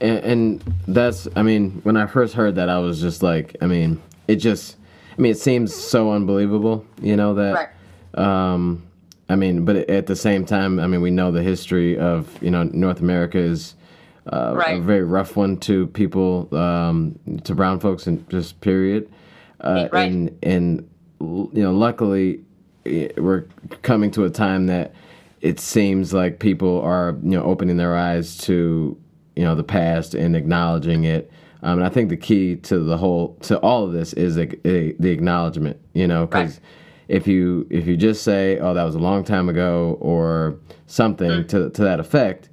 And, 0.00 0.18
and 0.24 0.74
that's 0.88 1.28
i 1.36 1.42
mean 1.42 1.80
when 1.82 1.98
i 1.98 2.06
first 2.06 2.32
heard 2.32 2.54
that 2.54 2.70
i 2.70 2.78
was 2.78 3.02
just 3.02 3.22
like 3.22 3.54
i 3.60 3.66
mean 3.66 4.00
it 4.28 4.36
just 4.36 4.76
I 5.16 5.20
mean, 5.20 5.32
it 5.32 5.38
seems 5.38 5.74
so 5.74 6.12
unbelievable, 6.12 6.84
you 7.00 7.16
know 7.16 7.34
that. 7.34 7.54
Right. 7.54 7.68
Um, 8.14 8.86
I 9.28 9.36
mean, 9.36 9.64
but 9.64 9.76
at 9.88 10.06
the 10.06 10.16
same 10.16 10.44
time, 10.44 10.80
I 10.80 10.88
mean, 10.88 11.00
we 11.00 11.10
know 11.10 11.30
the 11.30 11.42
history 11.42 11.98
of 11.98 12.42
you 12.42 12.50
know 12.50 12.64
North 12.64 13.00
America 13.00 13.38
is 13.38 13.74
uh, 14.32 14.54
right. 14.56 14.78
a 14.78 14.80
very 14.80 15.04
rough 15.04 15.36
one 15.36 15.56
to 15.58 15.86
people, 15.88 16.54
um, 16.56 17.18
to 17.44 17.54
brown 17.54 17.80
folks, 17.80 18.06
and 18.06 18.28
just 18.28 18.60
period. 18.60 19.10
Uh, 19.60 19.88
right. 19.92 20.10
And 20.10 20.38
and 20.42 20.90
you 21.20 21.50
know, 21.54 21.72
luckily, 21.72 22.40
we're 22.84 23.46
coming 23.82 24.10
to 24.12 24.24
a 24.24 24.30
time 24.30 24.66
that 24.66 24.94
it 25.40 25.60
seems 25.60 26.12
like 26.12 26.38
people 26.38 26.80
are 26.80 27.16
you 27.22 27.30
know 27.30 27.44
opening 27.44 27.76
their 27.76 27.96
eyes 27.96 28.36
to 28.38 28.98
you 29.36 29.44
know 29.44 29.54
the 29.54 29.64
past 29.64 30.14
and 30.14 30.36
acknowledging 30.36 31.04
it 31.04 31.30
um, 31.62 31.78
and 31.78 31.86
I 31.86 31.88
think 31.90 32.08
the 32.08 32.16
key 32.16 32.56
to 32.56 32.78
the 32.78 32.96
whole 32.96 33.36
to 33.42 33.58
all 33.60 33.84
of 33.84 33.92
this 33.92 34.12
is 34.14 34.36
a, 34.36 34.48
a, 34.66 34.92
the 34.98 35.10
acknowledgement. 35.10 35.78
You 35.92 36.06
know, 36.06 36.26
because 36.26 36.54
right. 36.54 36.60
if 37.08 37.26
you 37.26 37.66
if 37.70 37.86
you 37.86 37.96
just 37.96 38.22
say, 38.22 38.58
"Oh, 38.58 38.74
that 38.74 38.84
was 38.84 38.94
a 38.94 39.00
long 39.00 39.24
time 39.24 39.48
ago," 39.48 39.98
or 40.00 40.56
something 40.86 41.30
mm. 41.30 41.48
to 41.48 41.70
to 41.70 41.82
that 41.82 42.00
effect, 42.00 42.50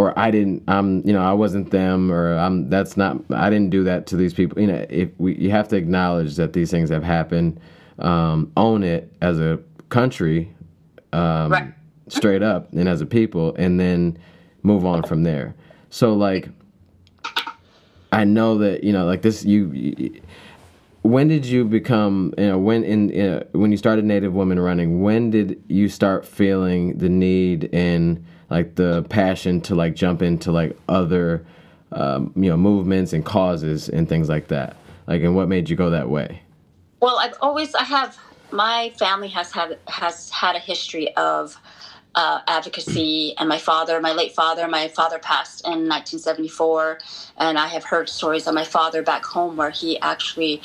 or 0.00 0.18
I 0.18 0.30
didn't, 0.30 0.62
I'm, 0.66 1.06
you 1.06 1.12
know, 1.12 1.20
I 1.20 1.34
wasn't 1.34 1.70
them, 1.70 2.10
or 2.10 2.34
I'm, 2.38 2.70
that's 2.70 2.96
not, 2.96 3.18
I 3.30 3.50
didn't 3.50 3.68
do 3.68 3.84
that 3.84 4.06
to 4.06 4.16
these 4.16 4.32
people. 4.32 4.58
You 4.58 4.68
know, 4.68 4.86
if 4.88 5.10
we, 5.18 5.36
you 5.36 5.50
have 5.50 5.68
to 5.68 5.76
acknowledge 5.76 6.36
that 6.36 6.54
these 6.54 6.70
things 6.70 6.88
have 6.88 7.04
happened, 7.04 7.60
um, 7.98 8.50
own 8.56 8.82
it 8.82 9.12
as 9.20 9.38
a 9.38 9.60
country, 9.90 10.54
um, 11.12 11.52
right. 11.52 11.74
straight 12.08 12.42
up, 12.42 12.72
and 12.72 12.88
as 12.88 13.02
a 13.02 13.06
people, 13.06 13.54
and 13.56 13.78
then 13.78 14.16
move 14.62 14.86
on 14.86 15.02
from 15.02 15.22
there. 15.22 15.54
So, 15.90 16.14
like 16.14 16.48
I 18.12 18.24
know 18.24 18.58
that 18.58 18.84
you 18.84 18.92
know, 18.92 19.04
like 19.04 19.22
this. 19.22 19.44
You, 19.44 19.70
you 19.72 20.20
when 21.02 21.28
did 21.28 21.46
you 21.46 21.64
become? 21.64 22.34
You 22.36 22.48
know, 22.48 22.58
when 22.58 22.84
in 22.84 23.20
uh, 23.20 23.44
when 23.52 23.70
you 23.70 23.76
started 23.76 24.04
Native 24.04 24.34
Women 24.34 24.58
Running, 24.60 25.02
when 25.02 25.30
did 25.30 25.62
you 25.68 25.88
start 25.88 26.26
feeling 26.26 26.98
the 26.98 27.08
need 27.08 27.70
and 27.72 28.24
like 28.50 28.74
the 28.74 29.04
passion 29.04 29.60
to 29.62 29.74
like 29.74 29.94
jump 29.94 30.22
into 30.22 30.50
like 30.52 30.76
other, 30.88 31.44
um, 31.92 32.32
you 32.36 32.50
know, 32.50 32.56
movements 32.56 33.12
and 33.12 33.24
causes 33.24 33.88
and 33.88 34.08
things 34.08 34.28
like 34.28 34.48
that? 34.48 34.76
Like, 35.06 35.22
and 35.22 35.34
what 35.34 35.48
made 35.48 35.70
you 35.70 35.76
go 35.76 35.90
that 35.90 36.08
way? 36.08 36.42
Well, 37.00 37.18
I've 37.18 37.34
always 37.40 37.74
I 37.74 37.84
have 37.84 38.18
my 38.52 38.92
family 38.98 39.28
has 39.28 39.52
had 39.52 39.78
has 39.88 40.30
had 40.30 40.56
a 40.56 40.58
history 40.58 41.14
of 41.16 41.56
uh, 42.14 42.40
advocacy. 42.46 43.34
And 43.38 43.48
my 43.48 43.58
father, 43.58 44.00
my 44.00 44.12
late 44.12 44.32
father, 44.32 44.66
my 44.68 44.88
father 44.88 45.18
passed 45.18 45.64
in 45.64 45.88
1974, 45.88 46.98
and 47.38 47.58
I 47.58 47.68
have 47.68 47.84
heard 47.84 48.08
stories 48.08 48.46
of 48.46 48.54
my 48.54 48.64
father 48.64 49.02
back 49.02 49.24
home 49.24 49.56
where 49.56 49.70
he 49.70 49.98
actually 50.00 50.62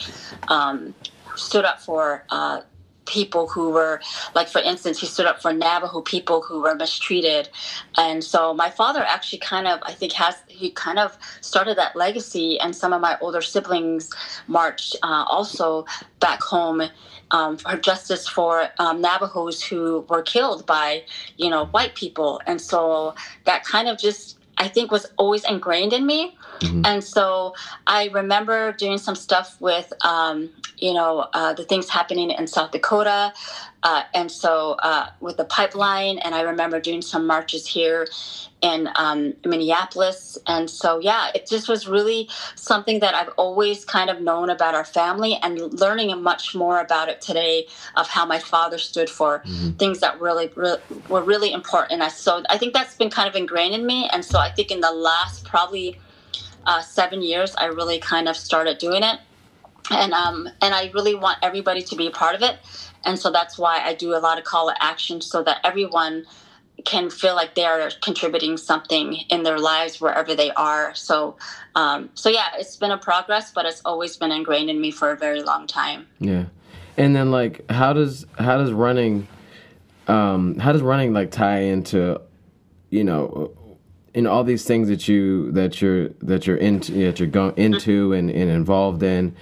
um, 0.47 0.93
stood 1.35 1.65
up 1.65 1.81
for. 1.81 2.23
Uh, 2.29 2.61
people 3.05 3.47
who 3.47 3.69
were 3.69 4.01
like 4.33 4.47
for 4.47 4.59
instance 4.61 4.99
he 4.99 5.05
stood 5.05 5.27
up 5.27 5.39
for 5.39 5.53
navajo 5.53 6.01
people 6.01 6.41
who 6.41 6.61
were 6.61 6.73
mistreated 6.75 7.49
and 7.97 8.23
so 8.23 8.53
my 8.53 8.69
father 8.69 9.03
actually 9.03 9.37
kind 9.37 9.67
of 9.67 9.79
i 9.83 9.91
think 9.91 10.11
has 10.11 10.35
he 10.47 10.71
kind 10.71 10.97
of 10.97 11.17
started 11.41 11.77
that 11.77 11.95
legacy 11.95 12.59
and 12.59 12.75
some 12.75 12.93
of 12.93 13.01
my 13.01 13.15
older 13.21 13.41
siblings 13.41 14.09
marched 14.47 14.95
uh, 15.03 15.23
also 15.29 15.85
back 16.19 16.41
home 16.41 16.81
um, 17.31 17.57
for 17.57 17.75
justice 17.77 18.27
for 18.27 18.69
um, 18.79 19.01
Navajos 19.01 19.63
who 19.63 20.05
were 20.09 20.21
killed 20.21 20.65
by, 20.65 21.03
you 21.37 21.49
know, 21.49 21.65
white 21.67 21.95
people. 21.95 22.41
And 22.45 22.61
so 22.61 23.15
that 23.45 23.63
kind 23.63 23.87
of 23.87 23.97
just, 23.97 24.37
I 24.57 24.67
think, 24.67 24.91
was 24.91 25.05
always 25.17 25.43
ingrained 25.43 25.93
in 25.93 26.05
me. 26.05 26.37
Mm-hmm. 26.59 26.85
And 26.85 27.03
so 27.03 27.53
I 27.87 28.09
remember 28.13 28.71
doing 28.73 28.97
some 28.97 29.15
stuff 29.15 29.59
with, 29.59 29.91
um, 30.01 30.49
you 30.77 30.93
know, 30.93 31.27
uh, 31.33 31.53
the 31.53 31.63
things 31.63 31.89
happening 31.89 32.31
in 32.31 32.47
South 32.47 32.71
Dakota. 32.71 33.33
Uh, 33.83 34.01
and 34.15 34.31
so 34.31 34.75
uh, 34.81 35.09
with 35.19 35.37
the 35.37 35.45
pipeline, 35.45 36.17
and 36.19 36.33
I 36.33 36.41
remember 36.41 36.79
doing 36.79 37.03
some 37.03 37.27
marches 37.27 37.67
here 37.67 38.07
in 38.61 38.89
um, 38.95 39.35
Minneapolis. 39.45 40.39
And 40.47 40.67
so, 40.67 40.99
yeah, 40.99 41.29
it 41.35 41.47
just 41.47 41.69
was 41.69 41.87
really 41.87 42.27
something 42.55 42.99
that 43.01 43.13
I've 43.13 43.29
always 43.37 43.85
kind 43.85 44.09
of 44.09 44.21
known 44.21 44.49
about 44.49 44.73
our 44.73 44.85
family 44.85 45.37
and 45.43 45.59
learning 45.79 46.19
much 46.23 46.55
more 46.55 46.79
about 46.79 47.09
it 47.09 47.21
today 47.21 47.67
of 47.95 48.07
how 48.07 48.25
my 48.25 48.39
father 48.39 48.79
stood 48.79 49.09
for 49.09 49.43
mm-hmm. 49.45 49.71
things 49.73 49.99
that 49.99 50.19
really, 50.19 50.51
really 50.55 50.79
were 51.07 51.21
really 51.21 51.53
important. 51.53 51.93
And 51.93 52.03
I, 52.03 52.07
so 52.07 52.41
I 52.49 52.57
think 52.57 52.73
that's 52.73 52.95
been 52.95 53.11
kind 53.11 53.29
of 53.29 53.35
ingrained 53.35 53.75
in 53.75 53.85
me. 53.85 54.09
And 54.11 54.25
so 54.25 54.39
I 54.39 54.49
think 54.49 54.71
in 54.71 54.81
the 54.81 54.91
last 54.91 55.45
probably 55.45 55.99
uh, 56.65 56.81
seven 56.81 57.21
years, 57.21 57.55
I 57.55 57.65
really 57.65 57.99
kind 57.99 58.27
of 58.27 58.35
started 58.35 58.77
doing 58.77 59.03
it. 59.03 59.19
And 59.91 60.13
um, 60.13 60.49
and 60.63 60.73
I 60.73 60.89
really 60.95 61.13
want 61.13 61.37
everybody 61.43 61.83
to 61.83 61.95
be 61.95 62.07
a 62.07 62.11
part 62.11 62.33
of 62.33 62.41
it, 62.41 62.57
and 63.03 63.19
so 63.19 63.31
that's 63.31 63.55
why 63.55 63.81
I 63.83 63.93
do 63.93 64.15
a 64.15 64.17
lot 64.17 64.39
of 64.39 64.43
call 64.43 64.67
to 64.67 64.83
action 64.83 65.21
so 65.21 65.43
that 65.43 65.59
everyone 65.63 66.25
can 66.85 67.11
feel 67.11 67.35
like 67.35 67.53
they 67.53 67.65
are 67.65 67.91
contributing 68.01 68.57
something 68.57 69.13
in 69.29 69.43
their 69.43 69.59
lives 69.59 70.01
wherever 70.01 70.33
they 70.33 70.49
are. 70.51 70.93
So, 70.95 71.37
um, 71.75 72.09
so 72.15 72.29
yeah, 72.29 72.47
it's 72.57 72.75
been 72.75 72.89
a 72.89 72.97
progress, 72.97 73.51
but 73.51 73.67
it's 73.67 73.81
always 73.85 74.17
been 74.17 74.31
ingrained 74.31 74.71
in 74.71 74.81
me 74.81 74.89
for 74.89 75.11
a 75.11 75.15
very 75.15 75.43
long 75.43 75.67
time. 75.67 76.07
Yeah, 76.19 76.45
and 76.97 77.15
then 77.15 77.29
like, 77.29 77.69
how 77.69 77.93
does 77.93 78.25
how 78.39 78.57
does 78.57 78.71
running, 78.71 79.27
um, 80.07 80.57
how 80.57 80.71
does 80.71 80.81
running 80.81 81.13
like 81.13 81.29
tie 81.29 81.59
into, 81.59 82.19
you 82.89 83.03
know, 83.03 83.51
in 84.15 84.25
all 84.25 84.45
these 84.45 84.63
things 84.63 84.87
that 84.87 85.07
you 85.07 85.51
that 85.51 85.81
you're 85.81 86.07
that 86.21 86.47
you're 86.47 86.57
into 86.57 86.93
that 87.05 87.19
you're 87.19 87.27
going 87.27 87.53
into 87.57 88.13
and, 88.13 88.31
and 88.31 88.49
involved 88.49 89.03
in 89.03 89.35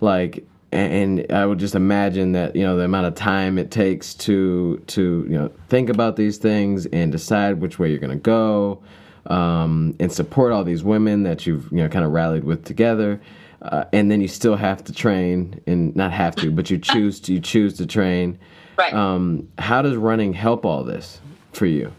like 0.00 0.46
and 0.70 1.24
I 1.32 1.46
would 1.46 1.58
just 1.58 1.74
imagine 1.74 2.32
that 2.32 2.54
you 2.54 2.62
know 2.62 2.76
the 2.76 2.84
amount 2.84 3.06
of 3.06 3.14
time 3.14 3.58
it 3.58 3.70
takes 3.70 4.12
to 4.14 4.82
to 4.88 5.26
you 5.28 5.34
know 5.34 5.50
think 5.68 5.88
about 5.88 6.16
these 6.16 6.36
things 6.36 6.84
and 6.86 7.10
decide 7.10 7.60
which 7.60 7.78
way 7.78 7.88
you're 7.88 7.98
going 7.98 8.10
to 8.10 8.16
go 8.16 8.82
um, 9.26 9.96
and 9.98 10.12
support 10.12 10.52
all 10.52 10.62
these 10.62 10.84
women 10.84 11.22
that 11.22 11.46
you've 11.46 11.72
you 11.72 11.78
know 11.78 11.88
kind 11.88 12.04
of 12.04 12.12
rallied 12.12 12.44
with 12.44 12.64
together 12.66 13.18
uh, 13.62 13.84
and 13.94 14.10
then 14.10 14.20
you 14.20 14.28
still 14.28 14.56
have 14.56 14.84
to 14.84 14.92
train 14.92 15.58
and 15.66 15.96
not 15.96 16.12
have 16.12 16.36
to 16.36 16.50
but 16.50 16.68
you 16.68 16.76
choose 16.92 17.18
to 17.20 17.32
you 17.32 17.40
choose 17.40 17.78
to 17.78 17.86
train. 17.86 18.38
Right. 18.76 18.92
Um, 18.92 19.48
how 19.58 19.82
does 19.82 19.96
running 19.96 20.34
help 20.34 20.64
all 20.64 20.84
this 20.84 21.20
for 21.52 21.66
you 21.66 21.92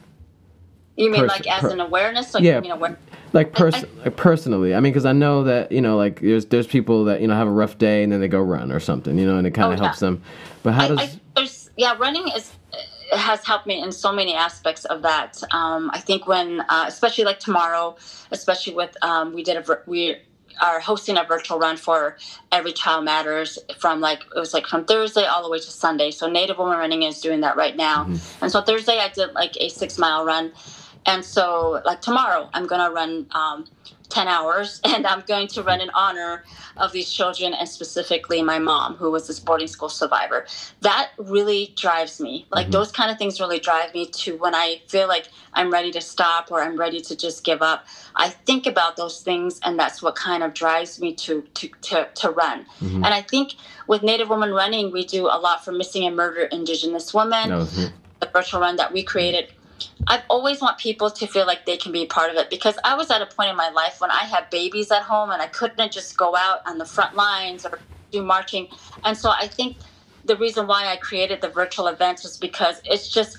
you 1.00 1.10
mean 1.10 1.22
Pers- 1.22 1.30
like 1.30 1.48
as 1.48 1.62
per- 1.62 1.70
an 1.70 1.80
awareness? 1.80 2.34
Like, 2.34 2.44
yeah. 2.44 2.62
You 2.62 2.70
know, 2.70 2.76
where, 2.76 2.98
like, 3.32 3.54
pers- 3.54 3.86
like 4.04 4.18
personally, 4.18 4.76
I 4.76 4.82
mean, 4.82 4.92
because 4.92 5.06
I 5.06 5.14
know 5.14 5.44
that 5.44 5.72
you 5.72 5.82
know, 5.82 5.96
like 5.96 6.20
there's 6.20 6.46
there's 6.48 6.68
people 6.68 7.06
that 7.06 7.22
you 7.22 7.28
know 7.28 7.36
have 7.36 7.48
a 7.48 7.52
rough 7.52 7.78
day 7.78 8.04
and 8.04 8.12
then 8.12 8.20
they 8.20 8.28
go 8.28 8.42
run 8.42 8.72
or 8.72 8.82
something, 8.82 9.18
you 9.18 9.26
know, 9.26 9.38
and 9.38 9.48
it 9.48 9.52
kind 9.52 9.74
of 9.74 9.80
oh, 9.80 9.84
helps 9.84 10.02
yeah. 10.02 10.08
them. 10.08 10.22
But 10.62 10.74
how 10.74 10.84
I, 10.84 10.88
does? 10.90 11.00
I, 11.00 11.20
there's 11.36 11.70
yeah, 11.78 11.96
running 11.98 12.28
is 12.36 12.52
has 13.14 13.46
helped 13.46 13.66
me 13.66 13.82
in 13.82 13.92
so 13.92 14.12
many 14.12 14.36
aspects 14.36 14.84
of 14.86 15.02
that. 15.04 15.42
Um, 15.52 15.90
I 15.94 16.00
think 16.00 16.28
when, 16.28 16.62
uh, 16.70 16.86
especially 16.88 17.24
like 17.24 17.40
tomorrow, 17.40 17.96
especially 18.32 18.76
with 18.76 18.96
um, 19.02 19.34
we 19.34 19.42
did 19.42 19.56
a 19.58 19.80
we 19.86 20.18
are 20.62 20.82
hosting 20.82 21.18
a 21.18 21.24
virtual 21.24 21.58
run 21.60 21.78
for 21.78 22.18
Every 22.52 22.74
Child 22.74 23.06
Matters 23.06 23.58
from 23.78 24.02
like 24.02 24.24
it 24.36 24.40
was 24.40 24.54
like 24.54 24.68
from 24.68 24.84
Thursday 24.84 25.24
all 25.24 25.44
the 25.44 25.50
way 25.50 25.60
to 25.60 25.72
Sunday. 25.72 26.12
So 26.12 26.30
Native 26.30 26.58
Woman 26.58 26.78
Running 26.78 27.04
is 27.04 27.22
doing 27.22 27.40
that 27.42 27.56
right 27.56 27.78
now, 27.78 28.04
mm-hmm. 28.04 28.44
and 28.44 28.52
so 28.52 28.62
Thursday 28.62 29.00
I 29.00 29.08
did 29.10 29.32
like 29.34 29.56
a 29.62 29.70
six 29.70 29.98
mile 29.98 30.26
run 30.26 30.52
And 31.06 31.24
so, 31.24 31.82
like 31.86 32.02
tomorrow, 32.02 32.50
I'm 32.54 32.68
going 32.68 32.86
to 32.86 32.94
run 32.94 33.28
um, 33.32 33.66
10 34.10 34.28
hours 34.28 34.82
and 34.84 35.08
I'm 35.08 35.22
going 35.22 35.48
to 35.48 35.64
run 35.64 35.82
in 35.82 35.90
honor 35.92 36.44
of 36.78 36.92
these 36.92 37.12
children 37.12 37.54
and 37.54 37.68
specifically 37.68 38.42
my 38.42 38.60
mom, 38.60 38.96
who 38.96 39.12
was 39.12 39.28
this 39.28 39.40
boarding 39.40 39.68
school 39.68 39.90
survivor. 39.90 40.46
That 40.82 41.12
really 41.18 41.74
drives 41.76 42.20
me. 42.20 42.46
Like, 42.52 42.66
mm-hmm. 42.66 42.72
those 42.72 42.92
kind 42.92 43.12
of 43.12 43.18
things 43.18 43.40
really 43.40 43.60
drive 43.60 43.94
me 43.94 44.06
to 44.08 44.38
when 44.38 44.56
I 44.56 44.82
feel 44.88 45.08
like 45.08 45.28
I'm 45.54 45.72
ready 45.72 45.92
to 45.92 46.02
stop 46.02 46.52
or 46.52 46.62
I'm 46.62 46.78
ready 46.78 47.02
to 47.02 47.16
just 47.16 47.44
give 47.44 47.62
up. 47.62 47.86
I 48.16 48.30
think 48.30 48.66
about 48.66 48.98
those 48.98 49.22
things, 49.22 49.60
and 49.64 49.80
that's 49.80 50.02
what 50.02 50.16
kind 50.16 50.44
of 50.44 50.54
drives 50.54 51.00
me 51.00 51.14
to, 51.16 51.42
to, 51.54 51.70
to, 51.82 52.10
to 52.16 52.30
run. 52.30 52.66
Mm-hmm. 52.82 53.04
And 53.04 53.08
I 53.08 53.22
think 53.22 53.56
with 53.88 54.04
Native 54.04 54.30
Women 54.30 54.52
Running, 54.52 54.92
we 54.92 55.06
do 55.06 55.26
a 55.26 55.38
lot 55.40 55.64
for 55.64 55.72
missing 55.72 56.06
and 56.06 56.16
murdered 56.16 56.54
Indigenous 56.54 57.14
women. 57.14 57.50
Mm-hmm. 57.50 57.96
The 58.20 58.30
virtual 58.34 58.60
run 58.60 58.76
that 58.76 58.92
we 58.92 59.02
created 59.02 59.54
I 60.08 60.24
always 60.30 60.62
want 60.62 60.80
people 60.80 61.12
to 61.12 61.28
feel 61.28 61.46
like 61.48 61.66
they 61.66 61.78
can 61.78 61.92
be 61.92 62.06
part 62.06 62.32
of 62.32 62.38
it 62.38 62.50
because 62.50 62.78
I 62.84 62.96
was 62.96 63.12
at 63.12 63.22
a 63.22 63.28
point 63.28 63.50
in 63.52 63.58
my 63.58 63.70
life 63.70 63.98
when 64.00 64.12
I 64.12 64.24
had 64.26 64.50
babies 64.52 64.92
at 64.92 65.04
home 65.04 65.32
and 65.32 65.42
I 65.42 65.48
couldn't 65.48 65.92
just 65.94 66.18
go 66.18 66.36
out 66.36 66.60
on 66.68 66.78
the 66.80 66.86
front 66.86 67.16
lines 67.16 67.66
or 67.66 67.82
do 68.12 68.24
marching. 68.24 68.70
And 69.04 69.18
so 69.18 69.32
I 69.32 69.48
think 69.48 69.78
the 70.26 70.38
reason 70.38 70.68
why 70.68 70.88
I 70.88 70.98
created 70.98 71.42
the 71.42 71.50
virtual 71.50 71.88
events 71.88 72.24
was 72.24 72.38
because 72.38 72.82
it's 72.86 73.10
just 73.10 73.38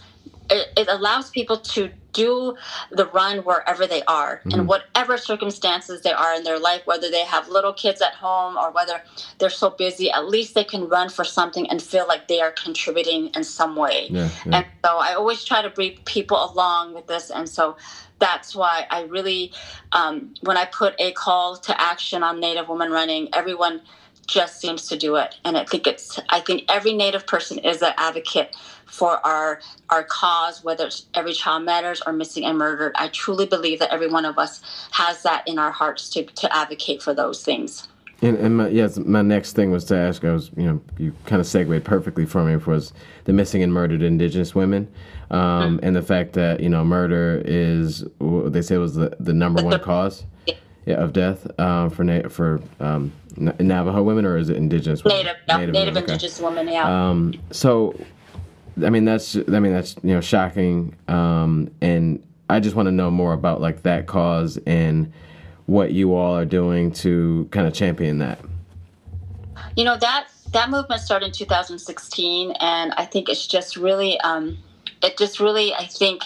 it, 0.51 0.69
it 0.77 0.89
allows 0.89 1.31
people 1.31 1.59
to 1.59 1.91
do 2.13 2.57
the 2.91 3.07
run 3.07 3.39
wherever 3.39 3.87
they 3.87 4.03
are 4.05 4.41
mm-hmm. 4.45 4.61
in 4.61 4.67
whatever 4.67 5.17
circumstances 5.17 6.03
they 6.03 6.13
are 6.13 6.35
in 6.35 6.43
their 6.43 6.59
life 6.59 6.83
whether 6.85 7.11
they 7.11 7.25
have 7.25 7.49
little 7.49 7.73
kids 7.73 8.01
at 8.01 8.13
home 8.15 8.57
or 8.57 8.71
whether 8.73 9.01
they're 9.39 9.51
so 9.51 9.71
busy 9.71 10.11
at 10.11 10.29
least 10.29 10.55
they 10.55 10.65
can 10.65 10.89
run 10.89 11.09
for 11.09 11.25
something 11.25 11.69
and 11.71 11.81
feel 11.83 12.07
like 12.07 12.29
they 12.29 12.41
are 12.41 12.53
contributing 12.53 13.29
in 13.35 13.45
some 13.45 13.77
way 13.77 14.09
yeah, 14.11 14.29
yeah. 14.47 14.57
and 14.57 14.67
so 14.85 14.99
i 14.99 15.15
always 15.15 15.45
try 15.45 15.63
to 15.63 15.71
bring 15.71 15.97
people 16.05 16.53
along 16.53 16.95
with 16.95 17.07
this 17.07 17.31
and 17.31 17.49
so 17.49 17.77
that's 18.19 18.55
why 18.55 18.87
i 18.91 19.03
really 19.03 19.53
um, 19.93 20.35
when 20.43 20.57
i 20.57 20.65
put 20.65 20.95
a 20.99 21.13
call 21.13 21.57
to 21.57 21.81
action 21.81 22.23
on 22.23 22.41
native 22.41 22.69
women 22.69 22.91
running 22.91 23.29
everyone 23.33 23.81
just 24.27 24.61
seems 24.61 24.87
to 24.87 24.97
do 24.97 25.17
it 25.17 25.37
and 25.45 25.57
i 25.57 25.65
think 25.65 25.87
it's 25.87 26.21
i 26.29 26.39
think 26.39 26.65
every 26.69 26.93
native 26.93 27.27
person 27.27 27.59
is 27.59 27.83
an 27.83 27.93
advocate 27.97 28.55
for 28.91 29.25
our 29.27 29.61
our 29.89 30.05
cause, 30.05 30.63
whether 30.63 30.87
it's 30.87 31.07
Every 31.15 31.33
Child 31.33 31.65
Matters 31.65 32.03
or 32.07 32.13
Missing 32.13 32.45
and 32.45 32.59
Murdered. 32.59 32.93
I 32.97 33.09
truly 33.09 33.47
believe 33.47 33.79
that 33.79 33.93
every 33.93 34.09
one 34.09 34.25
of 34.25 34.39
us 34.39 34.61
has 34.93 35.23
that 35.23 35.47
in 35.47 35.59
our 35.59 35.71
hearts 35.71 36.11
to, 36.11 36.25
to 36.25 36.55
advocate 36.55 37.03
for 37.03 37.15
those 37.15 37.43
things. 37.43 37.89
And, 38.23 38.37
and 38.37 38.57
my, 38.59 38.69
yes, 38.69 38.99
my 38.99 39.23
next 39.23 39.55
thing 39.55 39.71
was 39.71 39.85
to 39.87 39.97
ask. 39.97 40.25
I 40.25 40.33
was, 40.33 40.51
you 40.55 40.65
know, 40.65 40.81
you 40.99 41.15
kind 41.25 41.41
of 41.41 41.47
segued 41.47 41.85
perfectly 41.85 42.27
for 42.27 42.45
me. 42.45 42.55
Was 42.57 42.93
the 43.25 43.33
missing 43.33 43.63
and 43.63 43.73
murdered 43.73 44.03
Indigenous 44.03 44.55
women, 44.55 44.93
um, 45.31 45.39
mm-hmm. 45.79 45.87
and 45.87 45.97
the 45.97 46.03
fact 46.03 46.35
that 46.35 46.61
you 46.61 46.69
know 46.69 46.85
murder 46.85 47.41
is 47.47 48.05
they 48.21 48.61
say 48.61 48.77
was 48.77 48.95
the, 48.95 49.17
the 49.21 49.33
number 49.33 49.63
one 49.63 49.81
cause 49.81 50.27
yeah, 50.87 50.97
of 50.97 51.13
death 51.13 51.47
um, 51.59 51.89
for 51.89 52.05
na- 52.05 52.29
for 52.29 52.61
um, 52.79 53.13
Navajo 53.37 54.03
women, 54.03 54.27
or 54.27 54.37
is 54.37 54.51
it 54.51 54.57
Indigenous? 54.57 55.03
Women? 55.03 55.19
Native, 55.19 55.37
Native, 55.49 55.73
Native 55.73 55.97
Indigenous 55.97 56.39
okay. 56.39 56.45
women. 56.45 56.69
Yeah. 56.69 57.09
Um, 57.11 57.41
so 57.51 57.95
I 58.85 58.91
mean 58.91 59.05
that's 59.05 59.37
I 59.37 59.61
mean 59.61 59.73
that's 59.73 59.97
you 60.03 60.15
know 60.15 60.21
shocking, 60.21 60.97
um, 61.09 61.71
and 61.81 62.23
I 62.49 62.61
just 62.61 62.77
want 62.77 62.87
to 62.87 62.93
know 62.93 63.11
more 63.11 63.33
about 63.33 63.61
like 63.61 63.83
that 63.83 64.07
cause 64.07 64.59
and 64.67 65.13
what 65.67 65.93
you 65.93 66.15
all 66.15 66.37
are 66.37 66.45
doing 66.45 66.91
to 66.91 67.49
kind 67.53 67.67
of 67.67 67.75
champion 67.75 68.19
that. 68.19 68.41
You 69.77 69.85
know 69.85 69.97
that 69.99 70.29
that 70.53 70.71
movement 70.71 71.01
started 71.01 71.27
in 71.27 71.33
2016, 71.33 72.53
and 72.61 72.93
I 72.97 73.05
think 73.05 73.29
it's 73.29 73.47
just 73.47 73.77
really 73.77 74.19
um, 74.21 74.59
it 75.03 75.17
just 75.17 75.41
really 75.41 75.75
I 75.75 75.87
think 75.87 76.23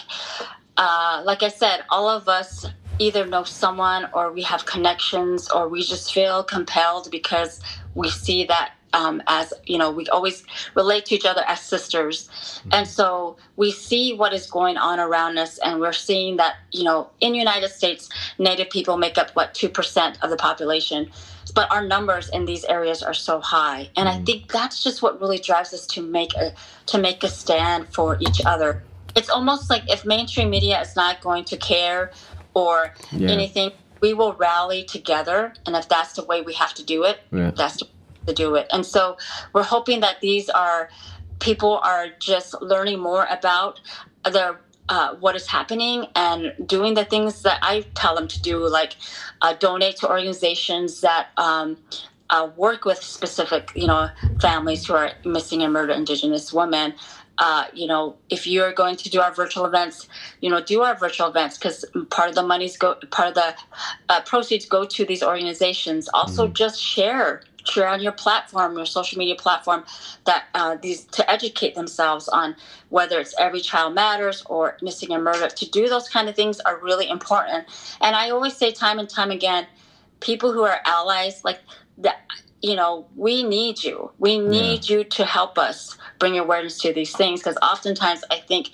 uh, 0.77 1.21
like 1.25 1.43
I 1.43 1.49
said, 1.49 1.83
all 1.89 2.09
of 2.09 2.27
us 2.27 2.65
either 2.99 3.25
know 3.25 3.43
someone 3.43 4.07
or 4.13 4.31
we 4.31 4.41
have 4.41 4.65
connections 4.65 5.49
or 5.49 5.67
we 5.67 5.83
just 5.83 6.13
feel 6.13 6.43
compelled 6.43 7.11
because 7.11 7.59
we 7.93 8.09
see 8.09 8.45
that 8.45 8.73
um, 8.95 9.21
as 9.27 9.53
you 9.65 9.77
know 9.77 9.91
we 9.91 10.07
always 10.07 10.43
relate 10.73 11.05
to 11.05 11.15
each 11.15 11.25
other 11.25 11.43
as 11.47 11.59
sisters 11.59 12.29
mm-hmm. 12.29 12.69
and 12.71 12.87
so 12.87 13.35
we 13.57 13.71
see 13.71 14.13
what 14.13 14.33
is 14.33 14.49
going 14.49 14.77
on 14.77 14.99
around 14.99 15.37
us 15.37 15.59
and 15.59 15.79
we're 15.79 15.93
seeing 15.93 16.37
that 16.37 16.55
you 16.71 16.83
know 16.83 17.09
in 17.19 17.33
the 17.33 17.37
united 17.37 17.69
states 17.69 18.09
native 18.39 18.69
people 18.69 18.97
make 18.97 19.17
up 19.17 19.29
what 19.31 19.53
2% 19.53 20.23
of 20.23 20.29
the 20.29 20.37
population 20.37 21.11
but 21.53 21.71
our 21.71 21.85
numbers 21.85 22.29
in 22.29 22.45
these 22.45 22.63
areas 22.65 23.03
are 23.03 23.13
so 23.13 23.39
high 23.41 23.89
and 23.97 24.07
i 24.07 24.13
mm-hmm. 24.13 24.23
think 24.23 24.51
that's 24.51 24.81
just 24.81 25.01
what 25.01 25.19
really 25.19 25.39
drives 25.39 25.73
us 25.73 25.85
to 25.85 26.01
make 26.01 26.33
a 26.35 26.53
to 26.85 26.97
make 26.97 27.23
a 27.23 27.27
stand 27.27 27.87
for 27.93 28.17
each 28.21 28.41
other 28.45 28.81
it's 29.15 29.29
almost 29.29 29.69
like 29.69 29.83
if 29.91 30.05
mainstream 30.05 30.49
media 30.49 30.79
is 30.81 30.95
not 30.95 31.21
going 31.21 31.43
to 31.43 31.57
care 31.57 32.11
or 32.53 32.93
yeah. 33.11 33.29
anything 33.29 33.71
we 34.01 34.13
will 34.13 34.33
rally 34.33 34.83
together 34.83 35.53
and 35.65 35.75
if 35.75 35.87
that's 35.89 36.13
the 36.13 36.23
way 36.25 36.41
we 36.41 36.53
have 36.53 36.73
to 36.73 36.83
do 36.83 37.03
it 37.03 37.19
yeah. 37.31 37.51
that's 37.51 37.77
the 37.77 37.87
to 38.27 38.33
do 38.33 38.55
it. 38.55 38.67
And 38.71 38.85
so 38.85 39.17
we're 39.53 39.63
hoping 39.63 40.01
that 40.01 40.21
these 40.21 40.49
are 40.49 40.89
people 41.39 41.79
are 41.83 42.07
just 42.19 42.59
learning 42.61 42.99
more 42.99 43.27
about 43.29 43.81
their 44.31 44.59
uh, 44.89 45.15
what 45.15 45.35
is 45.35 45.47
happening 45.47 46.05
and 46.15 46.53
doing 46.65 46.93
the 46.93 47.05
things 47.05 47.41
that 47.41 47.57
I 47.61 47.81
tell 47.95 48.15
them 48.15 48.27
to 48.27 48.41
do, 48.41 48.67
like 48.67 48.95
uh, 49.41 49.53
donate 49.53 49.97
to 49.97 50.09
organizations 50.09 51.01
that 51.01 51.29
um, 51.37 51.77
uh, 52.29 52.49
work 52.55 52.85
with 52.85 53.01
specific, 53.01 53.71
you 53.75 53.87
know, 53.87 54.09
families 54.41 54.85
who 54.85 54.93
are 54.93 55.11
missing 55.23 55.63
and 55.63 55.73
murdered 55.73 55.95
Indigenous 55.95 56.53
women. 56.53 56.93
Uh, 57.37 57.65
you 57.73 57.85
know, 57.85 58.15
if 58.29 58.47
you're 58.47 58.71
going 58.71 58.95
to 58.95 59.09
do 59.09 59.19
our 59.19 59.33
virtual 59.33 59.65
events, 59.65 60.07
you 60.39 60.49
know, 60.49 60.61
do 60.61 60.83
our 60.83 60.95
virtual 60.95 61.27
events 61.27 61.57
because 61.57 61.83
part 62.09 62.29
of 62.29 62.35
the 62.35 62.43
monies 62.43 62.77
go, 62.77 62.95
part 63.11 63.29
of 63.29 63.35
the 63.35 63.55
uh, 64.07 64.21
proceeds 64.21 64.65
go 64.65 64.85
to 64.85 65.03
these 65.03 65.21
organizations. 65.21 66.07
Also, 66.13 66.47
mm. 66.47 66.53
just 66.53 66.81
share 66.81 67.41
share 67.67 67.87
on 67.87 68.01
your 68.01 68.11
platform, 68.11 68.75
your 68.75 68.85
social 68.85 69.17
media 69.19 69.35
platform, 69.35 69.83
that 70.25 70.45
uh, 70.53 70.77
these 70.81 71.05
to 71.05 71.29
educate 71.29 71.75
themselves 71.75 72.27
on 72.27 72.55
whether 72.89 73.19
it's 73.19 73.35
every 73.39 73.61
child 73.61 73.93
matters 73.93 74.43
or 74.47 74.77
missing 74.81 75.13
and 75.13 75.23
murder. 75.23 75.47
To 75.47 75.69
do 75.69 75.89
those 75.89 76.09
kind 76.09 76.29
of 76.29 76.35
things 76.35 76.59
are 76.61 76.79
really 76.79 77.09
important. 77.09 77.65
And 78.01 78.15
I 78.15 78.29
always 78.29 78.55
say 78.55 78.71
time 78.71 78.99
and 78.99 79.09
time 79.09 79.31
again, 79.31 79.67
people 80.19 80.51
who 80.51 80.63
are 80.63 80.79
allies, 80.85 81.43
like 81.43 81.59
that, 81.99 82.21
you 82.61 82.75
know, 82.75 83.05
we 83.15 83.43
need 83.43 83.83
you. 83.83 84.11
We 84.17 84.39
need 84.39 84.89
yeah. 84.89 84.97
you 84.97 85.03
to 85.03 85.25
help 85.25 85.57
us 85.57 85.97
bring 86.19 86.37
awareness 86.37 86.79
to 86.79 86.93
these 86.93 87.15
things 87.15 87.41
because 87.41 87.57
oftentimes 87.61 88.23
I 88.31 88.37
think 88.39 88.69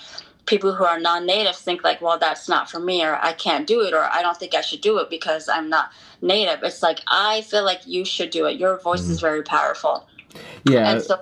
people 0.46 0.74
who 0.74 0.84
are 0.84 1.00
non-native 1.00 1.56
think 1.56 1.84
like 1.84 2.02
well 2.02 2.18
that's 2.18 2.50
not 2.50 2.70
for 2.70 2.80
me 2.80 3.04
or 3.04 3.16
i 3.24 3.32
can't 3.32 3.68
do 3.68 3.82
it 3.82 3.94
or 3.94 4.04
i 4.12 4.22
don't 4.22 4.38
think 4.38 4.56
i 4.56 4.62
should 4.62 4.82
do 4.82 4.98
it 4.98 5.10
because 5.10 5.48
i'm 5.48 5.70
not 5.70 5.92
native. 6.22 6.64
It's 6.64 6.84
like 6.84 7.00
i 7.08 7.42
feel 7.42 7.64
like 7.64 7.86
you 7.86 8.06
should 8.06 8.30
do 8.30 8.46
it. 8.46 8.60
Your 8.60 8.80
voice 8.80 9.02
mm-hmm. 9.02 9.12
is 9.12 9.20
very 9.20 9.44
powerful. 9.44 10.08
Yeah. 10.64 10.92
And 10.92 11.02
so 11.02 11.20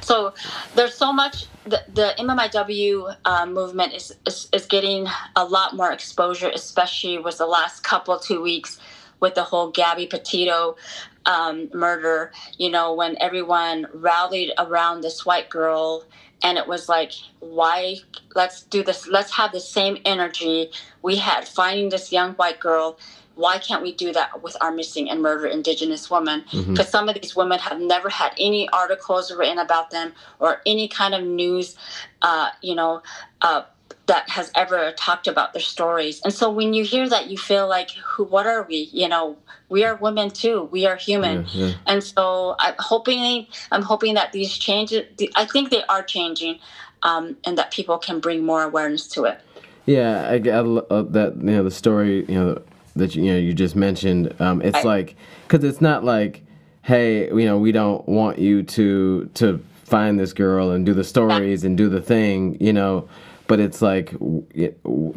so 0.00 0.34
there's 0.74 0.94
so 0.94 1.12
much 1.12 1.46
the, 1.64 1.82
the 1.94 2.14
mmiw 2.18 3.16
uh, 3.24 3.46
movement 3.46 3.92
is, 3.94 4.14
is 4.26 4.48
is 4.52 4.66
getting 4.66 5.06
a 5.34 5.44
lot 5.44 5.74
more 5.74 5.92
exposure 5.92 6.50
especially 6.54 7.18
with 7.18 7.38
the 7.38 7.46
last 7.46 7.82
couple 7.82 8.18
two 8.18 8.40
weeks 8.40 8.78
with 9.18 9.34
the 9.34 9.42
whole 9.42 9.70
gabby 9.70 10.06
petito 10.06 10.76
um, 11.24 11.68
murder. 11.74 12.32
You 12.58 12.70
know 12.70 12.94
when 12.94 13.16
everyone 13.20 13.86
rallied 13.94 14.52
around 14.58 15.00
this 15.00 15.26
white 15.26 15.48
girl 15.48 16.04
and 16.46 16.58
it 16.58 16.68
was 16.68 16.88
like 16.88 17.12
why 17.40 17.96
let's 18.36 18.62
do 18.62 18.82
this 18.84 19.08
let's 19.08 19.32
have 19.32 19.50
the 19.50 19.60
same 19.60 19.98
energy 20.04 20.70
we 21.02 21.16
had 21.16 21.46
finding 21.46 21.88
this 21.88 22.12
young 22.12 22.34
white 22.34 22.60
girl 22.60 22.98
why 23.34 23.58
can't 23.58 23.82
we 23.82 23.92
do 23.92 24.12
that 24.12 24.42
with 24.42 24.56
our 24.62 24.70
missing 24.70 25.10
and 25.10 25.20
murdered 25.20 25.50
indigenous 25.50 26.08
women 26.08 26.42
because 26.44 26.64
mm-hmm. 26.64 26.82
some 26.82 27.08
of 27.08 27.20
these 27.20 27.34
women 27.34 27.58
have 27.58 27.80
never 27.80 28.08
had 28.08 28.32
any 28.38 28.68
articles 28.70 29.30
written 29.32 29.58
about 29.58 29.90
them 29.90 30.12
or 30.38 30.62
any 30.64 30.86
kind 30.86 31.14
of 31.14 31.22
news 31.24 31.76
uh, 32.22 32.50
you 32.62 32.76
know 32.76 33.02
uh, 33.42 33.62
that 34.06 34.28
has 34.30 34.50
ever 34.54 34.92
talked 34.92 35.26
about 35.26 35.52
their 35.52 35.62
stories. 35.62 36.20
And 36.22 36.32
so 36.32 36.50
when 36.50 36.74
you 36.74 36.84
hear 36.84 37.08
that, 37.08 37.28
you 37.28 37.36
feel 37.36 37.68
like, 37.68 37.90
who, 37.90 38.24
what 38.24 38.46
are 38.46 38.62
we? 38.62 38.88
You 38.92 39.08
know, 39.08 39.36
we 39.68 39.84
are 39.84 39.96
women 39.96 40.30
too. 40.30 40.68
We 40.70 40.86
are 40.86 40.96
human. 40.96 41.46
Yeah, 41.52 41.66
yeah. 41.66 41.74
And 41.86 42.02
so 42.02 42.54
I'm 42.58 42.74
hoping, 42.78 43.46
I'm 43.72 43.82
hoping 43.82 44.14
that 44.14 44.32
these 44.32 44.56
changes, 44.56 45.06
I 45.34 45.44
think 45.44 45.70
they 45.70 45.82
are 45.84 46.02
changing, 46.02 46.60
um, 47.02 47.36
and 47.44 47.58
that 47.58 47.72
people 47.72 47.98
can 47.98 48.20
bring 48.20 48.44
more 48.44 48.62
awareness 48.62 49.06
to 49.08 49.24
it. 49.24 49.40
Yeah, 49.86 50.28
I 50.28 50.38
get 50.38 50.54
uh, 50.54 51.02
that. 51.02 51.36
You 51.36 51.42
know, 51.42 51.62
the 51.62 51.70
story. 51.70 52.24
You 52.28 52.34
know 52.34 52.62
that 52.96 53.14
you, 53.14 53.22
you 53.22 53.32
know 53.32 53.38
you 53.38 53.54
just 53.54 53.76
mentioned. 53.76 54.34
Um, 54.40 54.60
it's 54.60 54.78
I, 54.78 54.82
like 54.82 55.14
because 55.46 55.62
it's 55.62 55.80
not 55.80 56.02
like, 56.02 56.42
hey, 56.82 57.28
you 57.28 57.44
know, 57.44 57.56
we 57.56 57.70
don't 57.70 58.06
want 58.08 58.40
you 58.40 58.64
to 58.64 59.30
to 59.34 59.64
find 59.84 60.18
this 60.18 60.32
girl 60.32 60.72
and 60.72 60.84
do 60.84 60.92
the 60.92 61.04
stories 61.04 61.62
and 61.62 61.78
do 61.78 61.88
the 61.88 62.02
thing. 62.02 62.56
You 62.60 62.72
know 62.72 63.08
but 63.46 63.60
it's 63.60 63.80
like 63.80 64.10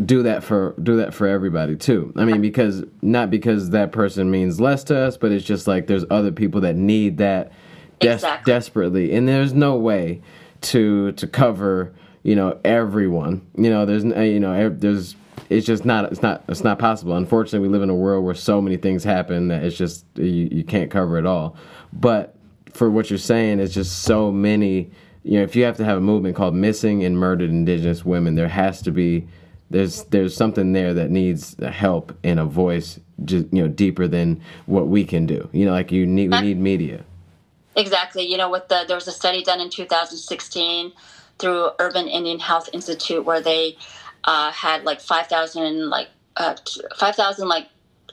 do 0.06 0.24
that 0.24 0.44
for 0.44 0.76
do 0.82 0.98
that 0.98 1.14
for 1.14 1.28
everybody 1.28 1.76
too 1.76 2.14
i 2.16 2.26
mean 2.26 2.42
because 2.42 2.84
not 3.02 3.30
because 3.30 3.72
that 3.72 3.92
person 3.92 4.30
means 4.30 4.60
less 4.60 4.84
to 4.84 4.98
us 4.98 5.18
but 5.18 5.32
it's 5.32 5.46
just 5.46 5.68
like 5.68 5.88
there's 5.88 6.06
other 6.10 6.32
people 6.32 6.62
that 6.62 6.76
need 6.76 7.18
that 7.18 7.52
des- 8.00 8.14
exactly. 8.14 8.52
desperately 8.52 9.14
and 9.14 9.28
there's 9.28 9.54
no 9.54 9.76
way 9.76 10.22
to 10.62 11.12
to 11.14 11.28
cover 11.28 11.94
you 12.24 12.36
know 12.36 12.60
everyone 12.64 13.46
you 13.56 13.70
know 13.70 13.86
there's 13.86 14.06
uh, 14.06 14.20
you 14.22 14.40
know 14.40 14.70
there's 14.70 15.16
it's 15.50 15.66
just 15.66 15.84
not 15.84 16.12
it's 16.12 16.22
not 16.22 16.44
it's 16.48 16.64
not 16.64 16.80
possible. 16.80 17.16
Unfortunately, 17.16 17.68
we 17.68 17.72
live 17.72 17.82
in 17.82 17.90
a 17.90 17.96
world 17.96 18.24
where 18.24 18.36
so 18.36 18.62
many 18.62 18.78
things 18.78 19.04
happen 19.04 19.48
that 19.48 19.64
it's 19.64 19.76
just 19.78 20.06
you, 20.16 20.48
you 20.52 20.64
can't 20.64 20.92
cover 20.92 21.18
it 21.18 21.26
all. 21.26 21.56
But 21.92 22.36
for 22.72 22.90
what 22.90 23.10
you're 23.10 23.20
saying, 23.20 23.60
it's 23.60 23.74
just 23.74 24.04
so 24.04 24.32
many. 24.32 24.92
You 25.24 25.38
know, 25.38 25.44
if 25.44 25.56
you 25.56 25.64
have 25.66 25.78
to 25.78 25.86
have 25.86 25.98
a 25.98 26.02
movement 26.02 26.36
called 26.36 26.56
Missing 26.56 27.04
and 27.04 27.18
Murdered 27.18 27.50
Indigenous 27.50 28.06
Women, 28.06 28.36
there 28.36 28.48
has 28.48 28.82
to 28.84 28.92
be 28.92 29.28
there's 29.70 30.04
there's 30.06 30.36
something 30.36 30.74
there 30.74 30.94
that 30.94 31.12
needs 31.12 31.56
the 31.56 31.72
help 31.72 32.18
and 32.24 32.40
a 32.40 32.46
voice 32.46 33.00
just 33.26 33.46
you 33.52 33.62
know 33.62 33.68
deeper 33.68 34.08
than 34.08 34.42
what 34.66 34.88
we 34.88 35.04
can 35.04 35.26
do. 35.26 35.50
You 35.52 35.66
know, 35.66 35.72
like 35.72 35.92
you 35.92 36.06
need 36.06 36.32
we 36.32 36.42
need 36.42 36.60
media. 36.60 37.04
Exactly. 37.76 38.24
You 38.24 38.38
know, 38.38 38.50
with 38.50 38.68
the 38.68 38.86
there 38.88 38.96
was 38.96 39.08
a 39.08 39.12
study 39.12 39.44
done 39.44 39.62
in 39.62 39.70
2016 39.70 40.92
through 41.38 41.70
Urban 41.80 42.08
Indian 42.08 42.40
Health 42.40 42.70
Institute 42.74 43.24
where 43.26 43.42
they 43.42 43.78
uh, 44.26 44.52
had 44.52 44.84
like 44.84 45.00
5,000 45.00 45.90
like 45.90 46.10
uh, 46.36 46.56
5,000 46.98 47.48
like 47.48 47.68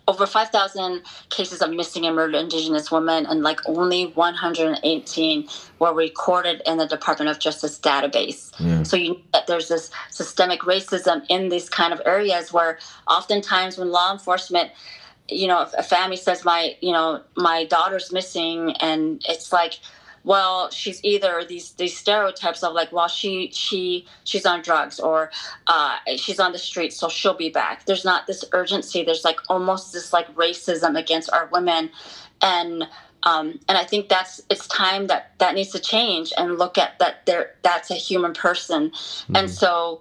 over 0.09 0.27
5,000 0.27 1.03
cases 1.31 1.63
of 1.63 1.71
missing 1.71 2.07
and 2.07 2.15
murdered 2.15 2.37
Indigenous 2.37 2.91
women, 2.91 3.27
and 3.27 3.43
like 3.43 3.61
only 3.67 4.07
118 4.15 5.49
were 5.79 5.93
recorded 5.93 6.63
in 6.65 6.77
the 6.79 6.87
Department 6.87 7.31
of 7.31 7.39
Justice 7.39 7.79
database. 7.79 8.53
So 8.87 8.97
you 8.97 9.21
that 9.33 9.47
there's 9.47 9.69
this 9.69 9.91
systemic 10.11 10.61
racism 10.61 11.25
in 11.29 11.49
these 11.49 11.69
kind 11.69 11.93
of 11.93 12.01
areas 12.07 12.53
where 12.53 12.79
oftentimes 13.09 13.79
when 13.79 13.91
law 13.91 14.13
enforcement 14.13 14.71
you 15.29 15.49
know, 15.49 15.63
if 15.63 15.75
a 15.75 15.83
family 15.83 16.17
says 16.17 16.45
my, 16.45 16.77
you 16.81 16.93
know, 16.93 17.21
my 17.37 17.65
daughter's 17.65 18.13
missing, 18.13 18.73
and 18.81 19.23
it's 19.29 19.53
like, 19.53 19.81
well, 20.27 20.70
she's 20.70 21.03
either 21.05 21.45
these 21.49 21.70
these 21.74 21.97
stereotypes 21.97 22.64
of 22.64 22.74
like, 22.74 22.91
well, 22.91 23.07
she 23.07 23.49
she 23.53 24.07
she's 24.24 24.45
on 24.45 24.61
drugs 24.61 24.99
or 24.99 25.31
uh, 25.68 25.99
she's 26.16 26.41
on 26.41 26.51
the 26.51 26.59
street, 26.59 26.93
so 26.93 27.09
she'll 27.09 27.33
be 27.33 27.49
back. 27.49 27.87
There's 27.87 28.05
not 28.05 28.27
this 28.27 28.45
urgency. 28.51 29.05
There's 29.05 29.24
like 29.24 29.39
almost 29.49 29.93
this 29.93 30.12
like 30.12 30.27
racism 30.35 30.99
against 30.99 31.31
our 31.33 31.49
women, 31.53 31.91
and 32.43 32.89
um, 33.22 33.61
and 33.68 33.79
I 33.79 33.85
think 33.85 34.09
that's 34.09 34.43
it's 34.51 34.66
time 34.66 35.07
that 35.07 35.31
that 35.39 35.55
needs 35.55 35.70
to 35.70 35.79
change 35.79 36.33
and 36.37 36.59
look 36.59 36.77
at 36.77 36.99
that 36.99 37.24
there 37.27 37.55
that's 37.62 37.93
a 37.93 37.95
human 37.95 38.35
person, 38.35 38.91
mm-hmm. 38.91 39.37
and 39.37 39.49
so 39.49 40.01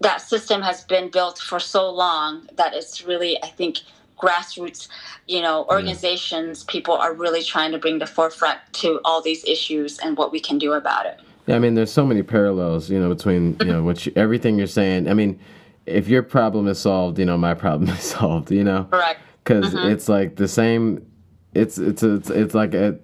that 0.00 0.20
system 0.20 0.62
has 0.62 0.82
been 0.82 1.10
built 1.10 1.38
for 1.38 1.60
so 1.60 1.88
long 1.88 2.48
that 2.56 2.74
it's 2.74 3.04
really 3.04 3.40
I 3.44 3.50
think 3.50 3.78
grassroots, 4.18 4.88
you 5.26 5.40
know, 5.40 5.64
organizations, 5.70 6.64
yeah. 6.66 6.72
people 6.72 6.94
are 6.94 7.14
really 7.14 7.42
trying 7.42 7.72
to 7.72 7.78
bring 7.78 7.98
the 7.98 8.06
forefront 8.06 8.58
to 8.72 9.00
all 9.04 9.22
these 9.22 9.44
issues 9.44 9.98
and 9.98 10.16
what 10.16 10.32
we 10.32 10.40
can 10.40 10.58
do 10.58 10.72
about 10.72 11.06
it. 11.06 11.20
Yeah, 11.46 11.56
I 11.56 11.58
mean, 11.60 11.74
there's 11.74 11.92
so 11.92 12.04
many 12.04 12.22
parallels, 12.22 12.90
you 12.90 13.00
know, 13.00 13.08
between 13.08 13.56
you 13.60 13.66
know 13.66 13.82
what 13.82 14.04
you, 14.04 14.12
everything 14.16 14.58
you're 14.58 14.66
saying. 14.66 15.08
I 15.08 15.14
mean, 15.14 15.40
if 15.86 16.06
your 16.06 16.22
problem 16.22 16.68
is 16.68 16.78
solved, 16.78 17.18
you 17.18 17.24
know, 17.24 17.38
my 17.38 17.54
problem 17.54 17.88
is 17.96 18.02
solved. 18.02 18.50
You 18.50 18.64
know, 18.64 18.84
correct? 18.84 19.20
Because 19.42 19.72
mm-hmm. 19.72 19.88
it's 19.88 20.08
like 20.08 20.36
the 20.36 20.48
same. 20.48 21.06
It's 21.54 21.78
it's 21.78 22.02
it's 22.02 22.28
it's 22.28 22.54
like 22.54 22.74
a 22.74 22.98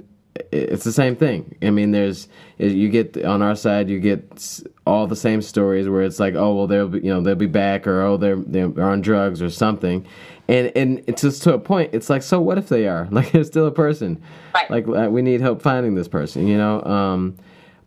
it's 0.53 0.85
the 0.85 0.93
same 0.93 1.17
thing. 1.17 1.57
I 1.62 1.71
mean, 1.71 1.93
there's 1.93 2.29
you 2.59 2.89
get 2.91 3.25
on 3.25 3.41
our 3.41 3.57
side, 3.57 3.89
you 3.89 3.99
get 3.99 4.62
all 4.87 5.07
the 5.07 5.16
same 5.16 5.41
stories 5.41 5.89
where 5.89 6.03
it's 6.03 6.20
like, 6.20 6.35
oh 6.35 6.55
well, 6.55 6.66
they'll 6.66 6.89
be, 6.89 6.99
you 7.01 7.12
know 7.12 7.20
they'll 7.20 7.35
be 7.35 7.47
back, 7.47 7.87
or 7.87 8.03
oh 8.03 8.16
they're 8.16 8.37
they're 8.37 8.82
on 8.82 9.01
drugs 9.01 9.41
or 9.41 9.51
something, 9.51 10.07
and 10.49 10.72
and 10.76 11.03
it's 11.07 11.22
just 11.22 11.43
to 11.45 11.55
a 11.55 11.59
point. 11.59 11.91
It's 11.93 12.11
like, 12.11 12.22
so 12.22 12.41
what 12.41 12.59
if 12.59 12.68
they 12.68 12.87
are 12.87 13.09
like 13.11 13.32
they're 13.32 13.45
still 13.45 13.66
a 13.66 13.72
person? 13.72 14.22
Right. 14.55 14.70
Like 14.70 14.89
uh, 14.89 15.11
we 15.11 15.22
need 15.22 15.41
help 15.41 15.62
finding 15.62 15.95
this 15.95 16.09
person, 16.09 16.47
you 16.47 16.59
know. 16.59 16.82
Um, 16.82 17.37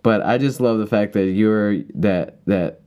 but 0.04 0.22
I 0.22 0.38
just 0.38 0.60
love 0.60 0.80
the 0.80 0.88
fact 0.88 1.14
that 1.14 1.26
you're 1.26 1.82
that 1.96 2.40
that 2.46 2.82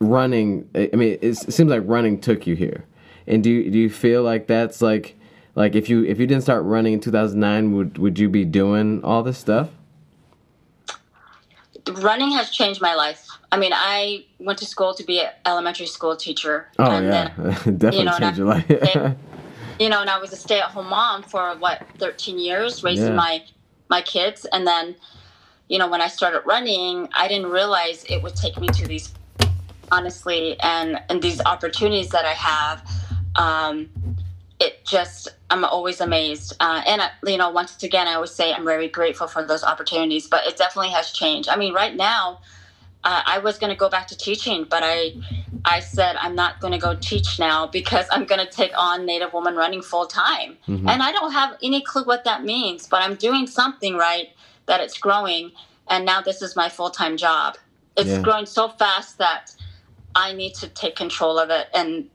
running. 0.00 0.68
I 0.74 0.90
mean, 0.94 1.18
it 1.20 1.34
seems 1.34 1.70
like 1.70 1.82
running 1.84 2.20
took 2.20 2.46
you 2.46 2.56
here, 2.56 2.84
and 3.26 3.42
do 3.42 3.50
you, 3.50 3.70
do 3.70 3.78
you 3.78 3.90
feel 3.90 4.22
like 4.22 4.46
that's 4.46 4.82
like 4.82 5.16
like 5.54 5.74
if 5.74 5.88
you 5.88 6.04
if 6.04 6.18
you 6.18 6.26
didn't 6.26 6.42
start 6.42 6.64
running 6.64 6.94
in 6.94 7.00
2009, 7.00 7.72
would 7.76 7.98
would 7.98 8.18
you 8.18 8.28
be 8.28 8.44
doing 8.44 9.02
all 9.04 9.22
this 9.22 9.38
stuff? 9.38 9.70
Running 11.88 12.32
has 12.32 12.50
changed 12.50 12.80
my 12.80 12.94
life. 12.94 13.26
I 13.50 13.58
mean, 13.58 13.72
I 13.74 14.24
went 14.38 14.58
to 14.58 14.66
school 14.66 14.94
to 14.94 15.04
be 15.04 15.20
an 15.20 15.30
elementary 15.46 15.86
school 15.86 16.16
teacher. 16.16 16.68
Oh 16.78 16.90
and 16.90 17.06
yeah, 17.06 17.34
then, 17.36 17.54
definitely 17.78 17.98
you 17.98 18.04
know, 18.04 18.18
changed 18.18 18.38
your 18.38 18.46
life. 18.46 18.68
you 19.80 19.88
know, 19.88 20.00
and 20.00 20.10
I 20.10 20.18
was 20.18 20.32
a 20.32 20.36
stay-at-home 20.36 20.88
mom 20.88 21.22
for 21.22 21.54
what 21.56 21.86
13 21.98 22.38
years, 22.38 22.82
raising 22.82 23.08
yeah. 23.08 23.14
my 23.14 23.44
my 23.88 24.02
kids, 24.02 24.44
and 24.52 24.66
then, 24.66 24.96
you 25.68 25.78
know, 25.78 25.88
when 25.88 26.02
I 26.02 26.08
started 26.08 26.42
running, 26.44 27.08
I 27.14 27.26
didn't 27.26 27.50
realize 27.50 28.04
it 28.04 28.22
would 28.22 28.36
take 28.36 28.58
me 28.60 28.68
to 28.68 28.86
these, 28.86 29.14
honestly, 29.90 30.60
and 30.60 31.00
and 31.08 31.22
these 31.22 31.40
opportunities 31.44 32.10
that 32.10 32.24
I 32.24 32.34
have. 32.34 32.86
Um, 33.36 33.88
it 34.60 34.84
just 34.84 35.28
I'm 35.50 35.64
always 35.64 36.00
amazed, 36.00 36.54
uh, 36.60 36.82
and 36.86 37.00
uh, 37.00 37.08
you 37.24 37.36
know, 37.36 37.50
once 37.50 37.82
again, 37.82 38.08
I 38.08 38.14
always 38.14 38.32
say 38.32 38.52
I'm 38.52 38.64
very 38.64 38.88
grateful 38.88 39.26
for 39.26 39.44
those 39.44 39.62
opportunities. 39.62 40.26
But 40.26 40.46
it 40.46 40.56
definitely 40.56 40.90
has 40.90 41.12
changed. 41.12 41.48
I 41.48 41.56
mean, 41.56 41.72
right 41.74 41.94
now, 41.94 42.40
uh, 43.04 43.22
I 43.24 43.38
was 43.38 43.58
going 43.58 43.70
to 43.70 43.76
go 43.76 43.88
back 43.88 44.08
to 44.08 44.16
teaching, 44.16 44.66
but 44.68 44.82
I 44.84 45.14
I 45.64 45.80
said 45.80 46.16
I'm 46.16 46.34
not 46.34 46.60
going 46.60 46.72
to 46.72 46.78
go 46.78 46.96
teach 47.00 47.38
now 47.38 47.66
because 47.66 48.06
I'm 48.10 48.24
going 48.24 48.44
to 48.44 48.50
take 48.50 48.72
on 48.76 49.06
Native 49.06 49.32
Woman 49.32 49.54
Running 49.54 49.82
full 49.82 50.06
time, 50.06 50.56
mm-hmm. 50.66 50.88
and 50.88 51.02
I 51.02 51.12
don't 51.12 51.32
have 51.32 51.56
any 51.62 51.80
clue 51.82 52.04
what 52.04 52.24
that 52.24 52.44
means. 52.44 52.86
But 52.86 53.02
I'm 53.02 53.14
doing 53.14 53.46
something 53.46 53.96
right 53.96 54.28
that 54.66 54.80
it's 54.80 54.98
growing, 54.98 55.52
and 55.88 56.04
now 56.04 56.20
this 56.20 56.42
is 56.42 56.56
my 56.56 56.68
full 56.68 56.90
time 56.90 57.16
job. 57.16 57.56
It's 57.96 58.10
yeah. 58.10 58.22
growing 58.22 58.46
so 58.46 58.68
fast 58.68 59.18
that 59.18 59.54
I 60.14 60.32
need 60.32 60.54
to 60.56 60.68
take 60.68 60.96
control 60.96 61.38
of 61.38 61.50
it 61.50 61.68
and 61.74 62.08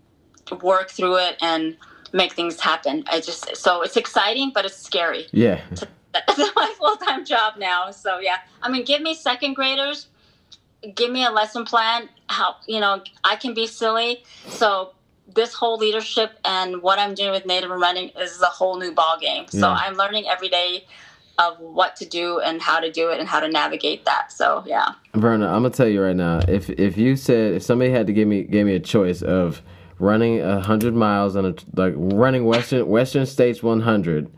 work 0.62 0.90
through 0.90 1.18
it 1.18 1.38
and 1.42 1.78
make 2.14 2.34
things 2.34 2.60
happen. 2.60 3.04
I 3.08 3.20
just 3.20 3.56
so 3.58 3.82
it's 3.82 3.98
exciting, 3.98 4.52
but 4.54 4.66
it's 4.66 4.78
scary. 4.78 5.28
Yeah. 5.32 5.62
That's 6.14 6.56
my 6.56 6.74
full 6.78 6.96
time 6.98 7.26
job 7.26 7.56
now. 7.58 7.90
So 7.92 8.20
yeah, 8.20 8.38
I 8.62 8.70
mean, 8.70 8.86
give 8.86 9.02
me 9.02 9.16
second 9.16 9.56
graders, 9.56 10.08
give 10.96 11.12
me 11.12 11.26
a 11.26 11.32
lesson 11.32 11.66
plan. 11.66 12.08
How 12.28 12.56
you 12.68 12.80
know 12.80 13.04
I 13.24 13.36
can 13.36 13.54
be 13.54 13.68
silly. 13.68 14.24
So 14.48 14.94
this 15.34 15.54
whole 15.54 15.78
leadership 15.78 16.38
and 16.46 16.82
what 16.82 17.00
I'm 17.00 17.16
doing 17.16 17.32
with 17.32 17.46
Native 17.46 17.72
and 17.72 17.82
Running 17.82 18.10
is 18.20 18.42
a 18.42 18.46
whole 18.46 18.78
new 18.78 18.94
ball 18.94 19.18
game. 19.20 19.46
So 19.48 19.60
yeah. 19.60 19.74
I'm 19.74 19.96
learning 19.96 20.28
every 20.28 20.50
day 20.50 20.86
of 21.40 21.60
what 21.60 21.96
to 21.96 22.06
do 22.06 22.40
and 22.40 22.62
how 22.62 22.80
to 22.80 22.92
do 22.92 23.10
it 23.10 23.20
and 23.20 23.28
how 23.28 23.40
to 23.40 23.48
navigate 23.48 24.06
that. 24.06 24.32
So 24.32 24.64
yeah. 24.68 24.94
Verna, 25.16 25.48
I'm 25.48 25.64
gonna 25.64 25.72
tell 25.72 25.88
you 25.88 26.04
right 26.04 26.16
now. 26.16 26.42
If 26.48 26.70
if 26.70 26.98
you 26.98 27.16
said 27.16 27.54
if 27.56 27.64
somebody 27.64 27.92
had 27.92 28.08
to 28.08 28.14
give 28.14 28.28
me 28.28 28.44
gave 28.44 28.66
me 28.66 28.76
a 28.76 28.80
choice 28.80 29.22
of 29.22 29.64
running 30.04 30.42
a 30.42 30.60
hundred 30.60 30.94
miles 30.94 31.36
on 31.36 31.46
a 31.46 31.56
like 31.76 31.94
running 31.96 32.46
Western 32.46 32.88
Western 32.88 33.26
States 33.26 33.64
100 33.64 34.30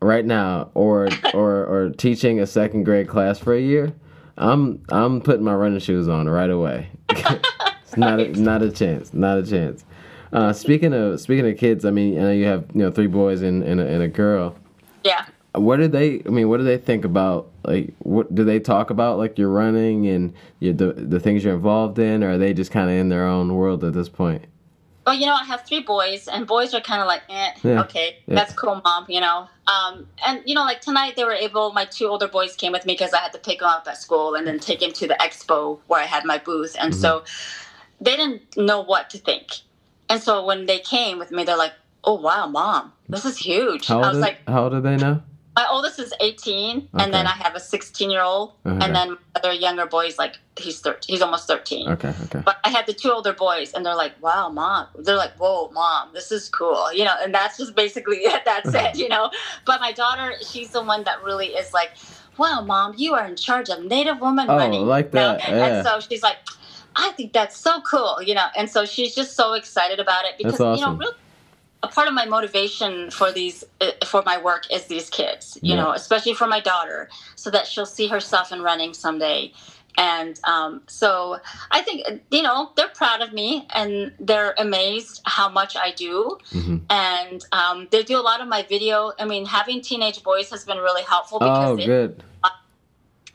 right 0.00 0.24
now, 0.24 0.70
or 0.74 1.08
or 1.34 1.64
or 1.64 1.90
teaching 1.90 2.40
a 2.40 2.46
second 2.46 2.84
grade 2.84 3.08
class 3.08 3.38
for 3.38 3.54
a 3.54 3.60
year, 3.60 3.92
I'm 4.38 4.82
I'm 4.90 5.20
putting 5.20 5.44
my 5.44 5.54
running 5.54 5.80
shoes 5.80 6.08
on 6.08 6.28
right 6.28 6.50
away. 6.50 6.90
it's 7.10 7.96
not 7.96 8.20
a, 8.20 8.28
not 8.40 8.62
a 8.62 8.70
chance, 8.70 9.12
not 9.12 9.38
a 9.38 9.42
chance. 9.44 9.84
Uh, 10.32 10.52
speaking 10.52 10.92
of 10.92 11.20
speaking 11.20 11.48
of 11.48 11.58
kids, 11.58 11.84
I 11.84 11.90
mean, 11.90 12.18
I 12.18 12.22
know 12.22 12.32
you 12.32 12.46
have 12.46 12.66
you 12.72 12.80
know 12.80 12.90
three 12.90 13.08
boys 13.08 13.42
and 13.42 13.62
and 13.62 13.80
a, 13.80 13.86
and 13.86 14.02
a 14.02 14.08
girl. 14.08 14.56
Yeah. 15.02 15.26
What 15.52 15.76
do 15.76 15.86
they? 15.86 16.20
I 16.26 16.30
mean, 16.30 16.48
what 16.48 16.56
do 16.58 16.64
they 16.64 16.78
think 16.78 17.04
about? 17.04 17.50
Like, 17.64 17.94
what 18.00 18.34
do 18.34 18.42
they 18.42 18.58
talk 18.58 18.90
about? 18.90 19.18
Like, 19.18 19.38
you're 19.38 19.48
running 19.48 20.08
and 20.08 20.34
you, 20.58 20.72
the 20.72 20.92
the 20.92 21.20
things 21.20 21.44
you're 21.44 21.54
involved 21.54 21.98
in, 22.00 22.24
or 22.24 22.32
are 22.32 22.38
they 22.38 22.52
just 22.52 22.72
kind 22.72 22.90
of 22.90 22.96
in 22.96 23.08
their 23.08 23.24
own 23.24 23.54
world 23.54 23.84
at 23.84 23.92
this 23.92 24.08
point? 24.08 24.44
Well, 25.06 25.14
you 25.14 25.26
know, 25.26 25.34
I 25.34 25.44
have 25.44 25.66
three 25.66 25.80
boys, 25.80 26.28
and 26.28 26.46
boys 26.46 26.72
are 26.72 26.80
kind 26.80 27.00
of 27.00 27.06
like, 27.06 27.22
eh, 27.28 27.52
yeah. 27.62 27.80
okay, 27.82 28.18
yeah. 28.26 28.34
that's 28.36 28.54
cool, 28.54 28.80
mom, 28.84 29.04
you 29.08 29.20
know. 29.20 29.48
Um, 29.66 30.06
and 30.26 30.42
you 30.46 30.54
know, 30.54 30.62
like 30.62 30.80
tonight 30.80 31.16
they 31.16 31.24
were 31.24 31.32
able. 31.32 31.72
My 31.72 31.84
two 31.84 32.06
older 32.06 32.28
boys 32.28 32.56
came 32.56 32.72
with 32.72 32.86
me 32.86 32.94
because 32.94 33.12
I 33.12 33.18
had 33.18 33.32
to 33.32 33.38
pick 33.38 33.60
them 33.60 33.68
up 33.68 33.86
at 33.86 33.98
school 33.98 34.34
and 34.34 34.46
then 34.46 34.58
take 34.58 34.82
him 34.82 34.92
to 34.92 35.06
the 35.06 35.14
expo 35.14 35.78
where 35.86 36.00
I 36.00 36.06
had 36.06 36.24
my 36.24 36.38
booth, 36.38 36.76
and 36.78 36.92
mm-hmm. 36.92 37.00
so 37.00 37.24
they 38.00 38.16
didn't 38.16 38.56
know 38.56 38.82
what 38.82 39.10
to 39.10 39.18
think. 39.18 39.48
And 40.08 40.22
so 40.22 40.44
when 40.44 40.66
they 40.66 40.78
came 40.78 41.18
with 41.18 41.30
me, 41.30 41.44
they're 41.44 41.56
like, 41.56 41.74
"Oh 42.04 42.14
wow, 42.14 42.46
mom, 42.46 42.92
this 43.08 43.24
is 43.24 43.36
huge." 43.36 43.86
How 43.86 44.00
I 44.00 44.08
was 44.08 44.18
like, 44.18 44.38
"How 44.48 44.64
old 44.64 44.74
are 44.74 44.80
they 44.80 44.96
now?" 44.96 45.22
My 45.56 45.66
oldest 45.70 46.00
is 46.00 46.12
18, 46.20 46.76
okay. 46.76 46.88
and 46.94 47.14
then 47.14 47.28
I 47.28 47.32
have 47.32 47.54
a 47.54 47.60
16 47.60 48.10
year 48.10 48.22
old, 48.22 48.54
okay. 48.66 48.84
and 48.84 48.94
then 48.94 49.10
my 49.10 49.16
other 49.36 49.52
younger 49.52 49.86
boy 49.86 50.06
is 50.06 50.18
like 50.18 50.36
he's 50.58 50.80
13. 50.80 51.14
He's 51.14 51.22
almost 51.22 51.46
13. 51.46 51.90
Okay, 51.90 52.12
okay. 52.24 52.42
But 52.44 52.56
I 52.64 52.70
had 52.70 52.86
the 52.86 52.92
two 52.92 53.12
older 53.12 53.32
boys, 53.32 53.72
and 53.72 53.86
they're 53.86 53.94
like, 53.94 54.20
"Wow, 54.20 54.48
mom!" 54.48 54.88
They're 54.98 55.16
like, 55.16 55.34
"Whoa, 55.36 55.70
mom, 55.70 56.10
this 56.12 56.32
is 56.32 56.48
cool," 56.48 56.92
you 56.92 57.04
know. 57.04 57.14
And 57.22 57.32
that's 57.32 57.56
just 57.56 57.76
basically 57.76 58.16
it. 58.32 58.44
That's 58.44 58.74
uh-huh. 58.74 58.88
it, 58.88 58.98
you 58.98 59.08
know. 59.08 59.30
But 59.64 59.80
my 59.80 59.92
daughter, 59.92 60.34
she's 60.44 60.70
the 60.70 60.82
one 60.82 61.04
that 61.04 61.22
really 61.22 61.48
is 61.48 61.72
like, 61.72 61.92
"Wow, 62.36 62.62
mom, 62.62 62.94
you 62.96 63.14
are 63.14 63.24
in 63.24 63.36
charge 63.36 63.68
of 63.68 63.84
Native 63.84 64.20
woman 64.20 64.46
oh, 64.50 64.56
money." 64.56 64.78
like 64.78 65.12
that. 65.12 65.44
You 65.44 65.50
know? 65.52 65.56
Yeah. 65.58 65.76
And 65.76 65.86
so 65.86 66.00
she's 66.00 66.22
like. 66.22 66.38
I 66.96 67.10
think 67.16 67.32
that's 67.32 67.56
so 67.56 67.80
cool, 67.80 68.22
you 68.22 68.34
know, 68.34 68.46
and 68.56 68.70
so 68.70 68.84
she's 68.84 69.16
just 69.16 69.34
so 69.34 69.54
excited 69.54 69.98
about 69.98 70.26
it 70.26 70.34
because 70.38 70.60
awesome. 70.60 70.78
you 70.78 70.86
know, 70.86 70.94
really, 70.96 71.16
a 71.86 71.88
part 71.96 72.06
of 72.10 72.14
my 72.20 72.26
motivation 72.36 72.92
for 73.18 73.28
these 73.38 73.58
uh, 73.84 73.90
for 74.12 74.20
my 74.30 74.36
work 74.48 74.62
is 74.76 74.82
these 74.94 75.08
kids 75.18 75.44
you 75.62 75.74
yeah. 75.74 75.80
know 75.80 75.90
especially 76.02 76.34
for 76.40 76.48
my 76.56 76.60
daughter 76.72 77.00
so 77.42 77.48
that 77.54 77.64
she'll 77.70 77.92
see 77.98 78.06
herself 78.14 78.46
in 78.54 78.60
running 78.70 78.92
someday 79.06 79.40
And 79.96 80.40
um, 80.44 80.82
so 80.88 81.38
I 81.70 81.80
think, 81.82 82.02
you 82.30 82.42
know, 82.42 82.58
they're 82.76 82.88
proud 82.88 83.20
of 83.22 83.32
me 83.32 83.66
and 83.74 84.12
they're 84.18 84.54
amazed 84.58 85.20
how 85.24 85.48
much 85.48 85.76
I 85.76 85.92
do. 85.92 86.38
Mm-hmm. 86.52 86.76
And 86.90 87.44
um, 87.52 87.88
they 87.90 88.02
do 88.02 88.18
a 88.18 88.24
lot 88.30 88.40
of 88.40 88.48
my 88.48 88.62
video. 88.62 89.12
I 89.18 89.24
mean, 89.24 89.46
having 89.46 89.80
teenage 89.80 90.22
boys 90.22 90.50
has 90.50 90.64
been 90.64 90.78
really 90.78 91.02
helpful 91.02 91.38
because 91.38 91.70
Oh, 91.70 91.76
they, 91.76 91.86
good. 91.86 92.22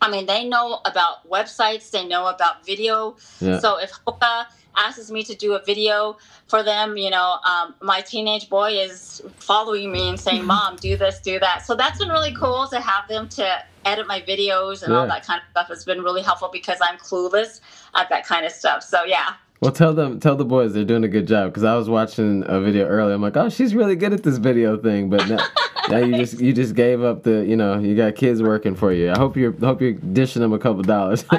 I 0.01 0.09
mean, 0.09 0.25
they 0.25 0.47
know 0.47 0.79
about 0.85 1.29
websites, 1.29 1.91
they 1.91 2.07
know 2.07 2.27
about 2.27 2.65
video. 2.65 3.17
Yeah. 3.41 3.59
So 3.59 3.77
if 3.79 3.91
Hoka 4.05 4.45
asks 4.79 5.11
me 5.11 5.23
to 5.23 5.35
do 5.35 5.53
a 5.53 5.63
video 5.63 6.17
for 6.47 6.63
them, 6.63 6.97
you 6.97 7.09
know, 7.09 7.37
um, 7.45 7.75
my 7.81 8.01
teenage 8.01 8.49
boy 8.49 8.71
is 8.71 9.21
following 9.37 9.91
me 9.91 10.09
and 10.09 10.19
saying, 10.19 10.45
"Mom, 10.45 10.77
do 10.77 10.97
this, 10.97 11.19
do 11.19 11.39
that." 11.39 11.65
So 11.65 11.75
that's 11.75 11.99
been 11.99 12.09
really 12.09 12.33
cool 12.33 12.67
to 12.67 12.79
have 12.79 13.07
them 13.07 13.29
to 13.29 13.63
edit 13.85 14.07
my 14.07 14.21
videos 14.21 14.83
and 14.83 14.93
all 14.93 15.07
that 15.07 15.25
kind 15.25 15.41
of 15.41 15.49
stuff. 15.51 15.67
Has 15.67 15.85
been 15.85 16.01
really 16.01 16.21
helpful 16.21 16.49
because 16.51 16.79
I'm 16.81 16.97
clueless 16.97 17.61
at 17.95 18.09
that 18.09 18.25
kind 18.25 18.45
of 18.45 18.51
stuff. 18.51 18.83
So 18.83 19.03
yeah. 19.03 19.33
Well, 19.61 19.73
tell 19.73 19.93
them, 19.93 20.21
tell 20.21 20.37
the 20.37 20.45
boys 20.45 20.73
they're 20.73 20.85
doing 20.85 21.03
a 21.03 21.09
good 21.09 21.27
job. 21.27 21.51
Because 21.51 21.63
I 21.63 21.75
was 21.75 21.89
watching 21.89 22.43
a 22.47 22.61
video 22.61 22.87
earlier. 22.87 23.13
I'm 23.13 23.21
like, 23.21 23.35
oh, 23.35 23.49
she's 23.49 23.75
really 23.75 23.95
good 23.95 24.13
at 24.13 24.23
this 24.23 24.37
video 24.37 24.77
thing. 24.77 25.09
But 25.09 25.27
now, 25.27 25.45
now 25.89 25.97
you 25.97 26.15
just 26.15 26.39
you 26.39 26.53
just 26.53 26.75
gave 26.75 27.03
up 27.03 27.23
the, 27.23 27.45
you 27.45 27.57
know, 27.57 27.77
you 27.77 27.95
got 27.95 28.15
kids 28.15 28.41
working 28.41 28.75
for 28.75 28.93
you. 28.93 29.11
I 29.11 29.17
hope 29.17 29.35
you're 29.35 29.51
hope 29.51 29.81
you're 29.81 29.93
dishing 29.93 30.41
them 30.41 30.53
a 30.53 30.59
couple 30.59 30.81
dollars. 30.83 31.25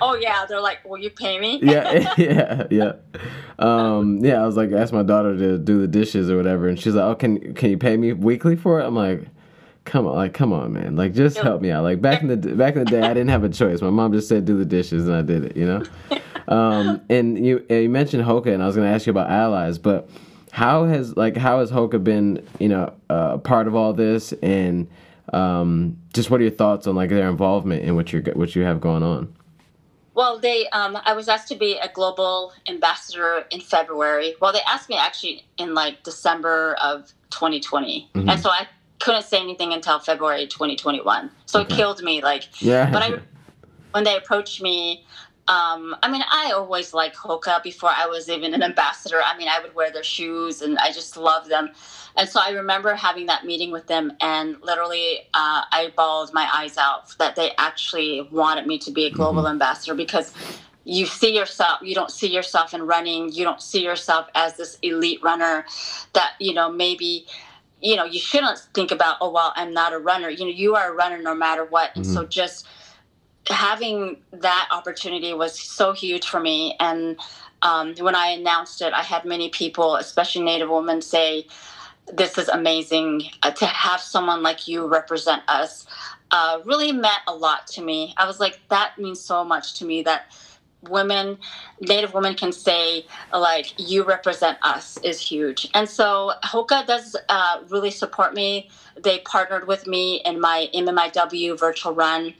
Oh 0.00 0.14
yeah, 0.16 0.44
they're 0.48 0.60
like, 0.60 0.84
"Will 0.84 0.98
you 0.98 1.10
pay 1.10 1.38
me?" 1.38 1.60
yeah, 1.62 2.14
yeah, 2.18 2.66
yeah. 2.70 2.92
Um, 3.58 4.18
yeah, 4.24 4.42
I 4.42 4.46
was 4.46 4.56
like, 4.56 4.72
asked 4.72 4.92
my 4.92 5.02
daughter 5.02 5.36
to 5.36 5.58
do 5.58 5.80
the 5.80 5.86
dishes 5.86 6.28
or 6.28 6.36
whatever, 6.36 6.68
and 6.68 6.78
she's 6.78 6.94
like, 6.94 7.04
oh, 7.04 7.14
can 7.14 7.54
can 7.54 7.70
you 7.70 7.78
pay 7.78 7.96
me 7.96 8.12
weekly 8.12 8.56
for 8.56 8.80
it? 8.80 8.84
I'm 8.84 8.96
like. 8.96 9.22
Come 9.84 10.06
on, 10.06 10.14
like, 10.14 10.32
come 10.32 10.52
on, 10.52 10.72
man! 10.72 10.94
Like, 10.94 11.12
just 11.12 11.36
help 11.38 11.60
me 11.60 11.72
out. 11.72 11.82
Like 11.82 12.00
back 12.00 12.22
in 12.22 12.28
the 12.28 12.36
back 12.36 12.76
in 12.76 12.84
the 12.84 12.90
day, 12.90 13.00
I 13.00 13.08
didn't 13.08 13.30
have 13.30 13.42
a 13.42 13.48
choice. 13.48 13.82
My 13.82 13.90
mom 13.90 14.12
just 14.12 14.28
said 14.28 14.44
do 14.44 14.56
the 14.56 14.64
dishes, 14.64 15.08
and 15.08 15.16
I 15.16 15.22
did 15.22 15.44
it. 15.44 15.56
You 15.56 15.66
know. 15.66 16.20
Um, 16.48 17.00
and 17.08 17.44
you 17.44 17.64
you 17.68 17.88
mentioned 17.88 18.24
Hoka, 18.24 18.52
and 18.52 18.62
I 18.62 18.66
was 18.66 18.76
going 18.76 18.88
to 18.88 18.94
ask 18.94 19.06
you 19.06 19.10
about 19.10 19.30
allies, 19.30 19.78
but 19.78 20.08
how 20.50 20.84
has 20.84 21.16
like 21.16 21.36
how 21.36 21.60
has 21.60 21.70
Hoka 21.70 22.02
been, 22.02 22.46
you 22.58 22.68
know, 22.68 22.92
uh, 23.10 23.38
part 23.38 23.66
of 23.66 23.74
all 23.74 23.92
this, 23.92 24.32
and 24.42 24.88
um, 25.32 25.96
just 26.12 26.30
what 26.30 26.40
are 26.40 26.44
your 26.44 26.52
thoughts 26.52 26.86
on 26.86 26.94
like 26.94 27.10
their 27.10 27.28
involvement 27.28 27.84
in 27.84 27.94
what 27.94 28.12
you 28.12 28.20
what 28.34 28.54
you 28.54 28.62
have 28.62 28.80
going 28.80 29.02
on? 29.02 29.32
Well, 30.14 30.38
they 30.38 30.68
um, 30.70 30.98
I 31.04 31.14
was 31.14 31.28
asked 31.28 31.48
to 31.48 31.54
be 31.54 31.78
a 31.78 31.88
global 31.92 32.52
ambassador 32.68 33.44
in 33.50 33.60
February. 33.60 34.34
Well, 34.40 34.52
they 34.52 34.60
asked 34.68 34.88
me 34.90 34.96
actually 34.96 35.46
in 35.56 35.74
like 35.74 36.02
December 36.02 36.76
of 36.82 37.12
2020, 37.30 38.10
Mhm. 38.14 38.30
and 38.30 38.40
so 38.40 38.50
I 38.50 38.66
couldn't 38.98 39.22
say 39.24 39.40
anything 39.40 39.72
until 39.72 39.98
February 39.98 40.46
2021. 40.46 41.30
So 41.46 41.60
Okay. 41.60 41.72
it 41.74 41.76
killed 41.76 42.02
me. 42.02 42.22
Like 42.22 42.60
Yeah. 42.60 42.90
But 42.92 43.02
I- 43.02 43.20
when 43.92 44.04
they 44.04 44.16
approached 44.16 44.60
me, 44.62 45.04
um, 45.48 45.96
I 46.02 46.10
mean, 46.10 46.22
I 46.30 46.52
always 46.52 46.94
liked 46.94 47.16
Hoka 47.16 47.62
before 47.62 47.90
I 47.90 48.06
was 48.06 48.28
even 48.28 48.54
an 48.54 48.62
ambassador. 48.62 49.20
I 49.24 49.36
mean, 49.36 49.48
I 49.48 49.60
would 49.60 49.74
wear 49.74 49.90
their 49.90 50.04
shoes, 50.04 50.62
and 50.62 50.78
I 50.78 50.92
just 50.92 51.16
love 51.16 51.48
them. 51.48 51.70
And 52.16 52.28
so 52.28 52.40
I 52.42 52.50
remember 52.50 52.94
having 52.94 53.26
that 53.26 53.44
meeting 53.44 53.72
with 53.72 53.88
them, 53.88 54.12
and 54.20 54.56
literally, 54.62 55.20
uh, 55.34 55.64
I 55.72 55.92
bawled 55.96 56.32
my 56.32 56.48
eyes 56.54 56.76
out 56.78 57.16
that 57.18 57.34
they 57.34 57.52
actually 57.58 58.28
wanted 58.30 58.66
me 58.68 58.78
to 58.78 58.92
be 58.92 59.06
a 59.06 59.10
global 59.10 59.48
ambassador 59.48 59.94
because 59.94 60.32
you 60.84 61.06
see 61.06 61.34
yourself 61.36 61.80
you 61.82 61.94
don't 61.94 62.10
see 62.10 62.32
yourself 62.32 62.74
in 62.74 62.82
running. 62.82 63.32
You 63.32 63.44
don't 63.44 63.62
see 63.62 63.84
yourself 63.84 64.28
as 64.34 64.56
this 64.56 64.78
elite 64.82 65.22
runner 65.22 65.64
that 66.12 66.34
you 66.40 66.54
know 66.54 66.70
maybe 66.70 67.26
you 67.80 67.96
know 67.96 68.04
you 68.04 68.18
shouldn't 68.20 68.58
think 68.74 68.90
about 68.90 69.16
oh 69.20 69.30
well 69.30 69.52
i'm 69.56 69.72
not 69.72 69.92
a 69.92 69.98
runner. 69.98 70.28
You 70.28 70.44
know 70.44 70.50
you 70.50 70.74
are 70.74 70.92
a 70.92 70.94
runner 70.94 71.22
no 71.22 71.34
matter 71.34 71.64
what. 71.64 71.94
And 71.96 72.04
so 72.06 72.24
just 72.24 72.66
having 73.52 74.18
that 74.32 74.68
opportunity 74.72 75.34
was 75.34 75.58
so 75.58 75.92
huge 75.92 76.26
for 76.28 76.40
me. 76.40 76.76
And 76.80 77.18
um, 77.62 77.94
when 78.00 78.16
i 78.16 78.26
announced 78.30 78.82
it 78.82 78.92
i 78.92 79.02
had 79.02 79.24
many 79.24 79.48
people 79.48 79.94
especially 79.94 80.42
native 80.42 80.68
women 80.68 81.00
say 81.00 81.46
this 82.12 82.38
is 82.38 82.48
amazing 82.48 83.22
uh, 83.42 83.50
to 83.50 83.66
have 83.66 84.00
someone 84.00 84.42
like 84.42 84.68
you 84.68 84.86
represent 84.86 85.42
us 85.48 85.86
uh, 86.30 86.60
really 86.64 86.92
meant 86.92 87.20
a 87.28 87.34
lot 87.34 87.66
to 87.66 87.82
me. 87.82 88.14
I 88.16 88.26
was 88.26 88.40
like 88.40 88.60
that 88.68 88.98
means 88.98 89.20
so 89.20 89.44
much 89.44 89.74
to 89.74 89.84
me 89.84 90.02
that 90.02 90.32
women 90.88 91.38
native 91.80 92.12
women 92.12 92.34
can 92.34 92.50
say 92.52 93.06
like 93.32 93.74
you 93.78 94.02
represent 94.02 94.58
us 94.62 94.98
is 95.04 95.20
huge. 95.20 95.68
And 95.74 95.88
so 95.88 96.32
hoka 96.44 96.86
does 96.86 97.16
uh, 97.28 97.60
really 97.68 97.90
support 97.90 98.34
me. 98.34 98.68
They 99.00 99.20
partnered 99.20 99.68
with 99.68 99.86
me 99.86 100.22
in 100.24 100.40
my 100.40 100.68
mmiw 100.74 101.58
virtual 101.58 101.94
run 101.94 102.34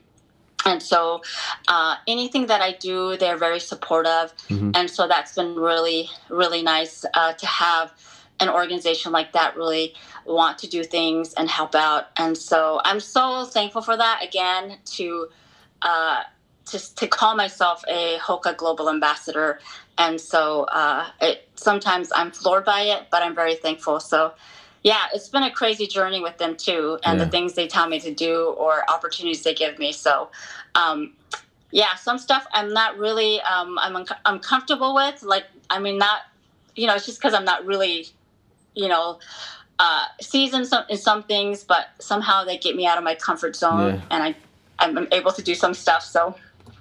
and 0.64 0.82
so 0.82 1.22
uh, 1.68 1.96
anything 2.06 2.46
that 2.46 2.60
i 2.60 2.72
do 2.72 3.16
they're 3.16 3.36
very 3.38 3.60
supportive 3.60 4.32
Mhm. 4.48 4.76
and 4.76 4.90
so 4.90 5.08
that's 5.08 5.34
been 5.34 5.54
really 5.56 6.08
really 6.28 6.62
nice 6.62 7.04
uh, 7.14 7.32
to 7.34 7.46
have 7.46 7.92
an 8.40 8.48
organization 8.48 9.12
like 9.12 9.32
that 9.32 9.56
really 9.56 9.94
want 10.26 10.58
to 10.58 10.66
do 10.66 10.82
things 10.84 11.34
and 11.34 11.48
help 11.48 11.74
out 11.74 12.06
and 12.16 12.36
so 12.36 12.80
i'm 12.84 13.00
so 13.00 13.44
thankful 13.44 13.82
for 13.82 13.96
that 13.96 14.22
again 14.24 14.78
to 14.84 15.28
uh, 15.82 16.22
to, 16.66 16.94
to 16.96 17.06
call 17.08 17.36
myself 17.36 17.84
a 17.88 18.18
Hoka 18.18 18.56
Global 18.56 18.88
Ambassador. 18.88 19.58
And 19.98 20.20
so 20.20 20.64
uh, 20.64 21.06
it, 21.20 21.48
sometimes 21.56 22.10
I'm 22.14 22.30
floored 22.30 22.64
by 22.64 22.82
it, 22.82 23.04
but 23.10 23.22
I'm 23.22 23.34
very 23.34 23.56
thankful. 23.56 24.00
So, 24.00 24.32
yeah, 24.83 25.05
it's 25.14 25.28
been 25.28 25.43
a 25.45 25.51
crazy 25.51 25.87
journey 25.87 26.20
with 26.20 26.39
them 26.39 26.57
too, 26.57 26.99
and 27.05 27.18
Yeah. 27.18 27.24
the 27.24 27.30
things 27.30 27.55
they 27.55 27.68
tell 27.68 27.89
me 27.89 28.01
to 28.01 28.12
do 28.12 28.47
or 28.59 28.89
opportunities 28.91 29.43
they 29.43 29.55
give 29.55 29.78
me. 29.78 29.93
So, 29.93 30.28
um, 30.74 31.12
yeah, 31.70 31.95
some 31.97 32.18
stuff 32.18 32.47
I'm 32.53 32.72
not 32.72 32.99
really 32.99 33.41
um, 33.43 33.78
I'm 33.78 33.97
unco- 33.97 34.16
I'm 34.24 34.39
comfortable 34.41 34.95
with. 34.95 35.22
Like, 35.22 35.45
I 35.70 35.78
mean, 35.78 35.99
not 35.99 36.20
you 36.74 36.87
know, 36.87 36.95
it's 36.95 37.05
just 37.07 37.18
because 37.18 37.35
I'm 37.35 37.45
not 37.45 37.64
really, 37.66 38.07
you 38.74 38.89
know. 38.89 39.18
Uh, 39.78 40.05
seasoned 40.20 40.64
some, 40.66 40.85
in 40.91 40.97
some 40.97 41.24
things, 41.24 41.64
but 41.64 41.89
somehow 41.99 42.45
they 42.45 42.57
get 42.57 42.76
me 42.76 42.87
out 42.87 42.99
of 42.99 43.03
my 43.03 43.16
comfort 43.16 43.57
zone, 43.57 43.95
Yeah. 43.95 44.01
and 44.12 44.22
I 44.22 44.35
I'm 44.78 45.09
able 45.11 45.33
to 45.33 45.43
do 45.43 45.55
some 45.57 45.74
stuff. 45.74 46.05
So 46.05 46.37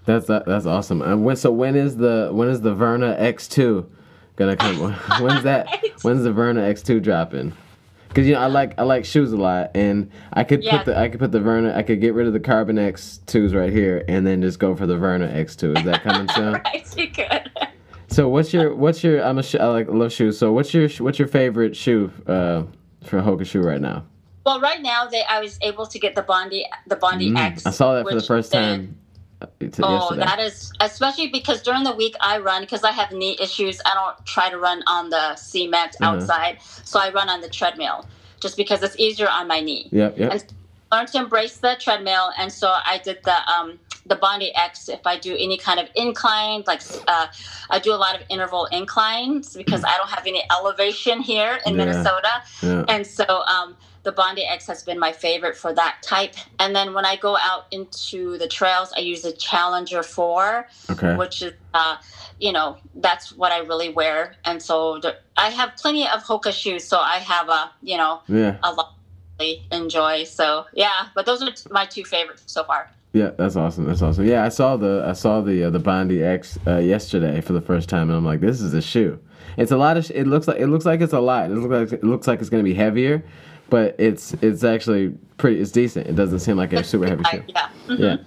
That's 0.06 0.28
that, 0.28 0.45
that's 0.45 0.68
awesome. 0.68 1.02
And 1.02 1.24
when 1.26 1.36
so 1.36 1.52
when 1.52 1.76
is 1.76 1.97
the 1.97 2.30
when 2.32 2.47
is 2.49 2.62
the 2.62 2.76
Verna 2.76 3.18
X2 3.20 3.86
gonna 4.36 4.56
come? 4.56 4.93
when's 5.22 5.43
that? 5.43 5.68
When's 6.04 6.24
the 6.24 6.32
Verna 6.34 6.62
X2 6.62 7.02
dropping? 7.02 7.54
Because 8.12 8.28
you 8.28 8.34
know 8.34 8.41
I 8.41 8.47
like 8.47 8.78
I 8.78 8.84
like 8.84 9.05
shoes 9.05 9.32
a 9.32 9.38
lot, 9.38 9.72
and 9.74 10.12
I 10.34 10.43
could 10.43 10.64
Yeah. 10.64 10.78
put 10.78 10.86
the 10.88 10.97
I 10.99 11.07
could 11.07 11.20
put 11.22 11.32
the 11.32 11.39
Verna 11.39 11.74
I 11.74 11.82
could 11.82 12.01
get 12.01 12.14
rid 12.14 12.28
of 12.28 12.34
the 12.34 12.41
Carbon 12.41 12.76
X2s 12.76 13.55
right 13.55 13.72
here, 13.72 14.03
and 14.09 14.28
then 14.28 14.41
just 14.41 14.59
go 14.59 14.76
for 14.76 14.86
the 14.86 14.97
Verna 14.97 15.28
X2. 15.30 15.78
Is 15.78 15.84
that 15.86 16.03
coming 16.03 16.28
soon? 16.36 16.53
right, 16.53 16.97
you 16.97 17.09
could. 17.09 17.49
So 18.07 18.28
what's 18.28 18.53
your 18.53 18.76
what's 18.76 19.01
your 19.03 19.24
I'm 19.24 19.38
a 19.38 19.43
sh- 19.43 19.55
I 19.55 19.66
like 19.68 19.88
love 19.88 20.12
shoes. 20.12 20.38
So 20.38 20.51
what's 20.51 20.74
your 20.74 20.89
what's 20.99 21.20
your 21.20 21.30
favorite 21.30 21.74
shoe 21.78 22.12
uh, 22.28 22.64
for 23.05 23.22
Hoka 23.22 23.45
shoe 23.45 23.62
right 23.62 23.80
now? 23.80 24.03
Well, 24.45 24.59
right 24.59 24.82
now 24.82 25.05
they 25.07 25.24
I 25.30 25.39
was 25.39 25.57
able 25.62 25.86
to 25.88 25.97
get 25.97 26.16
the 26.16 26.24
Bondi 26.24 26.66
the 26.88 26.97
Bondi 26.97 27.32
Mm, 27.32 27.38
X. 27.39 27.66
I 27.66 27.72
saw 27.72 27.93
that 27.95 28.05
for 28.09 28.16
the 28.16 28.22
first 28.22 28.51
time 28.51 28.97
Oh, 29.84 30.14
yesterday. 30.14 30.26
that 30.26 30.39
is 30.39 30.72
especially 30.80 31.28
because 31.28 31.62
during 31.62 31.84
the 31.84 31.94
week 31.94 32.16
I 32.22 32.38
run 32.39 32.62
because 32.62 32.84
I 32.84 32.92
have 32.92 33.12
knee 33.12 33.38
issues. 33.42 33.82
I 33.86 33.94
don't 33.94 34.26
try 34.26 34.50
to 34.50 34.58
run 34.58 34.84
on 34.88 35.10
the 35.10 35.36
cement 35.36 35.96
Uh-huh. 36.02 36.16
outside, 36.16 36.58
so 36.62 37.00
I 37.00 37.10
run 37.12 37.30
on 37.30 37.42
the 37.42 37.50
treadmill 37.50 38.06
just 38.42 38.58
because 38.58 38.84
it's 38.84 38.96
easier 38.98 39.30
on 39.30 39.48
my 39.48 39.60
knee. 39.62 39.89
Yep, 39.92 40.18
yep. 40.18 40.32
And 40.34 40.44
learned 40.92 41.08
to 41.10 41.20
embrace 41.20 41.58
the 41.58 41.76
treadmill, 41.80 42.32
and 42.38 42.52
so 42.52 42.68
I 42.86 43.00
did 43.04 43.20
the 43.24 43.38
um, 43.52 43.80
the 44.06 44.16
Bondi 44.16 44.54
X. 44.56 44.89
If 44.89 45.02
I 45.06 45.18
do 45.18 45.36
any 45.39 45.58
kind 45.58 45.80
of 45.80 45.88
incline, 45.96 46.64
like 46.68 46.82
uh, 47.08 47.28
I 47.70 47.80
do 47.80 47.94
a 47.94 47.98
lot 48.06 48.16
of 48.16 48.22
interval 48.30 48.68
inclines 48.72 49.56
because 49.56 49.84
I 49.84 49.98
don't 49.98 50.10
have 50.10 50.26
any 50.28 50.44
elevation 50.52 51.22
here 51.22 51.60
in 51.66 51.76
Yeah. 51.76 51.86
Minnesota. 51.86 52.42
yeah. 52.62 52.86
And 52.88 53.06
so 53.08 53.26
um, 53.48 53.78
the 54.04 54.12
Bondi 54.12 54.43
X 54.43 54.66
has 54.68 54.84
been 54.84 54.97
my 54.99 55.12
favorite 55.12 55.56
for 55.56 55.74
that 55.74 55.97
type. 56.02 56.34
And 56.60 56.76
then 56.76 56.93
when 56.93 57.06
I 57.06 57.16
go 57.18 57.38
out 57.38 57.66
into 57.72 58.38
the 58.38 58.47
trails, 58.47 58.91
I 58.95 58.99
use 59.02 59.22
the 59.22 59.32
Challenger 59.32 60.02
4, 60.04 60.68
Okay. 60.91 61.16
which 61.16 61.41
is, 61.41 61.54
uh, 61.74 61.97
you 62.39 62.52
know, 62.52 62.78
that's 62.95 63.32
what 63.32 63.52
I 63.52 63.60
really 63.60 63.89
wear. 63.89 64.36
And 64.45 64.62
so 64.62 64.99
the, 64.99 65.18
I 65.38 65.49
have 65.49 65.76
plenty 65.78 66.08
of 66.08 66.24
Hoka 66.24 66.52
shoes, 66.52 66.84
so 66.84 66.97
I 66.99 67.18
have 67.18 67.47
a, 67.49 67.72
you 67.84 67.97
know, 67.97 68.22
Yeah. 68.28 68.58
a 68.64 68.74
lot 68.74 68.95
to 69.39 69.45
really 69.45 69.64
enjoy. 69.72 70.24
So 70.24 70.66
yeah, 70.74 71.08
but 71.14 71.26
those 71.26 71.43
are 71.43 71.49
my 71.72 71.86
two 71.86 72.04
favorites 72.04 72.43
so 72.47 72.64
far. 72.64 72.89
Yeah, 73.14 73.32
that's 73.38 73.56
awesome. 73.58 73.86
That's 73.86 74.02
awesome. 74.02 74.26
Yeah, 74.26 74.45
I 74.45 74.49
saw 74.49 74.78
the 74.78 75.04
I 75.06 75.12
saw 75.12 75.41
the 75.41 75.66
uh, 75.66 75.70
the 75.70 75.80
Bondi 75.80 76.24
X 76.24 76.58
uh, 76.66 76.78
yesterday 76.78 77.41
for 77.41 77.52
the 77.52 77.60
first 77.60 77.89
time, 77.89 78.08
and 78.10 78.18
I'm 78.18 78.24
like, 78.24 78.39
this 78.39 78.62
is 78.62 78.74
a 78.74 78.82
shoe. 78.82 79.20
It's 79.58 79.72
a 79.72 79.76
lot 79.76 79.97
of. 79.97 80.06
Sh- 80.06 80.12
it 80.16 80.28
looks 80.28 80.47
like 80.47 80.60
it 80.62 80.68
looks 80.68 80.86
like 80.86 81.02
it's 81.02 81.12
a 81.12 81.20
lot. 81.20 81.52
It 81.52 81.56
looks 81.56 81.91
like 81.91 81.99
it 81.99 82.06
looks 82.06 82.26
like 82.26 82.39
it's 82.39 82.49
gonna 82.49 82.64
be 82.64 82.74
heavier, 82.74 83.22
but 83.72 83.95
it's 83.97 84.34
it's 84.43 84.63
actually 84.63 85.09
pretty. 85.38 85.59
It's 85.59 85.72
decent. 85.72 86.05
It 86.05 86.15
doesn't 86.15 86.39
seem 86.39 86.57
like 86.57 86.72
a 86.74 86.84
super 86.84 87.07
heavy 87.07 87.24
shoe. 87.32 87.43
yeah. 87.47 87.69
Mhm. 87.88 87.99
Yeah. 87.99 88.17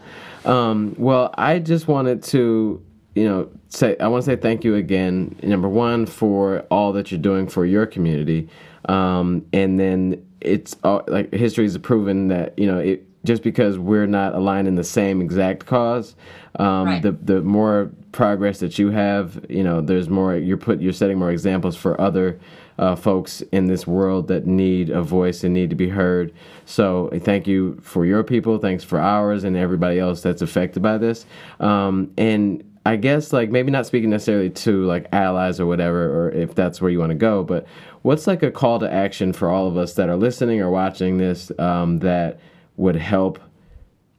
Um, 0.45 0.95
well, 0.99 1.33
I 1.39 1.59
just 1.61 1.87
wanted 1.87 2.23
to, 2.25 2.83
you 3.15 3.25
know, 3.25 3.49
say 3.69 3.97
I 4.01 4.09
want 4.09 4.25
to 4.25 4.31
say 4.31 4.37
thank 4.37 4.65
you 4.65 4.75
again. 4.75 5.37
Number 5.43 5.69
one 5.69 6.07
for 6.07 6.61
all 6.71 6.93
that 6.95 7.13
you're 7.13 7.21
doing 7.21 7.47
for 7.47 7.65
your 7.65 7.87
community, 7.87 8.49
um, 8.89 9.47
and 9.53 9.79
then 9.79 10.27
it's 10.41 10.77
all, 10.83 11.05
like 11.07 11.33
history 11.33 11.65
has 11.65 11.79
proven 11.79 12.29
that 12.29 12.59
you 12.59 12.67
know 12.67 12.79
it 12.79 13.07
just 13.25 13.43
because 13.43 13.79
we're 13.79 14.07
not 14.07 14.35
aligned 14.35 14.69
in 14.69 14.75
the 14.75 14.85
same 14.85 15.21
exact 15.23 15.65
cause. 15.67 16.15
Um, 16.59 16.87
Right. 16.87 17.03
The 17.03 17.13
the 17.13 17.43
more 17.43 17.91
progress 18.13 18.61
that 18.61 18.79
you 18.79 18.91
have, 18.91 19.45
you 19.49 19.65
know, 19.65 19.81
there's 19.81 20.09
more. 20.09 20.37
You're 20.37 20.57
put 20.57 20.81
you're 20.81 20.93
setting 20.93 21.19
more 21.19 21.31
examples 21.31 21.77
for 21.77 22.01
other 22.01 22.39
uh, 22.79 22.97
folks 22.97 23.41
in 23.53 23.67
this 23.67 23.87
world 23.87 24.29
that 24.29 24.47
need 24.47 24.91
a 24.91 25.03
voice 25.03 25.45
and 25.45 25.55
need 25.55 25.71
to 25.71 25.77
be 25.77 25.89
heard. 25.89 26.33
So 26.65 27.11
thank 27.23 27.47
you 27.47 27.79
for 27.83 28.05
your 28.05 28.23
people. 28.25 28.59
Thanks 28.59 28.83
for 28.85 28.99
ours 28.99 29.45
and 29.45 29.57
everybody 29.57 29.99
else 29.99 30.23
that's 30.23 30.43
affected 30.43 30.83
by 30.83 30.99
this. 30.99 31.27
Um, 31.61 32.13
and 32.19 32.65
I 32.87 32.97
guess 32.97 33.33
like 33.33 33.51
maybe 33.51 33.71
not 33.71 33.87
speaking 33.87 34.11
necessarily 34.11 34.51
to 34.51 34.85
like 34.85 35.07
allies 35.13 35.61
or 35.61 35.67
whatever, 35.67 36.27
or 36.27 36.31
if 36.33 36.55
that's 36.55 36.81
where 36.81 36.91
you 36.91 36.99
want 36.99 37.11
to 37.11 37.17
go, 37.17 37.43
but 37.45 37.67
what's 38.03 38.27
like 38.27 38.43
a 38.43 38.51
call 38.51 38.79
to 38.81 38.93
action 38.93 39.33
for 39.33 39.49
all 39.49 39.67
of 39.67 39.77
us 39.77 39.95
that 39.95 40.09
are 40.09 40.17
listening 40.17 40.61
or 40.61 40.71
watching 40.71 41.17
this 41.17 41.51
um, 41.59 42.01
that 42.01 42.39
would 42.77 42.97
help 42.97 43.39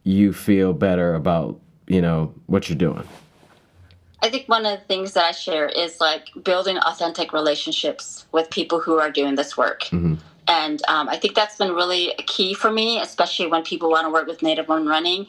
you 0.02 0.32
feel 0.32 0.72
better 0.72 1.14
about 1.14 1.60
you 1.86 2.00
know 2.00 2.34
what 2.46 2.68
you're 2.68 2.78
doing? 2.78 3.06
I 4.22 4.30
think 4.30 4.48
one 4.48 4.66
of 4.66 4.78
the 4.78 4.84
things 4.86 5.12
that 5.12 5.24
I 5.24 5.32
share 5.32 5.68
is 5.68 6.00
like 6.00 6.28
building 6.42 6.78
authentic 6.78 7.32
relationships 7.32 8.26
with 8.32 8.50
people 8.50 8.80
who 8.80 8.98
are 8.98 9.10
doing 9.10 9.34
this 9.36 9.56
work. 9.56 9.88
And 10.48 10.80
um, 10.88 11.08
I 11.08 11.16
think 11.16 11.34
that's 11.34 11.56
been 11.58 11.72
really 11.72 12.12
a 12.18 12.22
key 12.22 12.54
for 12.54 12.70
me, 12.70 13.00
especially 13.00 13.46
when 13.48 13.62
people 13.62 13.90
want 13.90 14.06
to 14.06 14.10
work 14.10 14.26
with 14.26 14.42
Native 14.42 14.68
Women 14.68 14.86
Running, 14.86 15.26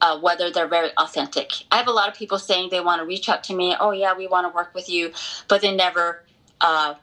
uh, 0.00 0.18
whether 0.20 0.50
they're 0.50 0.68
very 0.68 0.90
authentic. 0.98 1.52
I 1.70 1.76
have 1.76 1.88
a 1.88 1.92
lot 1.92 2.08
of 2.08 2.14
people 2.14 2.38
saying 2.38 2.68
they 2.70 2.80
want 2.80 3.00
to 3.00 3.06
reach 3.06 3.28
out 3.28 3.44
to 3.44 3.54
me, 3.54 3.76
oh, 3.78 3.92
yeah, 3.92 4.16
we 4.16 4.26
want 4.26 4.50
to 4.50 4.54
work 4.54 4.74
with 4.74 4.88
you, 4.88 5.12
but 5.48 5.62
they 5.62 5.74
never. 5.74 6.22
Uh, 6.60 6.94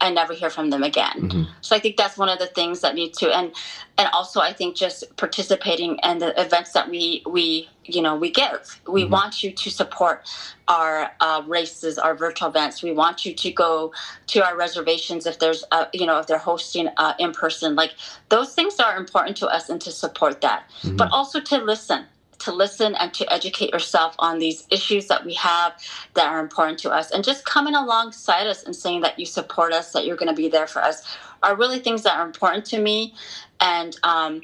I 0.00 0.10
never 0.10 0.32
hear 0.32 0.50
from 0.50 0.70
them 0.70 0.82
again. 0.82 1.28
So 1.60 1.74
I 1.74 1.80
think 1.80 1.96
that's 1.96 2.16
one 2.16 2.28
of 2.28 2.38
the 2.38 2.46
things 2.46 2.80
that 2.82 2.94
need 2.94 3.14
to, 3.14 3.36
and 3.36 3.52
and 3.98 4.08
also 4.12 4.40
I 4.40 4.52
think 4.52 4.76
just 4.76 5.16
participating 5.16 5.98
in 6.04 6.18
the 6.18 6.40
events 6.40 6.72
that 6.72 6.88
we 6.88 7.22
we 7.26 7.68
you 7.84 8.00
know 8.02 8.14
we 8.16 8.30
give. 8.30 8.80
We 8.88 9.04
want 9.04 9.42
you 9.42 9.52
to 9.52 9.70
support 9.70 10.28
our 10.68 11.10
uh, 11.20 11.42
races, 11.46 11.98
our 11.98 12.14
virtual 12.14 12.48
events. 12.48 12.82
We 12.82 12.92
want 12.92 13.26
you 13.26 13.34
to 13.34 13.50
go 13.50 13.92
to 14.28 14.46
our 14.46 14.56
reservations 14.56 15.26
if 15.26 15.38
there's 15.40 15.64
uh, 15.72 15.86
you 15.92 16.06
know 16.06 16.18
if 16.18 16.26
they're 16.28 16.38
hosting 16.38 16.88
uh, 16.96 17.14
in 17.18 17.32
person. 17.32 17.74
Like 17.74 17.94
those 18.28 18.54
things 18.54 18.78
are 18.80 18.96
important 18.96 19.36
to 19.38 19.48
us 19.48 19.68
and 19.68 19.80
to 19.80 19.90
support 19.90 20.40
that, 20.42 20.64
but 20.96 21.08
also 21.10 21.40
to 21.40 21.58
listen 21.58 22.06
to 22.42 22.52
listen 22.52 22.94
and 22.96 23.12
to 23.14 23.32
educate 23.32 23.72
yourself 23.72 24.14
on 24.18 24.38
these 24.38 24.66
issues 24.70 25.06
that 25.06 25.24
we 25.24 25.34
have 25.34 25.74
that 26.14 26.26
are 26.26 26.40
important 26.40 26.78
to 26.80 26.90
us. 26.90 27.10
And 27.10 27.24
just 27.24 27.44
coming 27.44 27.74
alongside 27.74 28.46
us 28.46 28.62
and 28.64 28.74
saying 28.74 29.00
that 29.02 29.18
you 29.18 29.26
support 29.26 29.72
us 29.72 29.92
that 29.92 30.04
you're 30.04 30.16
going 30.16 30.34
to 30.34 30.34
be 30.34 30.48
there 30.48 30.66
for 30.66 30.82
us 30.82 31.04
are 31.42 31.56
really 31.56 31.78
things 31.78 32.02
that 32.02 32.16
are 32.16 32.26
important 32.26 32.64
to 32.66 32.80
me. 32.80 33.14
And 33.60 33.96
um, 34.02 34.42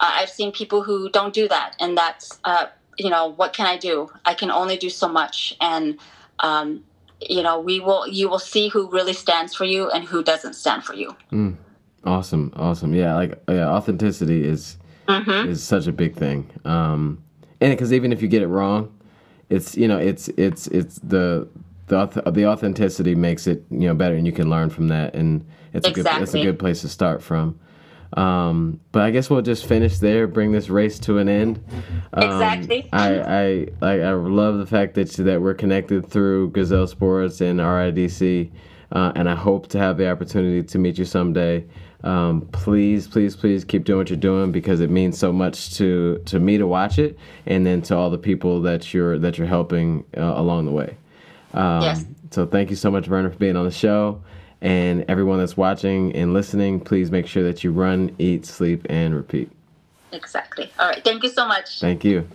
i've 0.00 0.30
seen 0.30 0.50
people 0.50 0.82
who 0.82 1.10
don't 1.10 1.34
do 1.34 1.48
that. 1.48 1.74
And 1.80 1.96
that's 1.96 2.38
uh, 2.44 2.66
you 2.98 3.10
know 3.10 3.28
what 3.28 3.52
can 3.52 3.66
i 3.66 3.76
do? 3.76 4.08
I 4.24 4.34
can 4.34 4.50
only 4.50 4.76
do 4.76 4.90
so 4.90 5.08
much. 5.08 5.56
And 5.60 5.98
um, 6.40 6.84
you 7.28 7.42
know 7.42 7.60
we 7.60 7.80
will 7.80 8.08
you 8.08 8.28
will 8.28 8.38
see 8.38 8.68
who 8.68 8.88
really 8.90 9.12
stands 9.12 9.54
for 9.54 9.64
you 9.64 9.90
and 9.90 10.04
who 10.04 10.22
doesn't 10.22 10.54
stand 10.54 10.84
for 10.84 10.94
you. 10.94 11.14
Awesome, 12.04 12.52
awesome. 12.56 12.94
Yeah, 12.94 13.14
like 13.14 13.42
yeah, 13.48 13.68
authenticity 13.68 14.44
is 14.44 14.78
is 15.48 15.62
such 15.62 15.86
a 15.86 15.92
big 15.92 16.16
thing. 16.16 16.50
Um, 16.64 17.22
and 17.60 17.72
because 17.72 17.92
even 17.92 18.12
if 18.12 18.22
you 18.22 18.28
get 18.28 18.42
it 18.42 18.48
wrong, 18.48 18.92
it's 19.48 19.76
you 19.76 19.88
know 19.88 19.98
it's 19.98 20.28
it's 20.28 20.66
it's 20.68 20.96
the 21.00 21.48
the 21.86 22.06
the 22.30 22.46
authenticity 22.46 23.14
makes 23.14 23.46
it 23.46 23.64
you 23.70 23.88
know 23.88 23.94
better, 23.94 24.14
and 24.14 24.26
you 24.26 24.32
can 24.32 24.48
learn 24.48 24.70
from 24.70 24.88
that, 24.88 25.14
and 25.14 25.44
it's 25.72 25.86
a 25.86 25.92
good 25.92 26.06
it's 26.08 26.34
a 26.34 26.42
good 26.42 26.58
place 26.58 26.80
to 26.82 26.88
start 26.88 27.22
from. 27.22 27.58
Um, 28.14 28.80
but 28.90 29.02
I 29.02 29.12
guess 29.12 29.30
we'll 29.30 29.42
just 29.42 29.66
finish 29.66 29.98
there, 29.98 30.26
bring 30.26 30.50
this 30.50 30.68
race 30.68 30.98
to 31.00 31.18
an 31.18 31.28
end. 31.28 31.62
Um, 32.12 32.24
Exactly. 32.24 32.88
I 32.92 33.66
I 33.80 34.00
I 34.00 34.12
love 34.12 34.58
the 34.58 34.66
fact 34.66 34.94
that 34.94 35.10
that 35.10 35.40
we're 35.40 35.54
connected 35.54 36.06
through 36.08 36.50
Gazelle 36.50 36.86
Sports 36.86 37.40
and 37.40 37.60
RIDC, 37.60 38.50
uh, 38.92 39.12
and 39.14 39.28
I 39.28 39.34
hope 39.36 39.68
to 39.68 39.78
have 39.78 39.96
the 39.96 40.10
opportunity 40.10 40.62
to 40.62 40.78
meet 40.78 40.98
you 40.98 41.04
someday. 41.04 41.64
Um, 42.02 42.48
please, 42.52 43.06
please, 43.08 43.36
please 43.36 43.64
keep 43.64 43.84
doing 43.84 43.98
what 43.98 44.08
you're 44.10 44.16
doing 44.18 44.52
because 44.52 44.80
it 44.80 44.90
means 44.90 45.18
so 45.18 45.32
much 45.32 45.74
to 45.76 46.20
to 46.26 46.38
me 46.40 46.56
to 46.58 46.66
watch 46.66 46.98
it, 46.98 47.18
and 47.46 47.66
then 47.66 47.82
to 47.82 47.96
all 47.96 48.10
the 48.10 48.18
people 48.18 48.60
that 48.62 48.92
you're 48.94 49.18
that 49.18 49.36
you're 49.38 49.46
helping 49.46 50.04
uh, 50.16 50.32
along 50.36 50.64
the 50.66 50.72
way. 50.72 50.96
Um, 51.54 51.82
Yes. 51.82 52.04
So 52.30 52.46
thank 52.46 52.70
you 52.70 52.76
so 52.76 52.90
much, 52.90 53.06
Vernon, 53.06 53.30
for 53.32 53.38
being 53.38 53.56
on 53.56 53.64
the 53.64 53.70
show. 53.72 54.22
And 54.62 55.04
everyone 55.08 55.38
that's 55.38 55.56
watching 55.56 56.14
and 56.14 56.32
listening, 56.32 56.80
please 56.80 57.10
make 57.10 57.26
sure 57.26 57.42
that 57.42 57.64
you 57.64 57.72
run, 57.72 58.14
eat, 58.18 58.44
sleep, 58.46 58.86
and 58.90 59.14
repeat. 59.16 59.50
exactly 60.12 60.70
all 60.78 60.88
right 60.88 61.02
thank 61.04 61.22
you 61.22 61.28
so 61.30 61.46
much 61.46 61.80
Thank 61.80 62.04
you. 62.04 62.28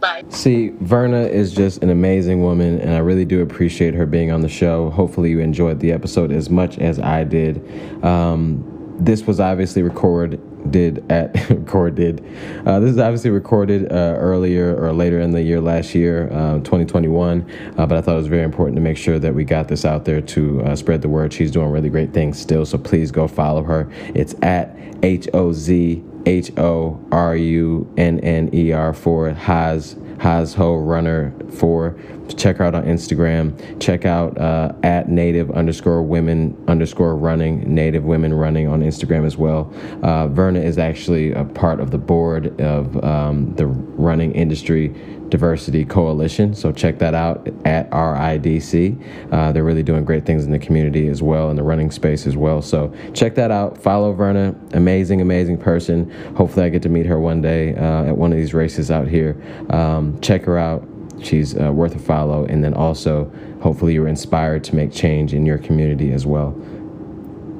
bye 0.00 0.22
See, 0.28 0.70
Verna 0.80 1.22
is 1.22 1.54
just 1.54 1.82
an 1.82 1.90
amazing 1.90 2.42
woman, 2.42 2.80
and 2.80 2.92
I 2.92 2.98
really 2.98 3.24
do 3.24 3.40
appreciate 3.40 3.94
her 3.94 4.04
being 4.06 4.30
on 4.32 4.40
the 4.42 4.48
show. 4.48 4.90
Hopefully, 4.90 5.30
you 5.30 5.38
enjoyed 5.40 5.78
the 5.80 5.92
episode 5.92 6.32
as 6.32 6.50
much 6.50 6.76
as 6.78 6.98
I 6.98 7.24
did. 7.24 7.62
Um, 8.04 8.64
this 8.98 9.22
was 9.26 9.40
obviously 9.40 9.82
recorded 9.82 10.40
did 10.70 11.10
at 11.10 11.50
recorded. 11.50 12.24
Uh, 12.66 12.80
this 12.80 12.90
is 12.90 12.98
obviously 12.98 13.30
recorded 13.30 13.90
uh, 13.90 14.16
earlier 14.18 14.74
or 14.76 14.92
later 14.92 15.20
in 15.20 15.30
the 15.30 15.42
year 15.42 15.60
last 15.60 15.94
year, 15.94 16.30
uh, 16.32 16.58
2021. 16.60 17.74
Uh, 17.76 17.86
but 17.86 17.98
I 17.98 18.00
thought 18.00 18.14
it 18.14 18.18
was 18.18 18.26
very 18.26 18.44
important 18.44 18.76
to 18.76 18.82
make 18.82 18.96
sure 18.96 19.18
that 19.18 19.34
we 19.34 19.44
got 19.44 19.68
this 19.68 19.84
out 19.84 20.04
there 20.04 20.20
to 20.20 20.62
uh, 20.62 20.76
spread 20.76 21.02
the 21.02 21.08
word. 21.08 21.32
She's 21.32 21.50
doing 21.50 21.70
really 21.70 21.90
great 21.90 22.12
things 22.12 22.38
still, 22.38 22.64
so 22.64 22.78
please 22.78 23.10
go 23.10 23.28
follow 23.28 23.62
her. 23.62 23.90
It's 24.14 24.34
at 24.42 24.76
H 25.02 25.28
O 25.34 25.52
Z 25.52 26.02
H 26.26 26.56
O 26.56 27.00
R 27.12 27.36
U 27.36 27.92
N 27.96 28.20
N 28.20 28.50
E 28.54 28.72
R 28.72 28.92
for 28.92 29.30
Haz 29.30 29.96
Haz 30.18 30.54
Ho 30.54 30.76
Runner 30.76 31.34
for. 31.50 31.96
Check 32.36 32.56
her 32.56 32.64
out 32.64 32.74
on 32.74 32.84
Instagram. 32.84 33.78
Check 33.80 34.06
out 34.06 34.38
uh, 34.38 34.72
at 34.82 35.10
Native 35.10 35.50
underscore 35.50 36.02
Women 36.02 36.56
underscore 36.68 37.16
Running 37.16 37.74
Native 37.74 38.04
Women 38.04 38.32
Running 38.32 38.66
on 38.66 38.80
Instagram 38.80 39.26
as 39.26 39.36
well. 39.36 39.72
Uh, 40.02 40.28
Verna 40.28 40.60
is 40.60 40.78
actually 40.78 41.32
a 41.32 41.44
part 41.44 41.80
of 41.80 41.90
the 41.90 41.98
board 41.98 42.58
of 42.60 43.02
um, 43.04 43.54
the 43.56 43.66
Running 43.66 44.32
Industry 44.32 44.94
Diversity 45.34 45.84
Coalition. 45.84 46.54
So 46.54 46.70
check 46.70 47.00
that 47.00 47.12
out 47.12 47.48
at 47.64 47.90
RIDC. 47.90 49.32
Uh, 49.32 49.50
they're 49.50 49.64
really 49.64 49.82
doing 49.82 50.04
great 50.04 50.24
things 50.24 50.44
in 50.44 50.52
the 50.52 50.60
community 50.60 51.08
as 51.08 51.24
well, 51.24 51.50
in 51.50 51.56
the 51.56 51.62
running 51.64 51.90
space 51.90 52.24
as 52.28 52.36
well. 52.36 52.62
So 52.62 52.94
check 53.14 53.34
that 53.34 53.50
out. 53.50 53.76
Follow 53.76 54.12
Verna. 54.12 54.54
Amazing, 54.74 55.20
amazing 55.20 55.58
person. 55.58 56.08
Hopefully, 56.36 56.66
I 56.66 56.68
get 56.68 56.82
to 56.82 56.88
meet 56.88 57.06
her 57.06 57.18
one 57.18 57.40
day 57.40 57.74
uh, 57.74 58.04
at 58.04 58.16
one 58.16 58.30
of 58.30 58.38
these 58.38 58.54
races 58.54 58.92
out 58.92 59.08
here. 59.08 59.36
Um, 59.70 60.20
check 60.20 60.44
her 60.44 60.56
out. 60.56 60.86
She's 61.20 61.58
uh, 61.58 61.72
worth 61.72 61.96
a 61.96 61.98
follow. 61.98 62.44
And 62.44 62.62
then 62.62 62.72
also, 62.72 63.28
hopefully, 63.60 63.92
you're 63.92 64.06
inspired 64.06 64.62
to 64.64 64.76
make 64.76 64.92
change 64.92 65.34
in 65.34 65.44
your 65.44 65.58
community 65.58 66.12
as 66.12 66.26
well. 66.26 66.52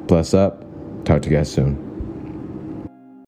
Bless 0.06 0.32
up. 0.32 0.62
Talk 1.04 1.22
to 1.22 1.28
you 1.28 1.36
guys 1.38 1.52
soon. 1.52 1.83